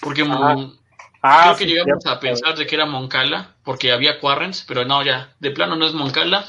[0.00, 0.30] porque Ajá.
[0.54, 0.76] Mon-
[1.26, 2.10] Ah, creo que llegamos cierto.
[2.10, 5.86] a pensar de que era Moncala, porque había Quarrens, pero no, ya, de plano no
[5.86, 6.44] es Moncala.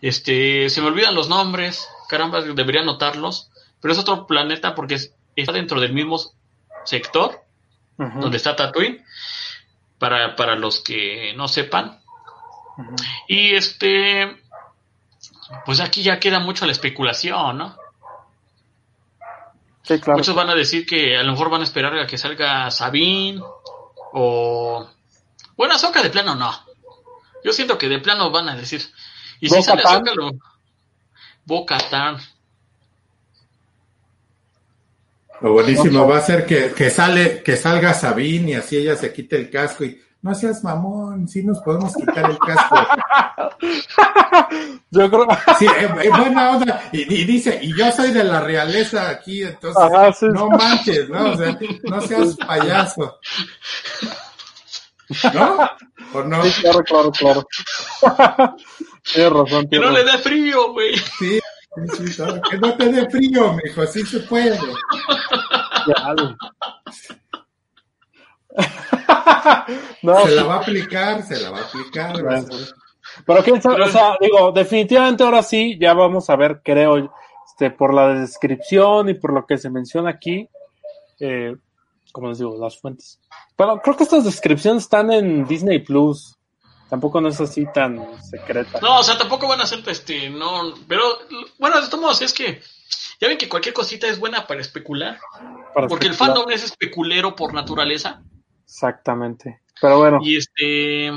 [0.00, 3.50] Este, se me olvidan los nombres, caramba, debería anotarlos,
[3.80, 6.20] pero es otro planeta porque es- está dentro del mismo
[6.84, 7.40] sector
[7.96, 9.04] donde está Tatooine,
[9.98, 12.00] para, para los que no sepan.
[13.28, 14.36] Y este,
[15.64, 17.76] pues aquí ya queda mucho la especulación, ¿no?
[19.82, 20.18] Sí, claro.
[20.18, 23.40] Muchos van a decir que a lo mejor van a esperar a que salga Sabine
[24.16, 24.88] o...
[25.56, 26.52] Bueno, Ahsoka de plano no.
[27.44, 28.80] Yo siento que de plano van a decir...
[29.40, 29.82] Y si sale.
[29.82, 30.30] Ahsoka, lo...
[31.44, 32.18] Bo-Katan.
[35.40, 39.12] Lo buenísimo va a ser que, que sale, que salga Sabine y así ella se
[39.12, 42.76] quite el casco y no seas mamón, sí nos podemos quitar el casco.
[44.90, 45.26] Yo creo.
[45.58, 46.82] Sí, eh, eh, buena onda.
[46.92, 51.10] Y, y dice, y yo soy de la realeza aquí, entonces, Ajá, sí, no manches,
[51.10, 51.32] ¿no?
[51.32, 53.18] O sea, no seas payaso.
[55.34, 55.70] ¿No?
[56.14, 56.42] ¿O no?
[56.44, 57.46] Sí, claro, claro, claro.
[59.12, 60.96] tienes razón, Que no le dé frío, güey.
[61.18, 61.38] Sí,
[61.98, 64.58] sí, sí, que no te dé frío, mijo, sí se puede.
[65.86, 66.34] Ya, güey.
[70.02, 72.14] no, Se la va a aplicar, se la va a aplicar.
[73.26, 77.12] pero quién sabe, Pero- o sea, digo, definitivamente ahora sí, ya vamos a ver, creo,
[77.46, 80.48] este, por la descripción y por lo que se menciona aquí,
[81.20, 81.54] eh,
[82.12, 83.20] como les digo, las fuentes.
[83.56, 86.36] Pero creo que estas descripciones están en Disney Plus.
[86.90, 88.78] Tampoco no es así tan secreta.
[88.80, 91.02] No, o sea, tampoco van a ser, este, no, pero,
[91.58, 92.60] bueno, de todos modos, es que,
[93.20, 95.18] ya ven que cualquier cosita es buena para especular,
[95.74, 98.22] para porque el fandom es especulero por naturaleza,
[98.64, 99.60] Exactamente.
[99.80, 101.10] Pero bueno, y este,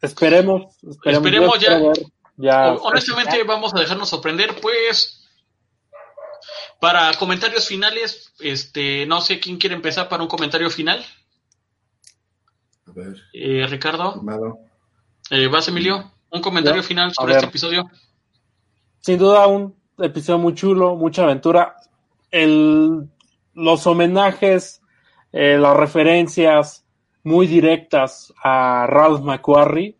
[0.00, 1.78] esperemos, esperemos, ya.
[1.78, 1.96] ver
[2.36, 5.26] ya- honestamente vamos a dejarnos sorprender, pues,
[6.80, 11.04] para comentarios finales, este, no sé quién quiere empezar para un comentario final,
[12.86, 14.22] A ver, eh, Ricardo,
[15.30, 17.90] eh, vas Emilio, un comentario Ya, final sobre este episodio.
[19.00, 21.76] sin duda un episodio muy chulo, mucha aventura.
[22.30, 23.08] El,
[23.54, 24.80] los homenajes,
[25.32, 26.84] eh, las referencias
[27.24, 29.96] muy directas a Ralph McQuarrie,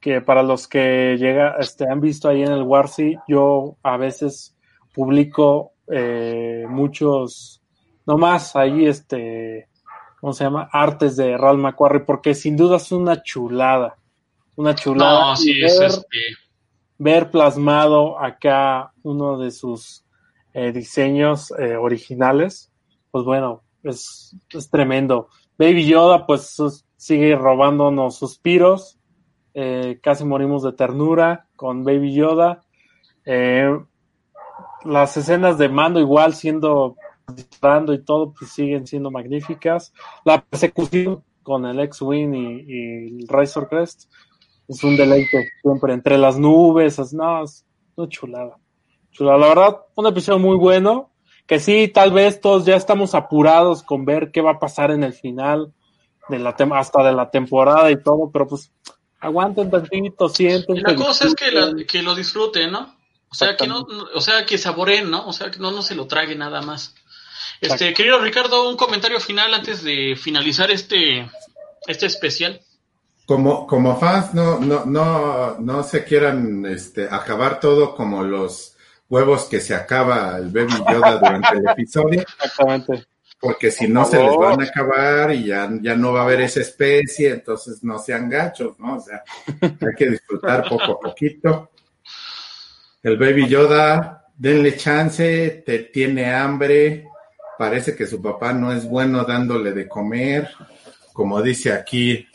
[0.00, 4.56] que para los que llega, este, han visto ahí en el Warsi, yo a veces
[4.94, 7.62] publico eh, muchos,
[8.06, 9.68] no más ahí, este,
[10.20, 10.68] ¿cómo se llama?
[10.72, 13.96] Artes de Ralph McQuarrie, porque sin duda es una chulada.
[14.56, 15.20] Una chulada.
[15.30, 16.18] No, sí, Y es ver- este,
[16.98, 20.04] ver plasmado acá uno de sus
[20.52, 22.70] eh, diseños eh, originales,
[23.10, 25.28] pues bueno, es, es tremendo.
[25.62, 26.60] Baby Yoda, pues
[26.96, 28.98] sigue robándonos suspiros.
[29.54, 32.64] eh, casi morimos de ternura con Baby Yoda.
[33.24, 33.70] Eh,
[34.82, 36.96] las escenas de mando igual siendo
[37.32, 39.92] disparando y todo, pues siguen siendo magníficas.
[40.24, 44.10] La persecución con el X-Wing y el Razor Crest
[44.66, 47.64] es un deleite siempre entre las nubes, es, no, es
[47.94, 48.58] una chulada.
[49.12, 51.11] Chulada, la verdad, un episodio muy bueno,
[51.46, 55.04] que sí, tal vez todos ya estamos apurados con ver qué va a pasar en
[55.04, 55.72] el final
[56.28, 58.70] de la tem- hasta de la temporada y todo, pero pues
[59.20, 60.76] aguanten tantito, sienten.
[60.76, 62.96] Y la cosa es que, la- que lo disfruten, ¿no?
[63.30, 65.26] O sea, que no, no- o sea, que saboreen, ¿no?
[65.26, 66.94] O sea, que no, no se lo trague nada más.
[67.60, 71.30] Este, querido Ricardo, un comentario final antes de finalizar este,
[71.86, 72.60] este especial.
[73.26, 78.71] Como, como fans, no, no, no, no se quieran este, acabar todo como los
[79.12, 83.04] huevos que se acaba el Baby Yoda durante el episodio, Exactamente.
[83.38, 86.40] porque si no se les van a acabar y ya, ya no va a haber
[86.40, 88.96] esa especie, entonces no sean gachos, ¿no?
[88.96, 89.22] O sea,
[89.60, 91.70] hay que disfrutar poco a poquito.
[93.02, 97.06] El Baby Yoda, denle chance, te tiene hambre,
[97.58, 100.48] parece que su papá no es bueno dándole de comer,
[101.12, 102.26] como dice aquí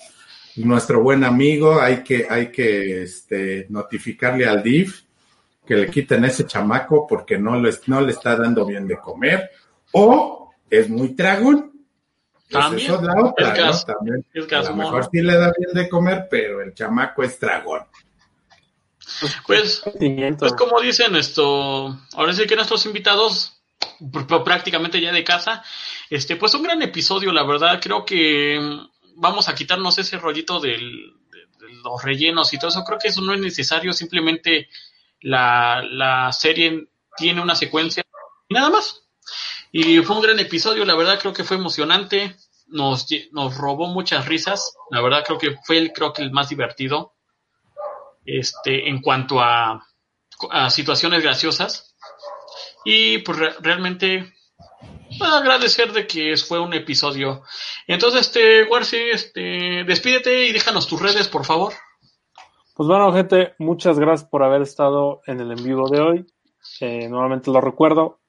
[0.58, 5.07] nuestro buen amigo, hay que, hay que este, notificarle al DIF
[5.68, 8.98] que le quiten ese chamaco porque no, lo es- no le está dando bien de
[8.98, 9.52] comer,
[9.92, 11.74] o es muy tragón.
[12.50, 12.92] También,
[13.38, 13.46] es
[14.38, 17.82] es a lo mejor sí le da bien de comer, pero el chamaco es tragón.
[19.46, 19.82] Pues,
[20.38, 23.60] pues como dicen esto, ahora sí que nuestros invitados,
[24.00, 25.64] pr- pr- prácticamente ya de casa,
[26.10, 28.60] este, pues un gran episodio, la verdad, creo que
[29.16, 33.08] vamos a quitarnos ese rollito del, de, de los rellenos y todo eso, creo que
[33.08, 34.68] eso no es necesario, simplemente
[35.22, 38.04] la, la serie tiene una secuencia
[38.48, 39.04] y nada más.
[39.72, 42.36] Y fue un gran episodio, la verdad creo que fue emocionante,
[42.68, 46.50] nos, nos robó muchas risas, la verdad creo que fue el, creo que el más
[46.50, 47.16] divertido,
[48.26, 49.86] este, en cuanto a,
[50.52, 51.96] a situaciones graciosas.
[52.86, 54.34] Y pues re- realmente
[55.18, 57.44] pues, agradecer de que fue un episodio.
[57.86, 61.74] Entonces, este, Warsi, este, despídete y déjanos tus redes, por favor.
[62.78, 66.28] Pues bueno, gente, muchas gracias por haber estado en el en vivo de hoy.
[66.80, 68.20] Eh, nuevamente lo recuerdo,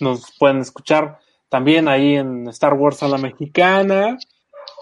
[0.00, 4.18] nos pueden escuchar también ahí en Star Wars a la mexicana.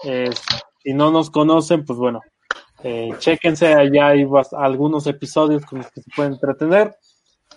[0.03, 0.31] Eh,
[0.79, 2.21] si no nos conocen, pues bueno,
[2.83, 6.95] eh, chéquense, allá hay algunos episodios con los que se pueden entretener.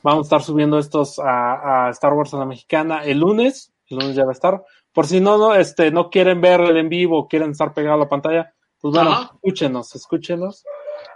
[0.02, 4.00] Vamos a estar subiendo estos a, a Star Wars a la mexicana el lunes, el
[4.00, 4.62] lunes ya va a estar.
[4.92, 8.04] Por si no, no, este, no quieren ver el en vivo, quieren estar pegados a
[8.04, 9.30] la pantalla, pues bueno, Ajá.
[9.32, 10.62] escúchenos, escúchenos.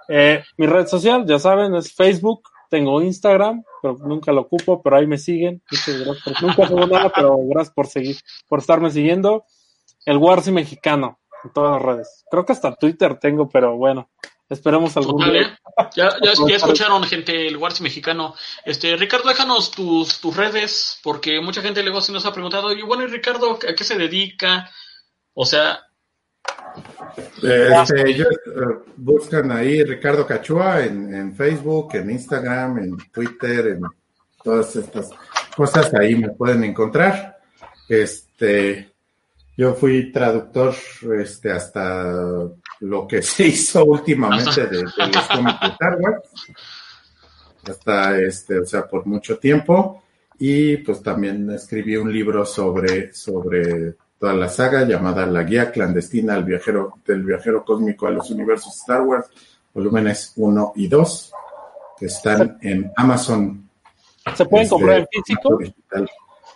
[0.08, 2.48] Eh, mi red social, ya saben, es Facebook.
[2.70, 5.62] Tengo Instagram, pero nunca lo ocupo, pero ahí me siguen.
[6.04, 8.16] Por- nunca subo nada, pero gracias por seguir,
[8.46, 9.44] por estarme siguiendo.
[10.04, 11.18] El Warsi mexicano.
[11.44, 12.24] en todas las redes.
[12.30, 14.10] Creo que hasta Twitter tengo, pero bueno,
[14.48, 15.42] esperemos algún Total, día.
[15.42, 15.88] ¿eh?
[15.94, 18.34] Ya, ya, ya escucharon, gente, el Wars mexicano.
[18.64, 22.82] Este, Ricardo, déjanos tus, tus redes, porque mucha gente luego sí nos ha preguntado, y
[22.82, 24.68] bueno, ¿y Ricardo, ¿a qué se dedica?
[25.32, 25.80] O sea,
[27.16, 33.82] Este, ellos, eh, buscan ahí Ricardo Cachua en, en Facebook, en Instagram, en Twitter, en
[34.42, 35.10] todas estas
[35.54, 37.38] cosas ahí me pueden encontrar.
[37.88, 38.92] Este,
[39.56, 40.74] yo fui traductor
[41.18, 42.14] este, hasta
[42.80, 46.22] lo que se hizo últimamente de, de los cómics de Star Wars.
[47.68, 50.04] Hasta este, o sea, por mucho tiempo.
[50.38, 56.34] Y pues también escribí un libro sobre, sobre toda la saga llamada La Guía Clandestina
[56.34, 59.26] al viajero, del viajero cósmico a los universos Star Wars,
[59.72, 61.32] volúmenes 1 y 2,
[61.98, 63.68] que están en Amazon.
[64.34, 65.56] ¿Se pueden este, comprar en físico?
[65.58, 66.10] digital.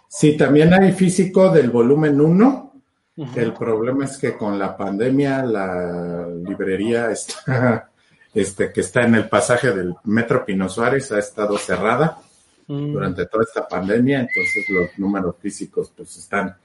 [0.09, 2.73] Sí, también hay físico del volumen 1.
[3.15, 3.41] Ujú.
[3.41, 7.91] El problema es que con la pandemia la librería está,
[8.35, 12.19] este, que está en el pasaje del Metro Pino Suárez ha estado cerrada
[12.73, 12.93] Mm.
[12.93, 16.57] durante toda esta pandemia, entonces los números físicos pues están,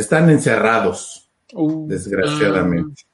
[0.00, 3.04] están encerrados, Uh, desgraciadamente.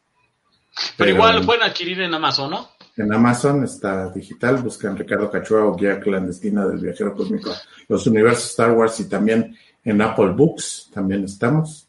[0.96, 2.68] pero igual pueden adquirir en Amazon, ¿no?
[2.96, 7.54] En Amazon está digital, buscan Ricardo Cachua o Guía Clandestina del Viajero Cósmico,
[7.88, 9.54] los universos Star Wars y también
[9.84, 11.86] en Apple Books, también estamos.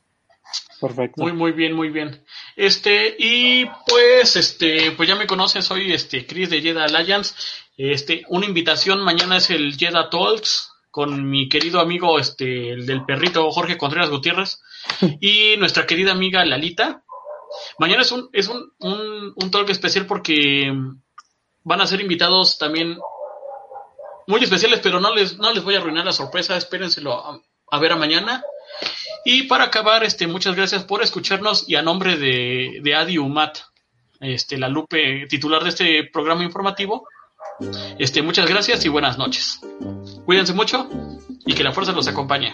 [0.82, 1.22] perfecto.
[1.22, 2.22] Muy, muy bien, muy bien.
[2.58, 7.34] Este, y pues, este, pues ya me conocen, soy este Chris de Jedi Alliance.
[7.78, 13.06] Este, una invitación, mañana es el Jedi Talks con mi querido amigo, este, el del
[13.06, 14.60] perrito Jorge Contreras Gutiérrez
[15.22, 17.04] y nuestra querida amiga Lalita.
[17.78, 20.72] Mañana es un, es un, un, un talk especial porque
[21.64, 22.98] van a ser invitados también
[24.28, 27.42] muy especiales, pero no les, no les voy a arruinar la sorpresa, espérenselo a,
[27.72, 28.44] a ver a mañana.
[29.26, 33.60] Y para acabar, este, muchas gracias por escucharnos y a nombre de, de Adi Umat,
[34.20, 37.08] este, la Lupe titular de este programa informativo,
[38.00, 39.60] este, muchas gracias y buenas noches.
[40.26, 40.90] Cuídense mucho
[41.46, 42.54] y que la fuerza los acompañe.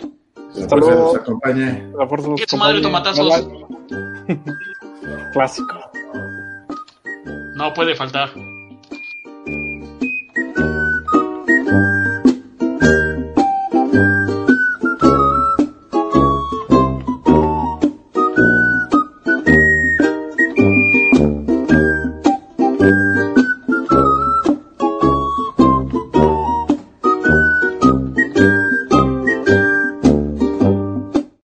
[0.55, 1.05] La Hasta fuerza luego.
[1.13, 1.91] nos acompañe.
[1.97, 3.27] La fuerza Que su madre tomatazos.
[3.27, 3.65] Bye,
[4.27, 4.39] bye.
[5.33, 5.79] Clásico.
[7.55, 8.29] No puede faltar.